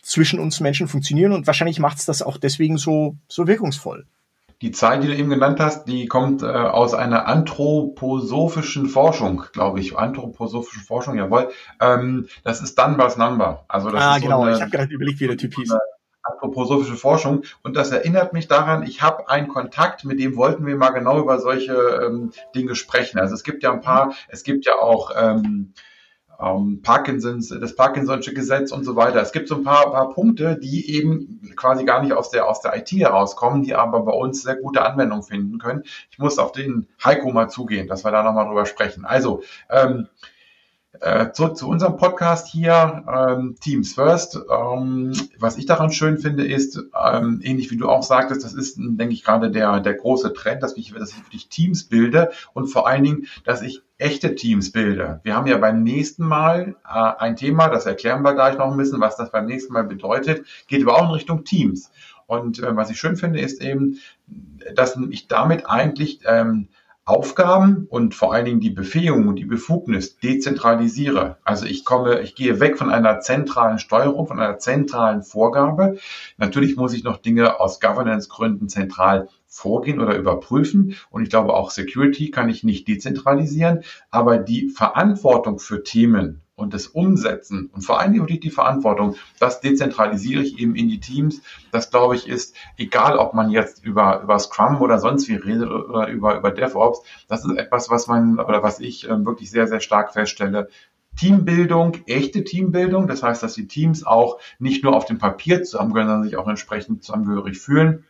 zwischen 0.02 0.40
uns 0.40 0.60
Menschen 0.60 0.88
funktionieren 0.88 1.32
und 1.32 1.46
wahrscheinlich 1.46 1.78
macht 1.78 1.98
es 1.98 2.04
das 2.04 2.22
auch 2.22 2.36
deswegen 2.36 2.76
so, 2.76 3.16
so 3.28 3.46
wirkungsvoll. 3.46 4.06
Die 4.60 4.70
Zahl, 4.70 5.00
die 5.00 5.08
du 5.08 5.16
eben 5.16 5.28
genannt 5.28 5.58
hast, 5.58 5.86
die 5.86 6.06
kommt 6.06 6.42
äh, 6.42 6.46
aus 6.46 6.94
einer 6.94 7.26
anthroposophischen 7.26 8.86
Forschung, 8.86 9.42
glaube 9.52 9.80
ich. 9.80 9.98
Anthroposophische 9.98 10.84
Forschung, 10.84 11.16
jawohl. 11.16 11.50
Ähm, 11.80 12.28
das 12.44 12.62
ist 12.62 12.78
Dunbar's 12.78 13.16
Number. 13.16 13.64
Also 13.66 13.90
das 13.90 14.00
ah, 14.00 14.16
ist 14.16 14.22
genau. 14.22 14.38
So 14.38 14.46
eine, 14.46 14.56
ich 14.56 14.62
habe 14.62 14.70
gerade 14.70 14.94
überlegt, 14.94 15.18
wie 15.18 15.26
der 15.26 15.36
Typ 15.36 15.54
hieß 15.56 15.74
anthroposophische 16.32 16.96
Forschung. 16.96 17.42
Und 17.62 17.76
das 17.76 17.90
erinnert 17.90 18.32
mich 18.32 18.48
daran, 18.48 18.82
ich 18.82 19.02
habe 19.02 19.28
einen 19.28 19.48
Kontakt, 19.48 20.04
mit 20.04 20.18
dem 20.18 20.36
wollten 20.36 20.66
wir 20.66 20.76
mal 20.76 20.90
genau 20.90 21.18
über 21.20 21.38
solche 21.38 21.74
ähm, 21.74 22.32
Dinge 22.54 22.74
sprechen. 22.74 23.18
Also 23.18 23.34
es 23.34 23.44
gibt 23.44 23.62
ja 23.62 23.72
ein 23.72 23.80
paar, 23.80 24.14
es 24.28 24.42
gibt 24.42 24.66
ja 24.66 24.74
auch 24.74 25.10
ähm, 25.16 25.72
ähm, 26.42 26.82
Parkinsons, 26.82 27.48
das 27.48 27.76
Parkinson'sche 27.76 28.34
Gesetz 28.34 28.72
und 28.72 28.84
so 28.84 28.96
weiter. 28.96 29.20
Es 29.20 29.32
gibt 29.32 29.48
so 29.48 29.56
ein 29.56 29.62
paar, 29.62 29.90
paar 29.92 30.10
Punkte, 30.10 30.58
die 30.58 30.94
eben 30.96 31.40
quasi 31.56 31.84
gar 31.84 32.02
nicht 32.02 32.12
aus 32.12 32.30
der, 32.30 32.48
aus 32.48 32.60
der 32.60 32.76
IT 32.76 32.90
herauskommen, 32.90 33.62
die 33.62 33.74
aber 33.74 34.00
bei 34.00 34.12
uns 34.12 34.42
sehr 34.42 34.56
gute 34.56 34.82
Anwendung 34.82 35.22
finden 35.22 35.58
können. 35.58 35.84
Ich 36.10 36.18
muss 36.18 36.38
auf 36.38 36.52
den 36.52 36.88
Heiko 37.04 37.30
mal 37.30 37.48
zugehen, 37.48 37.86
dass 37.86 38.04
wir 38.04 38.10
da 38.10 38.22
nochmal 38.22 38.46
drüber 38.46 38.66
sprechen. 38.66 39.04
Also, 39.04 39.42
ähm, 39.70 40.08
äh, 41.02 41.32
zurück 41.32 41.56
zu 41.56 41.68
unserem 41.68 41.96
Podcast 41.96 42.46
hier, 42.46 43.04
ähm, 43.12 43.56
Teams 43.60 43.94
First. 43.94 44.36
Ähm, 44.36 45.12
was 45.38 45.58
ich 45.58 45.66
daran 45.66 45.90
schön 45.90 46.18
finde, 46.18 46.46
ist, 46.46 46.78
ähm, 46.78 47.40
ähnlich 47.42 47.70
wie 47.70 47.76
du 47.76 47.88
auch 47.88 48.04
sagtest, 48.04 48.44
das 48.44 48.54
ist, 48.54 48.76
denke 48.78 49.12
ich, 49.12 49.24
gerade 49.24 49.50
der, 49.50 49.80
der 49.80 49.94
große 49.94 50.32
Trend, 50.32 50.62
dass 50.62 50.76
ich, 50.76 50.94
dass 50.94 51.10
ich 51.10 51.18
wirklich 51.18 51.48
Teams 51.48 51.84
bilde 51.84 52.30
und 52.54 52.68
vor 52.68 52.86
allen 52.86 53.02
Dingen, 53.02 53.26
dass 53.44 53.62
ich 53.62 53.82
echte 53.98 54.36
Teams 54.36 54.70
bilde. 54.70 55.20
Wir 55.24 55.34
haben 55.34 55.48
ja 55.48 55.58
beim 55.58 55.82
nächsten 55.82 56.24
Mal 56.24 56.76
äh, 56.84 57.12
ein 57.18 57.34
Thema, 57.34 57.68
das 57.68 57.86
erklären 57.86 58.22
wir 58.22 58.34
gleich 58.34 58.56
noch 58.56 58.70
ein 58.70 58.76
bisschen, 58.76 59.00
was 59.00 59.16
das 59.16 59.32
beim 59.32 59.46
nächsten 59.46 59.72
Mal 59.72 59.84
bedeutet, 59.84 60.46
geht 60.68 60.82
aber 60.82 60.94
auch 60.96 61.08
in 61.08 61.14
Richtung 61.14 61.44
Teams. 61.44 61.90
Und 62.26 62.60
äh, 62.60 62.76
was 62.76 62.90
ich 62.90 62.98
schön 62.98 63.16
finde, 63.16 63.40
ist 63.40 63.60
eben, 63.60 63.98
dass 64.74 64.96
ich 65.10 65.26
damit 65.26 65.66
eigentlich 65.66 66.20
ähm, 66.26 66.68
Aufgaben 67.04 67.86
und 67.90 68.14
vor 68.14 68.32
allen 68.32 68.44
Dingen 68.44 68.60
die 68.60 68.70
Befähigung 68.70 69.26
und 69.26 69.36
die 69.36 69.44
Befugnis 69.44 70.18
dezentralisiere. 70.18 71.38
Also 71.42 71.66
ich 71.66 71.84
komme, 71.84 72.20
ich 72.20 72.36
gehe 72.36 72.60
weg 72.60 72.78
von 72.78 72.90
einer 72.90 73.18
zentralen 73.18 73.80
Steuerung, 73.80 74.28
von 74.28 74.38
einer 74.38 74.58
zentralen 74.58 75.24
Vorgabe. 75.24 75.98
Natürlich 76.36 76.76
muss 76.76 76.94
ich 76.94 77.02
noch 77.02 77.16
Dinge 77.16 77.58
aus 77.58 77.80
Governance-Gründen 77.80 78.68
zentral 78.68 79.28
vorgehen 79.48 80.00
oder 80.00 80.16
überprüfen. 80.16 80.94
Und 81.10 81.24
ich 81.24 81.30
glaube, 81.30 81.54
auch 81.54 81.72
Security 81.72 82.30
kann 82.30 82.48
ich 82.48 82.62
nicht 82.62 82.86
dezentralisieren. 82.86 83.82
Aber 84.10 84.38
die 84.38 84.68
Verantwortung 84.68 85.58
für 85.58 85.82
Themen 85.82 86.40
und 86.62 86.72
das 86.72 86.86
Umsetzen 86.86 87.70
und 87.72 87.82
vor 87.82 88.00
allem 88.00 88.26
die, 88.26 88.40
die 88.40 88.50
Verantwortung, 88.50 89.16
das 89.38 89.60
dezentralisiere 89.60 90.42
ich 90.42 90.58
eben 90.58 90.74
in 90.74 90.88
die 90.88 91.00
Teams. 91.00 91.42
Das 91.72 91.90
glaube 91.90 92.14
ich 92.14 92.28
ist, 92.28 92.56
egal 92.76 93.18
ob 93.18 93.34
man 93.34 93.50
jetzt 93.50 93.84
über, 93.84 94.22
über 94.22 94.38
Scrum 94.38 94.80
oder 94.80 94.98
sonst 94.98 95.28
wie 95.28 95.34
redet 95.34 95.68
oder 95.68 96.08
über, 96.08 96.38
über 96.38 96.50
DevOps, 96.50 97.02
das 97.28 97.44
ist 97.44 97.56
etwas, 97.56 97.90
was 97.90 98.06
man 98.06 98.38
oder 98.38 98.62
was 98.62 98.80
ich 98.80 99.08
äh, 99.08 99.24
wirklich 99.24 99.50
sehr, 99.50 99.66
sehr 99.66 99.80
stark 99.80 100.12
feststelle. 100.12 100.68
Teambildung, 101.18 101.98
echte 102.06 102.42
Teambildung, 102.42 103.06
das 103.06 103.22
heißt, 103.22 103.42
dass 103.42 103.54
die 103.54 103.66
Teams 103.66 104.06
auch 104.06 104.38
nicht 104.58 104.82
nur 104.82 104.96
auf 104.96 105.04
dem 105.04 105.18
Papier 105.18 105.62
zusammengehören, 105.62 106.08
sondern 106.08 106.24
sich 106.24 106.36
auch 106.36 106.48
entsprechend 106.48 107.04
zusammengehörig 107.04 107.58
fühlen 107.58 108.04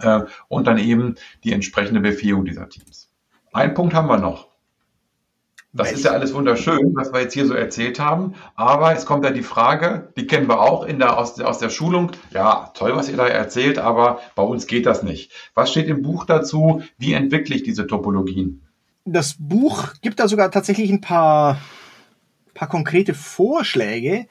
äh, 0.00 0.22
und 0.48 0.66
dann 0.66 0.78
eben 0.78 1.16
die 1.44 1.52
entsprechende 1.52 2.00
Befähigung 2.00 2.44
dieser 2.44 2.68
Teams. 2.68 3.12
Ein 3.52 3.74
Punkt 3.74 3.92
haben 3.92 4.08
wir 4.08 4.18
noch. 4.18 4.47
Das 5.74 5.92
ist 5.92 6.04
ja 6.04 6.12
alles 6.12 6.32
wunderschön, 6.32 6.94
was 6.94 7.12
wir 7.12 7.20
jetzt 7.20 7.34
hier 7.34 7.46
so 7.46 7.52
erzählt 7.52 8.00
haben. 8.00 8.34
Aber 8.56 8.94
es 8.94 9.04
kommt 9.04 9.24
ja 9.24 9.30
die 9.30 9.42
Frage, 9.42 10.12
die 10.16 10.26
kennen 10.26 10.48
wir 10.48 10.60
auch 10.60 10.84
in 10.84 10.98
der, 10.98 11.18
aus, 11.18 11.34
der, 11.34 11.46
aus 11.46 11.58
der 11.58 11.68
Schulung. 11.68 12.12
Ja, 12.32 12.70
toll, 12.74 12.96
was 12.96 13.10
ihr 13.10 13.16
da 13.16 13.26
erzählt, 13.26 13.78
aber 13.78 14.20
bei 14.34 14.42
uns 14.42 14.66
geht 14.66 14.86
das 14.86 15.02
nicht. 15.02 15.30
Was 15.54 15.70
steht 15.70 15.88
im 15.88 16.02
Buch 16.02 16.24
dazu? 16.24 16.82
Wie 16.96 17.12
entwickle 17.12 17.54
ich 17.54 17.64
diese 17.64 17.86
Topologien? 17.86 18.66
Das 19.04 19.36
Buch 19.38 19.92
gibt 20.00 20.20
da 20.20 20.28
sogar 20.28 20.50
tatsächlich 20.50 20.90
ein 20.90 21.02
paar, 21.02 21.60
paar 22.54 22.68
konkrete 22.68 23.12
Vorschläge. 23.12 24.26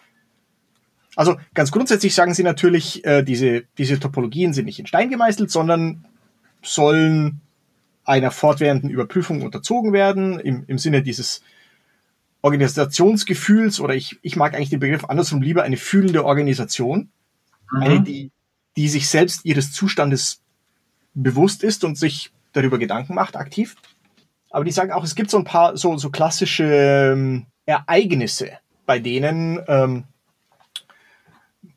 Also 1.15 1.37
ganz 1.53 1.71
grundsätzlich 1.71 2.15
sagen 2.15 2.33
sie 2.33 2.43
natürlich, 2.43 3.05
äh, 3.05 3.23
diese, 3.23 3.63
diese 3.77 3.99
Topologien 3.99 4.53
sind 4.53 4.65
nicht 4.65 4.79
in 4.79 4.87
Stein 4.87 5.09
gemeißelt, 5.09 5.51
sondern 5.51 6.05
sollen 6.63 7.41
einer 8.07 8.31
fortwährenden 8.31 8.89
Überprüfung 8.89 9.41
unterzogen 9.41 9.91
werden, 9.91 10.39
im, 10.39 10.63
im 10.67 10.77
Sinne 10.77 11.03
dieses 11.03 11.41
Organisationsgefühls, 12.41 13.81
oder 13.81 13.95
ich, 13.95 14.17
ich 14.21 14.37
mag 14.37 14.55
eigentlich 14.55 14.69
den 14.69 14.79
Begriff 14.79 15.05
andersrum 15.05 15.41
lieber 15.41 15.63
eine 15.63 15.75
fühlende 15.75 16.23
Organisation, 16.23 17.09
mhm. 17.71 17.81
eine, 17.81 18.01
die, 18.01 18.31
die 18.77 18.87
sich 18.87 19.09
selbst 19.09 19.43
ihres 19.43 19.73
Zustandes 19.73 20.41
bewusst 21.13 21.63
ist 21.63 21.83
und 21.83 21.97
sich 21.97 22.31
darüber 22.53 22.77
Gedanken 22.77 23.13
macht, 23.13 23.35
aktiv. 23.35 23.75
Aber 24.49 24.63
die 24.63 24.71
sagen 24.71 24.93
auch, 24.93 25.03
es 25.03 25.15
gibt 25.15 25.29
so 25.29 25.37
ein 25.37 25.43
paar 25.43 25.75
so, 25.75 25.97
so 25.97 26.09
klassische 26.09 26.63
ähm, 26.63 27.45
Ereignisse, 27.65 28.51
bei 28.85 28.99
denen, 28.99 29.59
ähm, 29.67 30.05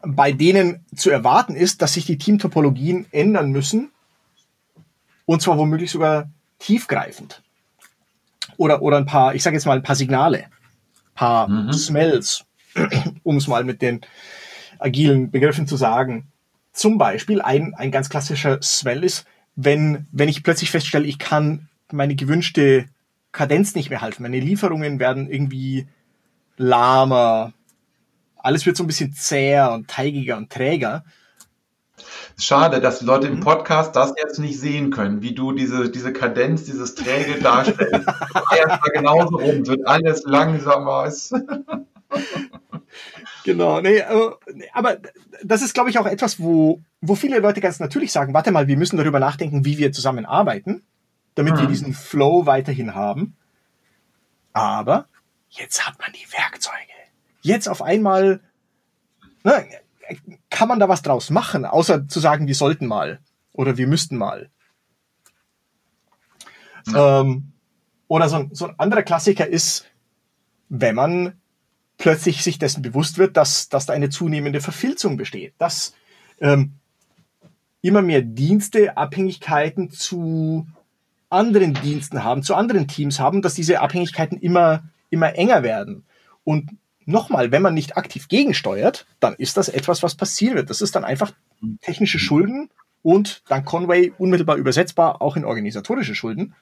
bei 0.03 0.31
denen 0.31 0.85
zu 0.95 1.11
erwarten 1.11 1.57
ist, 1.57 1.83
dass 1.83 1.95
sich 1.95 2.07
die 2.07 2.19
Teamtopologien 2.19 3.07
ändern 3.11 3.51
müssen, 3.51 3.91
und 5.27 5.43
zwar 5.43 5.59
womöglich 5.59 5.91
sogar 5.91 6.31
tiefgreifend. 6.59 7.43
Oder, 8.57 8.83
oder 8.83 8.99
ein 8.99 9.07
paar, 9.07 9.35
ich 9.35 9.43
sage 9.43 9.57
jetzt 9.57 9.67
mal 9.67 9.77
ein 9.77 9.83
paar 9.83 9.97
Signale, 9.97 10.45
ein 10.45 10.51
paar 11.15 11.49
mhm. 11.49 11.73
Smells, 11.73 12.45
um 13.23 13.37
es 13.37 13.47
mal 13.47 13.65
mit 13.65 13.83
den 13.83 14.01
agilen 14.79 15.31
Begriffen 15.31 15.67
zu 15.67 15.77
sagen. 15.77 16.29
Zum 16.73 16.99
Beispiel 16.99 17.41
ein, 17.41 17.75
ein 17.75 17.91
ganz 17.91 18.09
klassischer 18.09 18.61
Smell 18.63 19.05
ist, 19.05 19.27
wenn, 19.57 20.07
wenn 20.13 20.29
ich 20.29 20.43
plötzlich 20.43 20.71
feststelle, 20.71 21.07
ich 21.07 21.19
kann 21.19 21.69
meine 21.93 22.15
gewünschte 22.15 22.87
Kadenz 23.33 23.75
nicht 23.75 23.91
mehr 23.91 24.01
halten. 24.01 24.23
Meine 24.23 24.41
Lieferungen 24.41 24.99
werden 24.99 25.31
irgendwie 25.31 25.87
lahmer. 26.57 27.53
Alles 28.37 28.67
wird 28.67 28.77
so 28.77 28.85
ein 28.85 28.87
bisschen 28.87 29.13
zäher 29.13 29.73
und 29.73 29.89
teigiger 29.89 30.37
und 30.37 30.51
träger. 30.51 31.05
Schade, 32.41 32.81
dass 32.81 33.01
die 33.01 33.05
Leute 33.05 33.27
im 33.27 33.37
mhm. 33.37 33.41
Podcast 33.41 33.95
das 33.95 34.15
jetzt 34.17 34.39
nicht 34.39 34.59
sehen 34.59 34.91
können, 34.91 35.21
wie 35.21 35.35
du 35.35 35.53
diese, 35.53 35.91
diese 35.91 36.13
Kadenz, 36.13 36.65
dieses 36.65 36.95
Träge 36.95 37.39
darstellst. 37.41 38.09
Erstmal 38.57 38.91
genauso 38.95 39.37
rum, 39.37 39.67
wird 39.67 39.87
alles 39.87 40.25
langsamer. 40.25 41.13
genau, 43.45 43.81
nee, 43.83 44.03
aber 44.73 44.99
das 45.45 45.61
ist, 45.63 45.75
glaube 45.75 45.91
ich, 45.91 45.99
auch 45.99 46.07
etwas, 46.07 46.41
wo, 46.41 46.81
wo 47.03 47.15
viele 47.15 47.41
Leute 47.41 47.61
ganz 47.61 47.79
natürlich 47.79 48.11
sagen, 48.11 48.33
warte 48.33 48.53
mal, 48.53 48.69
wir 48.69 48.77
müssen 48.77 48.97
darüber 48.97 49.21
nachdenken, 49.21 49.67
wie 49.67 49.77
wir 49.77 49.93
zusammenarbeiten, 49.93 50.83
damit 51.35 51.55
mhm. 51.55 51.61
wir 51.61 51.67
diesen 51.67 51.93
Flow 51.93 52.47
weiterhin 52.47 52.95
haben. 52.95 53.37
Aber 54.55 55.07
jetzt 55.51 55.87
hat 55.87 55.99
man 56.01 56.11
die 56.13 56.33
Werkzeuge. 56.33 56.77
Jetzt 57.43 57.69
auf 57.69 57.83
einmal, 57.83 58.41
ne, 59.45 59.67
kann 60.51 60.69
man 60.69 60.81
da 60.81 60.89
was 60.89 61.03
draus 61.03 61.31
machen, 61.31 61.65
außer 61.65 62.09
zu 62.09 62.21
sagen, 62.21 62.47
wir 62.47 62.55
sollten 62.55 62.87
mal 62.87 63.21
oder 63.53 63.77
wir 63.77 63.87
müssten 63.87 64.17
mal. 64.17 64.51
Ja. 66.87 67.21
Ähm, 67.21 67.53
oder 68.09 68.29
so 68.29 68.37
ein, 68.37 68.51
so 68.53 68.67
ein 68.67 68.75
anderer 68.79 69.03
Klassiker 69.03 69.47
ist, 69.47 69.87
wenn 70.69 70.97
man 70.97 71.41
plötzlich 71.97 72.43
sich 72.43 72.59
dessen 72.59 72.83
bewusst 72.83 73.19
wird, 73.19 73.37
dass, 73.37 73.69
dass 73.69 73.87
da 73.87 73.93
eine 73.93 74.09
zunehmende 74.09 74.61
Verfilzung 74.61 75.17
besteht. 75.17 75.55
Dass 75.59 75.95
ähm, 76.41 76.73
immer 77.83 78.03
mehr 78.03 78.23
Dienste 78.23 78.97
Abhängigkeiten 78.97 79.91
zu 79.91 80.67
anderen 81.29 81.75
Diensten 81.75 82.25
haben, 82.25 82.43
zu 82.43 82.55
anderen 82.55 82.89
Teams 82.89 83.21
haben, 83.21 83.43
dass 83.43 83.55
diese 83.55 83.81
Abhängigkeiten 83.81 84.39
immer, 84.39 84.83
immer 85.11 85.37
enger 85.37 85.63
werden. 85.63 86.05
Und 86.43 86.71
nochmal, 87.05 87.53
wenn 87.53 87.63
man 87.63 87.75
nicht 87.75 87.97
aktiv 87.97 88.29
gegensteuert, 88.29 89.07
dann 89.21 89.35
ist 89.35 89.57
das 89.57 89.69
etwas, 89.69 90.03
was 90.03 90.15
passieren 90.15 90.57
wird. 90.57 90.71
Das 90.71 90.83
ist 90.83 90.95
dann 90.95 91.05
einfach 91.05 91.33
technische 91.81 92.19
Schulden 92.19 92.71
und 93.03 93.43
dann 93.49 93.65
Conway 93.65 94.13
unmittelbar 94.19 94.57
übersetzbar 94.57 95.23
auch 95.23 95.37
in 95.37 95.45
organisatorische 95.45 96.15
Schulden. 96.15 96.55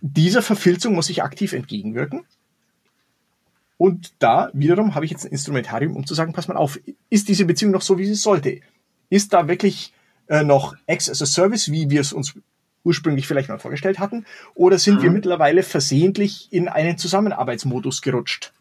Dieser 0.00 0.42
Verfilzung 0.42 0.94
muss 0.94 1.10
ich 1.10 1.22
aktiv 1.22 1.52
entgegenwirken. 1.52 2.24
Und 3.78 4.12
da 4.18 4.50
wiederum 4.52 4.94
habe 4.94 5.04
ich 5.04 5.10
jetzt 5.10 5.24
ein 5.24 5.32
Instrumentarium, 5.32 5.96
um 5.96 6.06
zu 6.06 6.14
sagen, 6.14 6.32
pass 6.32 6.48
mal 6.48 6.56
auf, 6.56 6.78
ist 7.10 7.28
diese 7.28 7.44
Beziehung 7.44 7.72
noch 7.72 7.82
so, 7.82 7.98
wie 7.98 8.06
sie 8.06 8.14
sollte? 8.14 8.60
Ist 9.10 9.32
da 9.32 9.48
wirklich 9.48 9.92
äh, 10.28 10.44
noch 10.44 10.76
X 10.86 11.10
as 11.10 11.22
a 11.22 11.26
Service, 11.26 11.70
wie 11.70 11.90
wir 11.90 12.00
es 12.00 12.12
uns 12.12 12.34
ursprünglich 12.84 13.26
vielleicht 13.26 13.48
mal 13.48 13.58
vorgestellt 13.58 13.98
hatten? 13.98 14.24
Oder 14.54 14.78
sind 14.78 14.98
mhm. 14.98 15.02
wir 15.02 15.10
mittlerweile 15.10 15.62
versehentlich 15.62 16.48
in 16.50 16.68
einen 16.68 16.98
Zusammenarbeitsmodus 16.98 18.02
gerutscht? 18.02 18.52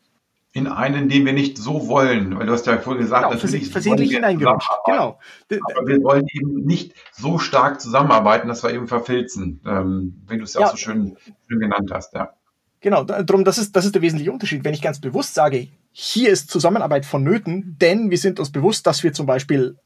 In 0.54 0.68
einen, 0.68 1.08
den 1.08 1.26
wir 1.26 1.32
nicht 1.32 1.58
so 1.58 1.88
wollen, 1.88 2.38
weil 2.38 2.46
du 2.46 2.52
hast 2.52 2.68
ja 2.68 2.78
vorhin 2.78 3.04
gesagt, 3.04 3.24
genau, 3.24 3.36
natürlich 3.36 3.70
versehentlich 3.70 4.12
hineingerutscht. 4.12 4.70
Genau. 4.86 5.18
Aber 5.50 5.88
wir 5.88 6.04
wollen 6.04 6.26
eben 6.34 6.66
nicht 6.66 6.94
so 7.14 7.40
stark 7.40 7.80
zusammenarbeiten, 7.80 8.50
dass 8.50 8.62
wir 8.62 8.74
eben 8.74 8.88
verfilzen, 8.88 9.62
ähm, 9.66 10.22
wenn 10.28 10.40
du 10.40 10.44
es 10.44 10.54
ja, 10.54 10.62
auch 10.62 10.72
so 10.72 10.78
schön, 10.78 11.16
schön 11.48 11.60
genannt 11.60 11.90
hast, 11.94 12.14
ja. 12.14 12.34
Genau, 12.82 13.04
darum, 13.04 13.46
das 13.46 13.60
ist, 13.60 13.76
das 13.76 13.86
ist 13.86 13.94
der 13.94 14.02
wesentliche 14.02 14.32
Unterschied. 14.32 14.64
Wenn 14.64 14.74
ich 14.74 14.82
ganz 14.82 15.00
bewusst 15.00 15.36
sage, 15.36 15.68
hier 15.92 16.32
ist 16.32 16.50
Zusammenarbeit 16.50 17.06
vonnöten, 17.06 17.78
denn 17.80 18.10
wir 18.10 18.18
sind 18.18 18.40
uns 18.40 18.52
bewusst, 18.52 18.88
dass 18.88 19.04
wir 19.04 19.14
zum 19.14 19.28
Beispiel 19.28 19.78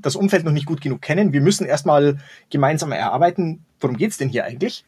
das 0.00 0.16
Umfeld 0.16 0.44
noch 0.44 0.52
nicht 0.52 0.66
gut 0.66 0.80
genug 0.80 1.02
kennen. 1.02 1.32
Wir 1.32 1.40
müssen 1.40 1.66
erstmal 1.66 2.18
gemeinsam 2.50 2.92
erarbeiten, 2.92 3.64
worum 3.80 3.96
geht's 3.96 4.18
denn 4.18 4.28
hier 4.28 4.44
eigentlich? 4.44 4.84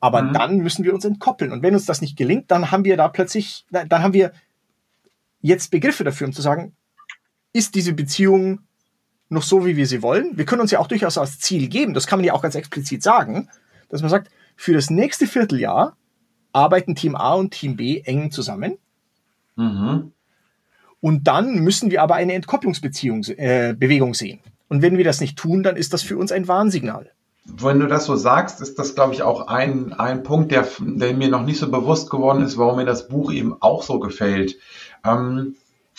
Aber 0.00 0.22
mhm. 0.22 0.32
dann 0.32 0.58
müssen 0.58 0.84
wir 0.84 0.94
uns 0.94 1.04
entkoppeln. 1.04 1.52
Und 1.52 1.62
wenn 1.62 1.74
uns 1.74 1.86
das 1.86 2.00
nicht 2.00 2.16
gelingt, 2.16 2.50
dann 2.50 2.70
haben 2.70 2.84
wir 2.84 2.96
da 2.96 3.08
plötzlich, 3.08 3.66
dann 3.70 4.02
haben 4.02 4.14
wir 4.14 4.32
jetzt 5.40 5.70
Begriffe 5.70 6.04
dafür, 6.04 6.26
um 6.26 6.32
zu 6.32 6.42
sagen, 6.42 6.74
ist 7.52 7.74
diese 7.74 7.92
Beziehung 7.92 8.60
noch 9.28 9.42
so, 9.42 9.64
wie 9.64 9.76
wir 9.76 9.86
sie 9.86 10.02
wollen? 10.02 10.36
Wir 10.36 10.44
können 10.44 10.60
uns 10.60 10.70
ja 10.70 10.78
auch 10.78 10.86
durchaus 10.86 11.18
als 11.18 11.38
Ziel 11.38 11.68
geben, 11.68 11.94
das 11.94 12.06
kann 12.06 12.18
man 12.18 12.24
ja 12.24 12.34
auch 12.34 12.42
ganz 12.42 12.54
explizit 12.54 13.02
sagen, 13.02 13.48
dass 13.88 14.02
man 14.02 14.10
sagt, 14.10 14.30
für 14.56 14.74
das 14.74 14.90
nächste 14.90 15.26
Vierteljahr 15.26 15.96
arbeiten 16.52 16.94
Team 16.94 17.16
A 17.16 17.34
und 17.34 17.50
Team 17.50 17.76
B 17.76 18.02
eng 18.04 18.30
zusammen. 18.30 18.78
Mhm. 19.56 20.12
Und 21.02 21.26
dann 21.26 21.56
müssen 21.56 21.90
wir 21.90 22.00
aber 22.00 22.14
eine 22.14 22.32
Entkopplungsbeziehung, 22.32 23.24
äh, 23.36 23.74
Bewegung 23.76 24.14
sehen. 24.14 24.38
Und 24.68 24.82
wenn 24.82 24.96
wir 24.96 25.04
das 25.04 25.20
nicht 25.20 25.36
tun, 25.36 25.64
dann 25.64 25.76
ist 25.76 25.92
das 25.92 26.02
für 26.02 26.16
uns 26.16 26.30
ein 26.30 26.46
Warnsignal. 26.46 27.10
Wenn 27.44 27.80
du 27.80 27.88
das 27.88 28.04
so 28.04 28.14
sagst, 28.14 28.60
ist 28.60 28.78
das, 28.78 28.94
glaube 28.94 29.12
ich, 29.12 29.22
auch 29.22 29.48
ein, 29.48 29.92
ein 29.92 30.22
Punkt, 30.22 30.52
der, 30.52 30.66
der 30.78 31.12
mir 31.14 31.28
noch 31.28 31.44
nicht 31.44 31.58
so 31.58 31.68
bewusst 31.68 32.08
geworden 32.08 32.44
ist, 32.44 32.56
warum 32.56 32.76
mir 32.76 32.84
das 32.84 33.08
Buch 33.08 33.32
eben 33.32 33.56
auch 33.60 33.82
so 33.82 33.98
gefällt. 33.98 34.56
Ähm, 35.04 35.56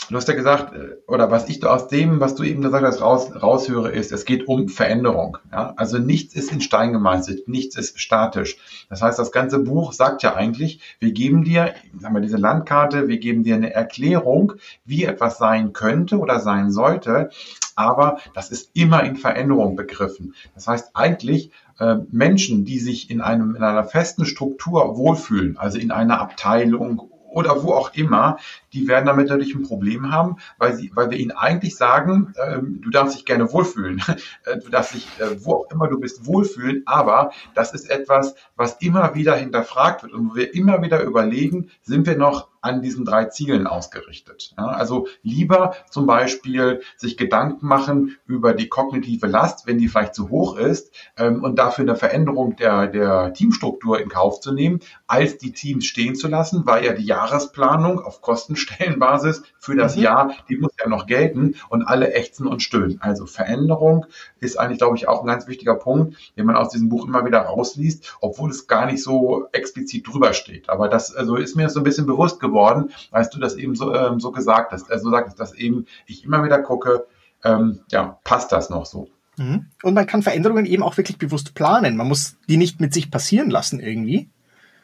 Du 0.09 0.17
hast 0.17 0.27
ja 0.27 0.33
gesagt, 0.33 0.73
äh, 0.73 0.97
oder 1.07 1.31
was 1.31 1.49
ich 1.49 1.65
aus 1.65 1.87
dem, 1.87 2.19
was 2.19 2.35
du 2.35 2.43
eben 2.43 2.61
gesagt 2.61 2.85
hast, 2.85 3.01
raus, 3.01 3.31
raushöre, 3.41 3.91
ist, 3.91 4.11
es 4.11 4.25
geht 4.25 4.47
um 4.47 4.67
Veränderung. 4.67 5.37
Ja? 5.51 5.73
Also 5.77 5.97
nichts 5.97 6.35
ist 6.35 6.51
in 6.51 6.61
Stein 6.61 6.93
gemeißelt, 6.93 7.47
nichts 7.47 7.77
ist 7.77 7.99
statisch. 7.99 8.57
Das 8.89 9.01
heißt, 9.01 9.17
das 9.17 9.31
ganze 9.31 9.59
Buch 9.59 9.93
sagt 9.93 10.23
ja 10.23 10.35
eigentlich, 10.35 10.81
wir 10.99 11.11
geben 11.11 11.43
dir, 11.43 11.73
sagen 11.97 12.13
wir, 12.13 12.21
diese 12.21 12.37
Landkarte, 12.37 13.07
wir 13.07 13.17
geben 13.17 13.43
dir 13.43 13.55
eine 13.55 13.73
Erklärung, 13.73 14.53
wie 14.85 15.05
etwas 15.05 15.37
sein 15.37 15.73
könnte 15.73 16.19
oder 16.19 16.39
sein 16.39 16.71
sollte, 16.71 17.29
aber 17.75 18.19
das 18.33 18.51
ist 18.51 18.71
immer 18.73 19.03
in 19.03 19.15
Veränderung 19.15 19.75
begriffen. 19.75 20.35
Das 20.53 20.67
heißt 20.67 20.91
eigentlich, 20.93 21.51
äh, 21.79 21.95
Menschen, 22.11 22.65
die 22.65 22.79
sich 22.79 23.09
in 23.09 23.21
einem 23.21 23.55
in 23.55 23.63
einer 23.63 23.83
festen 23.83 24.25
Struktur 24.25 24.95
wohlfühlen, 24.97 25.57
also 25.57 25.79
in 25.79 25.91
einer 25.91 26.19
Abteilung 26.19 27.09
oder 27.33 27.63
wo 27.63 27.73
auch 27.73 27.93
immer, 27.95 28.37
die 28.73 28.87
werden 28.87 29.05
damit 29.05 29.29
natürlich 29.29 29.55
ein 29.55 29.63
Problem 29.63 30.11
haben, 30.11 30.37
weil, 30.57 30.75
sie, 30.75 30.91
weil 30.95 31.09
wir 31.09 31.17
ihnen 31.17 31.31
eigentlich 31.31 31.75
sagen, 31.75 32.33
ähm, 32.43 32.81
du 32.81 32.89
darfst 32.89 33.15
dich 33.15 33.25
gerne 33.25 33.51
wohlfühlen, 33.51 34.01
äh, 34.45 34.57
du 34.57 34.69
darfst 34.69 34.95
dich, 34.95 35.07
äh, 35.19 35.43
wo 35.43 35.53
auch 35.53 35.71
immer 35.71 35.87
du 35.87 35.99
bist, 35.99 36.25
wohlfühlen, 36.25 36.83
aber 36.85 37.31
das 37.53 37.73
ist 37.73 37.89
etwas, 37.89 38.35
was 38.55 38.77
immer 38.81 39.15
wieder 39.15 39.35
hinterfragt 39.35 40.03
wird 40.03 40.13
und 40.13 40.31
wo 40.31 40.35
wir 40.35 40.53
immer 40.53 40.81
wieder 40.81 41.01
überlegen, 41.03 41.69
sind 41.81 42.05
wir 42.07 42.17
noch 42.17 42.49
an 42.63 42.81
diesen 42.81 43.03
drei 43.03 43.25
Zielen 43.25 43.67
ausgerichtet. 43.67 44.53
Ja, 44.57 44.67
also 44.67 45.07
lieber 45.21 45.75
zum 45.89 46.05
Beispiel 46.05 46.81
sich 46.95 47.17
Gedanken 47.17 47.67
machen 47.67 48.17
über 48.25 48.53
die 48.53 48.69
kognitive 48.69 49.27
Last, 49.27 49.67
wenn 49.67 49.77
die 49.77 49.89
vielleicht 49.89 50.15
zu 50.15 50.29
hoch 50.29 50.57
ist, 50.57 50.93
ähm, 51.17 51.43
und 51.43 51.59
dafür 51.59 51.83
eine 51.83 51.97
Veränderung 51.97 52.55
der, 52.55 52.87
der 52.87 53.33
Teamstruktur 53.33 53.99
in 53.99 54.07
Kauf 54.07 54.39
zu 54.39 54.53
nehmen, 54.53 54.79
als 55.07 55.37
die 55.37 55.51
Teams 55.51 55.85
stehen 55.85 56.15
zu 56.15 56.29
lassen, 56.29 56.65
weil 56.65 56.85
ja 56.85 56.93
die 56.93 57.05
Jahresplanung 57.05 57.99
auf 57.99 58.21
Kostenstellenbasis 58.65 59.43
für 59.59 59.75
das 59.75 59.95
mhm. 59.95 60.03
Jahr, 60.03 60.35
die 60.49 60.57
muss 60.57 60.71
ja 60.79 60.87
noch 60.87 61.05
gelten 61.05 61.55
und 61.69 61.83
alle 61.83 62.13
ächzen 62.13 62.47
und 62.47 62.61
stöhnen. 62.61 62.99
Also 63.01 63.25
Veränderung 63.25 64.05
ist 64.39 64.59
eigentlich, 64.59 64.79
glaube 64.79 64.97
ich, 64.97 65.07
auch 65.07 65.21
ein 65.21 65.27
ganz 65.27 65.47
wichtiger 65.47 65.75
Punkt, 65.75 66.17
den 66.37 66.45
man 66.45 66.55
aus 66.55 66.69
diesem 66.69 66.89
Buch 66.89 67.07
immer 67.07 67.25
wieder 67.25 67.39
rausliest, 67.39 68.17
obwohl 68.21 68.49
es 68.49 68.67
gar 68.67 68.85
nicht 68.85 69.03
so 69.03 69.47
explizit 69.51 70.07
drüber 70.07 70.33
steht. 70.33 70.69
Aber 70.69 70.89
das 70.89 71.13
also 71.13 71.35
ist 71.35 71.55
mir 71.55 71.69
so 71.69 71.79
ein 71.79 71.83
bisschen 71.83 72.05
bewusst 72.05 72.39
geworden, 72.39 72.53
geworden, 72.53 72.93
als 73.11 73.29
du 73.29 73.39
das 73.39 73.55
eben 73.55 73.75
so, 73.75 73.93
ähm, 73.93 74.19
so 74.19 74.31
gesagt 74.31 74.71
hast. 74.71 74.91
Also 74.91 75.09
sagst, 75.09 75.39
dass 75.39 75.53
eben 75.53 75.85
ich 76.05 76.23
immer 76.23 76.43
wieder 76.43 76.59
gucke, 76.59 77.05
ähm, 77.43 77.79
ja, 77.91 78.19
passt 78.23 78.51
das 78.51 78.69
noch 78.69 78.85
so? 78.85 79.09
Mhm. 79.37 79.67
Und 79.81 79.93
man 79.93 80.05
kann 80.05 80.23
Veränderungen 80.23 80.65
eben 80.65 80.83
auch 80.83 80.97
wirklich 80.97 81.17
bewusst 81.17 81.55
planen. 81.55 81.97
Man 81.97 82.07
muss 82.07 82.37
die 82.47 82.57
nicht 82.57 82.79
mit 82.79 82.93
sich 82.93 83.11
passieren 83.11 83.49
lassen 83.49 83.79
irgendwie, 83.79 84.29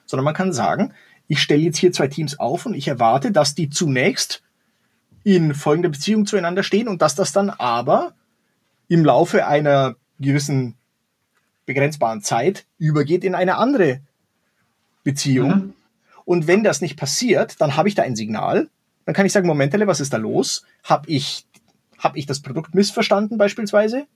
sondern 0.06 0.26
man 0.26 0.34
kann 0.34 0.54
sagen, 0.54 0.94
ich 1.30 1.42
stelle 1.42 1.62
jetzt 1.62 1.78
hier 1.78 1.94
zwei 1.94 2.08
Teams 2.08 2.40
auf 2.40 2.66
und 2.66 2.74
ich 2.74 2.88
erwarte, 2.88 3.32
dass 3.32 3.56
die 3.56 3.70
zunächst 3.70 4.42
in 5.24 5.54
folgender 5.54 5.90
Beziehung 5.90 6.26
zueinander 6.26 6.64
stehen 6.64 6.88
und 6.88 7.02
dass 7.02 7.16
das 7.16 7.32
dann 7.32 7.52
aber 7.52 8.14
im 8.88 9.06
Laufe 9.06 9.46
einer 9.46 9.96
gewissen 10.20 10.76
begrenzbaren 11.68 12.22
Zeit 12.22 12.66
übergeht 12.80 13.24
in 13.24 13.36
eine 13.36 13.58
andere 13.58 14.02
Beziehung. 15.04 15.50
Mhm. 15.50 15.74
Und 16.26 16.48
wenn 16.48 16.64
das 16.64 16.82
nicht 16.82 16.98
passiert, 16.98 17.62
dann 17.62 17.76
habe 17.76 17.88
ich 17.90 17.96
da 17.96 18.02
ein 18.02 18.16
Signal. 18.16 18.68
Dann 19.06 19.14
kann 19.14 19.28
ich 19.28 19.32
sagen, 19.32 19.48
Momentele, 19.48 19.86
was 19.86 20.00
ist 20.00 20.12
da 20.12 20.18
los? 20.18 20.66
Habe 20.84 21.10
ich, 21.12 21.46
hab 22.00 22.18
ich 22.18 22.26
das 22.26 22.40
Produkt 22.40 22.74
missverstanden 22.74 23.38
beispielsweise? 23.38 24.08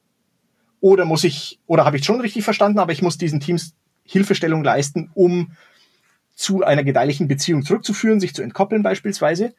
Oder 0.80 1.06
muss 1.06 1.24
ich, 1.24 1.60
oder 1.68 1.86
habe 1.86 1.98
ich 1.98 2.06
schon 2.06 2.22
richtig 2.22 2.44
verstanden, 2.44 2.80
aber 2.80 2.92
ich 2.92 3.04
muss 3.04 3.20
diesen 3.20 3.40
Teams 3.40 3.76
Hilfestellung 4.04 4.64
leisten, 4.64 5.12
um 5.14 5.52
zu 6.44 6.62
einer 6.62 6.84
gedeihlichen 6.84 7.30
Beziehung 7.30 7.64
zurückzuführen, 7.64 8.20
sich 8.20 8.34
zu 8.34 8.42
entkoppeln 8.42 8.84
beispielsweise. 8.84 9.56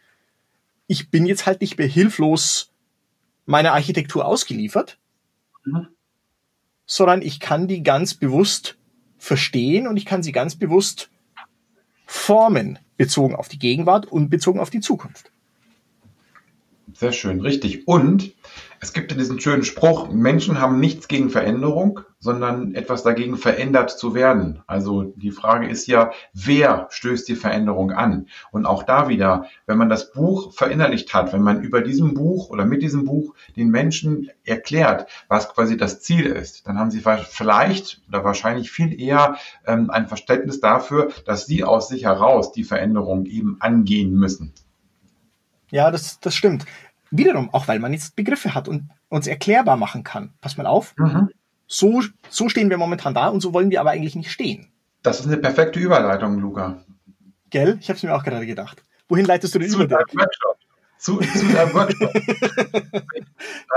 Ich 0.86 1.08
bin 1.08 1.24
jetzt 1.24 1.46
halt 1.46 1.62
nicht 1.62 1.78
mehr 1.78 1.86
hilflos 1.86 2.72
meiner 3.46 3.72
Architektur 3.72 4.26
ausgeliefert, 4.26 4.98
mhm. 5.64 5.88
sondern 6.84 7.22
ich 7.22 7.40
kann 7.40 7.68
die 7.68 7.82
ganz 7.82 8.12
bewusst 8.12 8.76
verstehen 9.16 9.88
und 9.88 9.96
ich 9.96 10.04
kann 10.04 10.22
sie 10.22 10.32
ganz 10.32 10.56
bewusst 10.56 11.08
Formen 12.04 12.78
bezogen 12.98 13.34
auf 13.34 13.48
die 13.48 13.58
Gegenwart 13.58 14.04
und 14.04 14.28
bezogen 14.28 14.60
auf 14.60 14.68
die 14.68 14.80
Zukunft. 14.80 15.30
Sehr 16.92 17.12
schön, 17.12 17.40
richtig. 17.40 17.88
Und 17.88 18.32
es 18.84 18.92
gibt 18.92 19.10
ja 19.10 19.16
diesen 19.16 19.40
schönen 19.40 19.64
Spruch, 19.64 20.10
Menschen 20.12 20.60
haben 20.60 20.78
nichts 20.78 21.08
gegen 21.08 21.30
Veränderung, 21.30 22.00
sondern 22.18 22.74
etwas 22.74 23.02
dagegen 23.02 23.38
verändert 23.38 23.90
zu 23.90 24.14
werden. 24.14 24.62
Also 24.66 25.04
die 25.16 25.30
Frage 25.30 25.66
ist 25.66 25.86
ja, 25.86 26.10
wer 26.34 26.88
stößt 26.90 27.26
die 27.26 27.34
Veränderung 27.34 27.92
an? 27.92 28.26
Und 28.50 28.66
auch 28.66 28.82
da 28.82 29.08
wieder, 29.08 29.46
wenn 29.64 29.78
man 29.78 29.88
das 29.88 30.12
Buch 30.12 30.52
verinnerlicht 30.52 31.14
hat, 31.14 31.32
wenn 31.32 31.40
man 31.40 31.62
über 31.62 31.80
diesem 31.80 32.12
Buch 32.12 32.50
oder 32.50 32.66
mit 32.66 32.82
diesem 32.82 33.06
Buch 33.06 33.34
den 33.56 33.70
Menschen 33.70 34.28
erklärt, 34.44 35.08
was 35.28 35.48
quasi 35.48 35.78
das 35.78 36.02
Ziel 36.02 36.26
ist, 36.26 36.68
dann 36.68 36.78
haben 36.78 36.90
sie 36.90 37.00
vielleicht 37.00 38.02
oder 38.08 38.22
wahrscheinlich 38.22 38.70
viel 38.70 39.00
eher 39.00 39.38
ähm, 39.66 39.88
ein 39.88 40.08
Verständnis 40.08 40.60
dafür, 40.60 41.08
dass 41.24 41.46
sie 41.46 41.64
aus 41.64 41.88
sich 41.88 42.04
heraus 42.04 42.52
die 42.52 42.64
Veränderung 42.64 43.24
eben 43.24 43.56
angehen 43.60 44.12
müssen. 44.12 44.52
Ja, 45.70 45.90
das, 45.90 46.20
das 46.20 46.34
stimmt 46.34 46.66
wiederum, 47.16 47.52
auch 47.52 47.68
weil 47.68 47.78
man 47.78 47.92
jetzt 47.92 48.16
Begriffe 48.16 48.54
hat 48.54 48.68
und 48.68 48.90
uns 49.08 49.26
erklärbar 49.26 49.76
machen 49.76 50.04
kann. 50.04 50.34
Pass 50.40 50.56
mal 50.56 50.66
auf. 50.66 50.94
Mhm. 50.96 51.30
So, 51.66 52.02
so 52.28 52.48
stehen 52.48 52.70
wir 52.70 52.78
momentan 52.78 53.14
da 53.14 53.28
und 53.28 53.40
so 53.40 53.54
wollen 53.54 53.70
wir 53.70 53.80
aber 53.80 53.90
eigentlich 53.90 54.16
nicht 54.16 54.30
stehen. 54.30 54.68
Das 55.02 55.20
ist 55.20 55.26
eine 55.26 55.36
perfekte 55.36 55.80
Überleitung, 55.80 56.38
Luca. 56.38 56.82
Gell? 57.50 57.78
Ich 57.80 57.88
habe 57.88 57.96
es 57.96 58.02
mir 58.02 58.14
auch 58.14 58.24
gerade 58.24 58.46
gedacht. 58.46 58.82
Wohin 59.08 59.26
leitest 59.26 59.54
du 59.54 59.58
den 59.58 59.72
Überblick? 59.72 60.18
Workshop. 60.18 60.58
Zu, 60.98 61.18
zu 61.18 61.52
deinem 61.52 61.74
Workshop. 61.74 62.10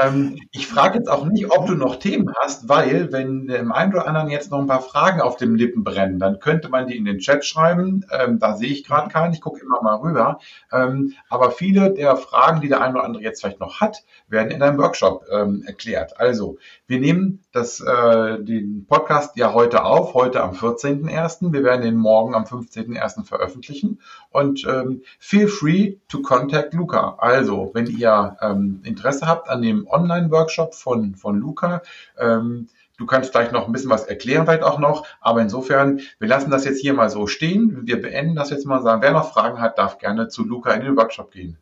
ähm, 0.01 0.39
ich 0.51 0.67
frage 0.67 0.97
jetzt 0.97 1.09
auch 1.09 1.25
nicht, 1.25 1.51
ob 1.51 1.65
du 1.67 1.75
noch 1.75 1.97
Themen 1.97 2.33
hast, 2.41 2.69
weil 2.69 3.11
wenn 3.11 3.47
dem 3.47 3.71
einen 3.71 3.93
oder 3.93 4.07
anderen 4.07 4.29
jetzt 4.29 4.49
noch 4.51 4.59
ein 4.59 4.67
paar 4.67 4.81
Fragen 4.81 5.19
auf 5.19 5.35
dem 5.35 5.55
Lippen 5.55 5.83
brennen, 5.83 6.19
dann 6.19 6.39
könnte 6.39 6.69
man 6.69 6.87
die 6.87 6.95
in 6.95 7.05
den 7.05 7.19
Chat 7.19 7.43
schreiben. 7.43 8.05
Ähm, 8.11 8.39
da 8.39 8.55
sehe 8.55 8.69
ich 8.69 8.85
gerade 8.85 9.09
keinen, 9.09 9.33
ich 9.33 9.41
gucke 9.41 9.61
immer 9.61 9.81
mal 9.81 9.95
rüber. 9.95 10.39
Ähm, 10.71 11.13
aber 11.29 11.51
viele 11.51 11.93
der 11.93 12.15
Fragen, 12.15 12.61
die 12.61 12.69
der 12.69 12.81
eine 12.81 12.93
oder 12.93 13.03
andere 13.03 13.23
jetzt 13.23 13.41
vielleicht 13.41 13.59
noch 13.59 13.81
hat, 13.81 14.03
werden 14.29 14.51
in 14.51 14.61
einem 14.61 14.77
Workshop 14.77 15.25
ähm, 15.31 15.63
erklärt. 15.65 16.19
Also, 16.19 16.57
wir 16.87 16.99
nehmen 16.99 17.43
das, 17.57 17.79
äh, 17.81 18.43
den 18.43 18.85
Podcast 18.87 19.35
ja 19.35 19.53
heute 19.53 19.83
auf, 19.83 20.13
heute 20.13 20.43
am 20.43 20.51
14.01. 20.51 21.51
Wir 21.51 21.63
werden 21.63 21.81
den 21.81 21.97
morgen 21.97 22.35
am 22.35 22.43
15.01. 22.43 23.25
veröffentlichen. 23.25 23.99
Und 24.29 24.65
ähm, 24.65 25.01
feel 25.19 25.47
free 25.47 25.97
to 26.07 26.21
contact 26.21 26.73
Luca. 26.73 27.15
Also, 27.17 27.71
wenn 27.73 27.87
ihr 27.87 28.37
ähm, 28.41 28.81
Interesse 28.83 29.27
habt 29.27 29.49
an 29.49 29.61
dem 29.61 29.87
Online-Workshop 29.87 30.75
von, 30.75 31.15
von 31.15 31.39
Luca, 31.39 31.81
ähm, 32.17 32.67
Du 32.99 33.05
kannst 33.05 33.31
gleich 33.31 33.51
noch 33.51 33.67
ein 33.67 33.71
bisschen 33.71 33.91
was 33.91 34.05
erklären, 34.05 34.47
vielleicht 34.47 34.63
auch 34.63 34.79
noch. 34.79 35.05
Aber 35.21 35.39
insofern, 35.39 35.99
wir 36.17 36.27
lassen 36.27 36.49
das 36.49 36.65
jetzt 36.65 36.81
hier 36.81 36.95
mal 36.95 37.11
so 37.11 37.27
stehen. 37.27 37.85
Wir 37.85 38.01
beenden 38.01 38.35
das 38.35 38.49
jetzt 38.49 38.65
mal 38.65 38.81
sagen, 38.81 39.03
wer 39.03 39.11
noch 39.11 39.31
Fragen 39.31 39.61
hat, 39.61 39.77
darf 39.77 39.99
gerne 39.99 40.29
zu 40.29 40.43
Luca 40.43 40.71
in 40.71 40.83
den 40.83 40.97
Workshop 40.97 41.29
gehen. 41.29 41.59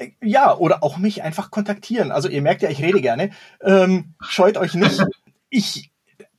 Äh, 0.00 0.12
ja, 0.22 0.56
oder 0.56 0.82
auch 0.82 0.96
mich 0.96 1.22
einfach 1.22 1.50
kontaktieren. 1.50 2.10
Also 2.10 2.28
ihr 2.28 2.42
merkt 2.42 2.62
ja, 2.62 2.70
ich 2.70 2.82
rede 2.82 3.00
gerne. 3.00 3.30
Ähm, 3.62 4.14
scheut 4.20 4.56
euch 4.56 4.74
nicht. 4.74 5.04
Ich, 5.50 5.90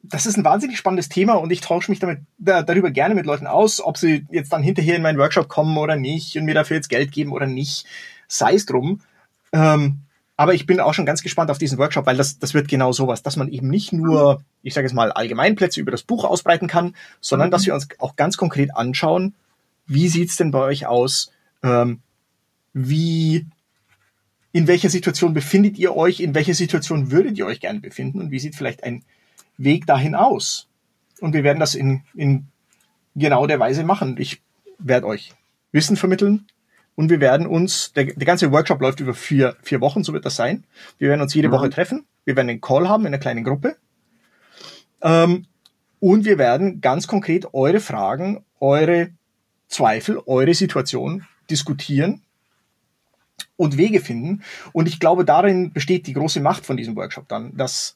das 0.03 0.25
ist 0.25 0.37
ein 0.37 0.43
wahnsinnig 0.43 0.77
spannendes 0.77 1.09
Thema 1.09 1.33
und 1.35 1.51
ich 1.51 1.61
tausche 1.61 1.91
mich 1.91 1.99
damit 1.99 2.19
da, 2.37 2.63
darüber 2.63 2.91
gerne 2.91 3.15
mit 3.15 3.25
Leuten 3.25 3.47
aus, 3.47 3.81
ob 3.81 3.97
sie 3.97 4.25
jetzt 4.31 4.51
dann 4.51 4.63
hinterher 4.63 4.95
in 4.95 5.01
meinen 5.01 5.19
Workshop 5.19 5.47
kommen 5.47 5.77
oder 5.77 5.95
nicht 5.95 6.35
und 6.37 6.45
mir 6.45 6.55
dafür 6.55 6.77
jetzt 6.77 6.89
Geld 6.89 7.11
geben 7.11 7.31
oder 7.31 7.45
nicht. 7.45 7.85
Sei 8.27 8.53
es 8.53 8.65
drum. 8.65 9.01
Ähm, 9.53 10.01
aber 10.37 10.55
ich 10.55 10.65
bin 10.65 10.79
auch 10.79 10.93
schon 10.93 11.05
ganz 11.05 11.21
gespannt 11.21 11.51
auf 11.51 11.59
diesen 11.59 11.77
Workshop, 11.77 12.07
weil 12.07 12.17
das, 12.17 12.39
das 12.39 12.55
wird 12.55 12.67
genau 12.67 12.93
sowas, 12.93 13.21
dass 13.21 13.35
man 13.35 13.49
eben 13.49 13.67
nicht 13.67 13.93
nur, 13.93 14.41
ich 14.63 14.73
sage 14.73 14.87
jetzt 14.87 14.95
mal, 14.95 15.11
Allgemeinplätze 15.11 15.79
über 15.79 15.91
das 15.91 16.01
Buch 16.01 16.23
ausbreiten 16.23 16.67
kann, 16.67 16.95
sondern 17.19 17.49
mhm. 17.49 17.51
dass 17.51 17.65
wir 17.65 17.75
uns 17.75 17.87
auch 17.99 18.15
ganz 18.15 18.37
konkret 18.37 18.75
anschauen, 18.75 19.35
wie 19.85 20.07
sieht's 20.07 20.37
denn 20.37 20.51
bei 20.51 20.59
euch 20.59 20.87
aus? 20.87 21.31
Ähm, 21.61 21.99
wie, 22.73 23.47
in 24.51 24.67
welcher 24.67 24.89
Situation 24.89 25.33
befindet 25.33 25.77
ihr 25.77 25.95
euch? 25.95 26.19
In 26.19 26.35
welcher 26.35 26.53
Situation 26.53 27.11
würdet 27.11 27.37
ihr 27.37 27.45
euch 27.45 27.59
gerne 27.59 27.79
befinden? 27.79 28.19
Und 28.19 28.31
wie 28.31 28.39
sieht 28.39 28.55
vielleicht 28.55 28.83
ein 28.83 29.03
Weg 29.57 29.85
dahin 29.85 30.15
aus? 30.15 30.67
Und 31.19 31.33
wir 31.33 31.43
werden 31.43 31.59
das 31.59 31.75
in, 31.75 32.03
in 32.15 32.47
genau 33.15 33.47
der 33.47 33.59
Weise 33.59 33.83
machen. 33.83 34.15
Ich 34.19 34.41
werde 34.79 35.07
euch 35.07 35.33
Wissen 35.71 35.95
vermitteln, 35.95 36.47
und 36.95 37.09
wir 37.09 37.19
werden 37.19 37.47
uns, 37.47 37.93
der, 37.93 38.05
der 38.05 38.25
ganze 38.25 38.51
Workshop 38.51 38.81
läuft 38.81 38.99
über 38.99 39.13
vier, 39.13 39.55
vier 39.63 39.81
Wochen, 39.81 40.03
so 40.03 40.13
wird 40.13 40.25
das 40.25 40.35
sein. 40.35 40.65
Wir 40.97 41.09
werden 41.09 41.21
uns 41.21 41.33
jede 41.33 41.47
mhm. 41.47 41.53
Woche 41.53 41.69
treffen. 41.69 42.05
Wir 42.25 42.35
werden 42.35 42.49
einen 42.49 42.61
Call 42.61 42.87
haben 42.87 43.03
in 43.03 43.07
einer 43.07 43.17
kleinen 43.17 43.43
Gruppe. 43.43 43.77
Ähm, 45.01 45.45
und 45.99 46.25
wir 46.25 46.37
werden 46.37 46.81
ganz 46.81 47.07
konkret 47.07 47.53
eure 47.53 47.79
Fragen, 47.79 48.43
eure 48.59 49.09
Zweifel, 49.67 50.19
eure 50.25 50.53
Situation 50.53 51.25
diskutieren 51.49 52.21
und 53.57 53.77
Wege 53.77 54.01
finden. 54.01 54.41
Und 54.73 54.87
ich 54.87 54.99
glaube, 54.99 55.25
darin 55.25 55.71
besteht 55.71 56.07
die 56.07 56.13
große 56.13 56.39
Macht 56.39 56.65
von 56.65 56.77
diesem 56.77 56.95
Workshop 56.95 57.27
dann, 57.27 57.55
dass 57.55 57.95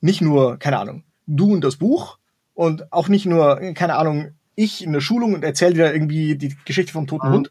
nicht 0.00 0.20
nur, 0.20 0.58
keine 0.58 0.78
Ahnung, 0.78 1.04
du 1.26 1.52
und 1.52 1.62
das 1.62 1.76
Buch 1.76 2.18
und 2.54 2.92
auch 2.92 3.08
nicht 3.08 3.26
nur, 3.26 3.60
keine 3.74 3.96
Ahnung, 3.96 4.32
ich 4.54 4.84
in 4.84 4.92
der 4.92 5.00
Schulung 5.00 5.34
und 5.34 5.44
erzähle 5.44 5.74
dir 5.74 5.92
irgendwie 5.92 6.36
die 6.36 6.56
Geschichte 6.64 6.92
vom 6.92 7.06
toten 7.06 7.28
mhm. 7.28 7.32
Hund, 7.32 7.50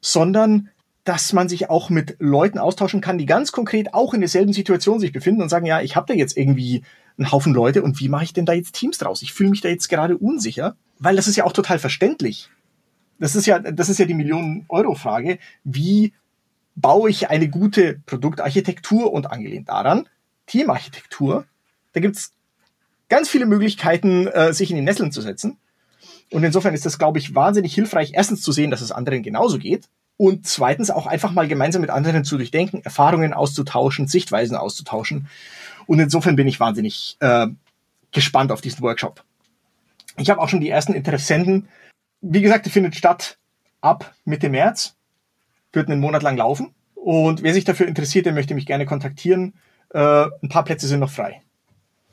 sondern 0.00 0.70
dass 1.04 1.32
man 1.32 1.48
sich 1.48 1.70
auch 1.70 1.88
mit 1.88 2.16
Leuten 2.18 2.58
austauschen 2.58 3.00
kann, 3.00 3.16
die 3.16 3.26
ganz 3.26 3.50
konkret 3.52 3.94
auch 3.94 4.12
in 4.12 4.20
derselben 4.20 4.52
Situation 4.52 5.00
sich 5.00 5.12
befinden 5.12 5.40
und 5.40 5.48
sagen, 5.48 5.64
ja, 5.64 5.80
ich 5.80 5.96
habe 5.96 6.06
da 6.06 6.14
jetzt 6.14 6.36
irgendwie 6.36 6.82
einen 7.16 7.32
Haufen 7.32 7.54
Leute 7.54 7.82
und 7.82 7.98
wie 8.00 8.08
mache 8.08 8.24
ich 8.24 8.32
denn 8.32 8.44
da 8.44 8.52
jetzt 8.52 8.74
Teams 8.74 8.98
draus? 8.98 9.22
Ich 9.22 9.32
fühle 9.32 9.50
mich 9.50 9.60
da 9.60 9.68
jetzt 9.68 9.88
gerade 9.88 10.18
unsicher, 10.18 10.76
weil 10.98 11.16
das 11.16 11.26
ist 11.26 11.36
ja 11.36 11.44
auch 11.44 11.52
total 11.52 11.78
verständlich. 11.78 12.50
Das 13.18 13.34
ist 13.34 13.46
ja, 13.46 13.58
das 13.58 13.88
ist 13.88 13.98
ja 13.98 14.04
die 14.04 14.14
Millionen-Euro-Frage. 14.14 15.38
Wie 15.64 16.12
baue 16.80 17.10
ich 17.10 17.30
eine 17.30 17.48
gute 17.48 18.00
Produktarchitektur 18.06 19.12
und 19.12 19.30
angelehnt 19.30 19.68
daran 19.68 20.08
Teamarchitektur? 20.46 21.44
Da 21.92 22.00
gibt's 22.00 22.32
ganz 23.08 23.28
viele 23.28 23.46
Möglichkeiten, 23.46 24.26
äh, 24.28 24.52
sich 24.52 24.70
in 24.70 24.76
die 24.76 24.82
Nesseln 24.82 25.12
zu 25.12 25.20
setzen. 25.20 25.58
Und 26.30 26.44
insofern 26.44 26.74
ist 26.74 26.86
das, 26.86 26.98
glaube 26.98 27.18
ich, 27.18 27.34
wahnsinnig 27.34 27.74
hilfreich, 27.74 28.12
erstens 28.14 28.42
zu 28.42 28.52
sehen, 28.52 28.70
dass 28.70 28.80
es 28.80 28.92
anderen 28.92 29.22
genauso 29.22 29.58
geht 29.58 29.88
und 30.18 30.46
zweitens 30.46 30.90
auch 30.90 31.06
einfach 31.06 31.32
mal 31.32 31.48
gemeinsam 31.48 31.80
mit 31.80 31.90
anderen 31.90 32.24
zu 32.24 32.36
durchdenken, 32.36 32.82
Erfahrungen 32.84 33.32
auszutauschen, 33.32 34.08
Sichtweisen 34.08 34.56
auszutauschen. 34.56 35.28
Und 35.86 36.00
insofern 36.00 36.36
bin 36.36 36.46
ich 36.46 36.60
wahnsinnig 36.60 37.16
äh, 37.20 37.46
gespannt 38.12 38.52
auf 38.52 38.60
diesen 38.60 38.82
Workshop. 38.82 39.24
Ich 40.18 40.28
habe 40.28 40.40
auch 40.40 40.48
schon 40.48 40.60
die 40.60 40.68
ersten 40.68 40.92
Interessenten. 40.92 41.68
Wie 42.20 42.42
gesagt, 42.42 42.66
die 42.66 42.70
findet 42.70 42.94
statt 42.94 43.38
ab 43.80 44.14
Mitte 44.24 44.50
März, 44.50 44.97
wird 45.72 45.88
einen 45.88 46.00
Monat 46.00 46.22
lang 46.22 46.36
laufen. 46.36 46.74
Und 46.94 47.42
wer 47.42 47.54
sich 47.54 47.64
dafür 47.64 47.86
interessiert, 47.86 48.26
der 48.26 48.32
möchte 48.32 48.54
mich 48.54 48.66
gerne 48.66 48.86
kontaktieren. 48.86 49.54
Äh, 49.90 50.26
ein 50.42 50.48
paar 50.48 50.64
Plätze 50.64 50.86
sind 50.86 51.00
noch 51.00 51.10
frei. 51.10 51.42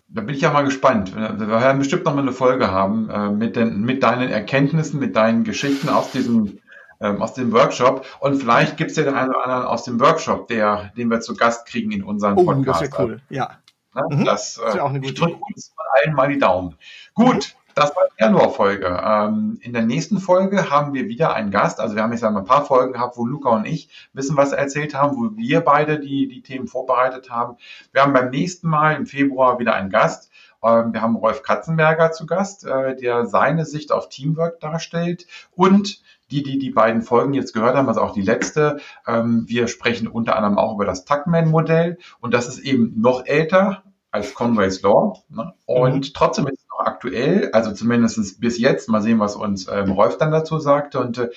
Da 0.07 0.21
bin 0.21 0.35
ich 0.35 0.41
ja 0.41 0.51
mal 0.51 0.63
gespannt. 0.63 1.15
Wir 1.15 1.47
werden 1.49 1.79
bestimmt 1.79 2.05
noch 2.05 2.13
mal 2.13 2.21
eine 2.21 2.31
Folge 2.31 2.71
haben 2.71 3.09
äh, 3.09 3.29
mit, 3.29 3.55
den, 3.55 3.81
mit 3.81 4.03
deinen 4.03 4.29
Erkenntnissen, 4.29 4.99
mit 4.99 5.15
deinen 5.15 5.43
Geschichten 5.43 5.89
aus 5.89 6.11
diesem, 6.11 6.59
ähm, 7.01 7.21
aus 7.21 7.33
dem 7.33 7.51
Workshop. 7.51 8.05
Und 8.19 8.37
vielleicht 8.37 8.77
gibt 8.77 8.91
es 8.91 8.97
ja 8.97 9.03
den 9.03 9.15
einen 9.15 9.31
oder 9.31 9.43
anderen 9.43 9.65
aus 9.65 9.83
dem 9.83 9.99
Workshop, 9.99 10.47
der, 10.47 10.93
den 10.95 11.09
wir 11.09 11.21
zu 11.21 11.35
Gast 11.35 11.67
kriegen 11.67 11.91
in 11.91 12.03
unserem 12.03 12.37
oh, 12.37 12.45
Podcast. 12.45 12.81
Das 12.83 12.91
wäre 12.91 13.03
cool, 13.03 13.21
ja. 13.29 13.57
Ne? 13.95 14.03
Mhm. 14.09 14.25
Das, 14.25 14.61
das 14.63 14.75
äh, 14.75 14.79
auch 14.79 14.89
eine 14.89 14.99
gute 14.99 15.13
ich 15.13 15.19
drücke 15.19 15.39
uns 15.53 15.73
allen 16.03 16.15
mal 16.15 16.29
die 16.29 16.39
Daumen. 16.39 16.75
Gut. 17.13 17.35
Mhm. 17.35 17.64
Das 17.75 17.93
war 17.93 18.03
die 18.09 18.23
Januar-Folge. 18.23 19.01
Ähm, 19.03 19.59
in 19.61 19.73
der 19.73 19.81
nächsten 19.81 20.19
Folge 20.19 20.69
haben 20.69 20.93
wir 20.93 21.09
wieder 21.09 21.33
einen 21.33 21.51
Gast. 21.51 21.81
Also 21.81 21.95
wir 21.95 22.03
haben 22.03 22.13
jetzt 22.13 22.23
einmal 22.23 22.43
ein 22.43 22.47
paar 22.47 22.65
Folgen 22.65 22.93
gehabt, 22.93 23.17
wo 23.17 23.25
Luca 23.25 23.49
und 23.49 23.65
ich 23.65 23.89
wissen, 24.13 24.37
was 24.37 24.53
erzählt 24.53 24.95
haben, 24.95 25.17
wo 25.17 25.35
wir 25.35 25.59
beide 25.59 25.99
die, 25.99 26.29
die 26.29 26.41
Themen 26.41 26.67
vorbereitet 26.67 27.29
haben. 27.29 27.57
Wir 27.91 28.01
haben 28.01 28.13
beim 28.13 28.29
nächsten 28.29 28.69
Mal 28.69 28.95
im 28.95 29.05
Februar 29.05 29.59
wieder 29.59 29.75
einen 29.75 29.89
Gast. 29.89 30.31
Ähm, 30.63 30.93
wir 30.93 31.01
haben 31.01 31.17
Rolf 31.17 31.43
Katzenberger 31.43 32.13
zu 32.13 32.25
Gast, 32.25 32.65
äh, 32.65 32.95
der 32.95 33.25
seine 33.25 33.65
Sicht 33.65 33.91
auf 33.91 34.07
Teamwork 34.07 34.61
darstellt 34.61 35.27
und 35.51 36.01
die, 36.31 36.43
die 36.43 36.57
die 36.57 36.71
beiden 36.71 37.01
Folgen 37.01 37.33
jetzt 37.33 37.53
gehört 37.53 37.75
haben, 37.75 37.89
also 37.89 37.99
auch 37.99 38.13
die 38.13 38.21
letzte, 38.21 38.79
ähm, 39.05 39.43
wir 39.47 39.67
sprechen 39.67 40.07
unter 40.07 40.37
anderem 40.37 40.57
auch 40.57 40.75
über 40.75 40.85
das 40.85 41.03
Tuckman-Modell 41.03 41.97
und 42.21 42.33
das 42.33 42.47
ist 42.47 42.59
eben 42.59 42.93
noch 43.01 43.25
älter 43.25 43.83
als 44.11 44.33
Conway's 44.33 44.81
Law 44.81 45.21
ne? 45.27 45.53
und 45.65 45.95
mhm. 45.95 46.13
trotzdem 46.13 46.47
ist 46.47 46.64
aktuell, 46.85 47.49
also 47.51 47.71
zumindest 47.71 48.39
bis 48.39 48.57
jetzt. 48.57 48.89
Mal 48.89 49.01
sehen, 49.01 49.19
was 49.19 49.35
uns 49.35 49.67
ähm, 49.67 49.91
Rolf 49.91 50.17
dann 50.17 50.31
dazu 50.31 50.59
sagt. 50.59 50.95
Und 50.95 51.17
äh, 51.17 51.29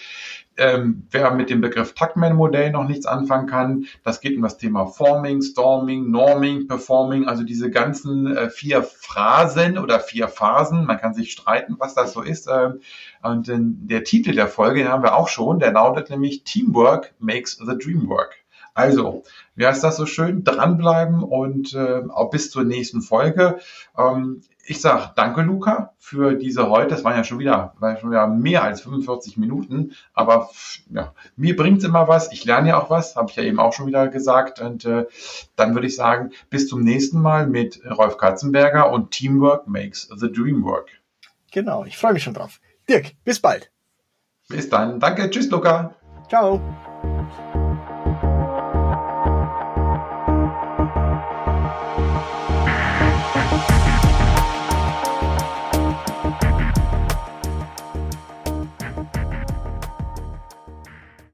ähm, 0.57 1.07
wer 1.11 1.31
mit 1.33 1.51
dem 1.51 1.61
Begriff 1.61 1.95
Tuckman-Modell 1.95 2.71
noch 2.71 2.87
nichts 2.89 3.07
anfangen 3.07 3.47
kann, 3.47 3.87
das 4.03 4.21
geht 4.21 4.37
um 4.37 4.43
das 4.43 4.59
Thema 4.59 4.87
Forming, 4.87 5.41
Storming, 5.41 6.11
Norming, 6.11 6.67
Performing, 6.67 7.27
also 7.29 7.45
diese 7.45 7.71
ganzen 7.71 8.37
äh, 8.37 8.51
vier 8.51 8.83
Phrasen 8.83 9.79
oder 9.79 10.01
vier 10.01 10.29
Phasen. 10.29 10.85
Man 10.85 10.99
kann 10.99 11.15
sich 11.15 11.33
streiten, 11.33 11.77
was 11.79 11.95
das 11.95 12.13
so 12.13 12.23
ist. 12.23 12.49
Äh, 12.49 12.71
und 13.23 13.49
äh, 13.49 13.57
der 13.59 14.05
Titel 14.05 14.35
der 14.35 14.49
Folge, 14.49 14.81
den 14.81 14.89
haben 14.89 15.03
wir 15.03 15.17
auch 15.17 15.29
schon, 15.29 15.61
der 15.61 15.73
lautet 15.73 16.11
nämlich 16.11 16.45
Teamwork 16.45 17.15
makes 17.19 17.57
the 17.59 17.79
dream 17.79 18.09
work. 18.09 18.37
Also, 18.79 19.25
wie 19.57 19.67
heißt 19.67 19.83
das 19.83 19.97
so 19.97 20.07
schön? 20.07 20.45
Dranbleiben 20.45 21.25
und 21.25 21.75
äh, 21.75 22.03
auch 22.11 22.31
bis 22.31 22.53
zur 22.53 22.63
nächsten 22.63 23.03
Folge. 23.03 23.59
Ähm, 23.99 24.43
ich 24.69 24.81
sage 24.81 25.11
danke, 25.17 25.41
Luca, 25.43 25.95
für 25.99 26.35
diese 26.35 26.69
heute. 26.69 26.91
Das 26.91 27.05
waren 27.05 27.17
ja 27.17 27.25
schon 27.25 27.39
wieder, 27.39 27.73
war 27.79 27.97
schon 27.97 28.11
wieder 28.11 28.27
mehr 28.27 28.63
als 28.63 28.83
45 28.83 29.39
Minuten. 29.39 29.93
Aber 30.13 30.51
ja, 30.91 31.15
mir 31.37 31.57
bringt 31.57 31.79
es 31.79 31.85
immer 31.85 32.07
was. 32.07 32.33
Ich 32.33 32.45
lerne 32.45 32.69
ja 32.69 32.81
auch 32.81 32.91
was, 32.91 33.17
habe 33.17 33.31
ich 33.31 33.37
ja 33.37 33.43
eben 33.43 33.61
auch 33.61 33.73
schon 33.73 33.87
wieder 33.87 34.09
gesagt. 34.09 34.61
Und 34.61 34.85
äh, 34.85 35.07
dann 35.57 35.75
würde 35.75 35.87
ich 35.87 35.97
sagen, 35.97 36.33
bis 36.51 36.69
zum 36.69 36.83
nächsten 36.83 37.21
Mal 37.21 37.47
mit 37.47 37.81
Rolf 37.91 38.19
Katzenberger 38.19 38.91
und 38.93 39.11
Teamwork 39.11 39.67
makes 39.67 40.09
the 40.15 40.31
dream 40.31 40.63
work. 40.65 40.89
Genau, 41.51 41.85
ich 41.85 41.97
freue 41.97 42.13
mich 42.13 42.23
schon 42.23 42.35
drauf. 42.35 42.61
Dirk, 42.89 43.13
bis 43.25 43.41
bald. 43.41 43.71
Bis 44.49 44.69
dann. 44.69 45.01
Danke. 45.01 45.31
Tschüss, 45.31 45.51
Luca. 45.51 45.95
Ciao. 46.29 46.61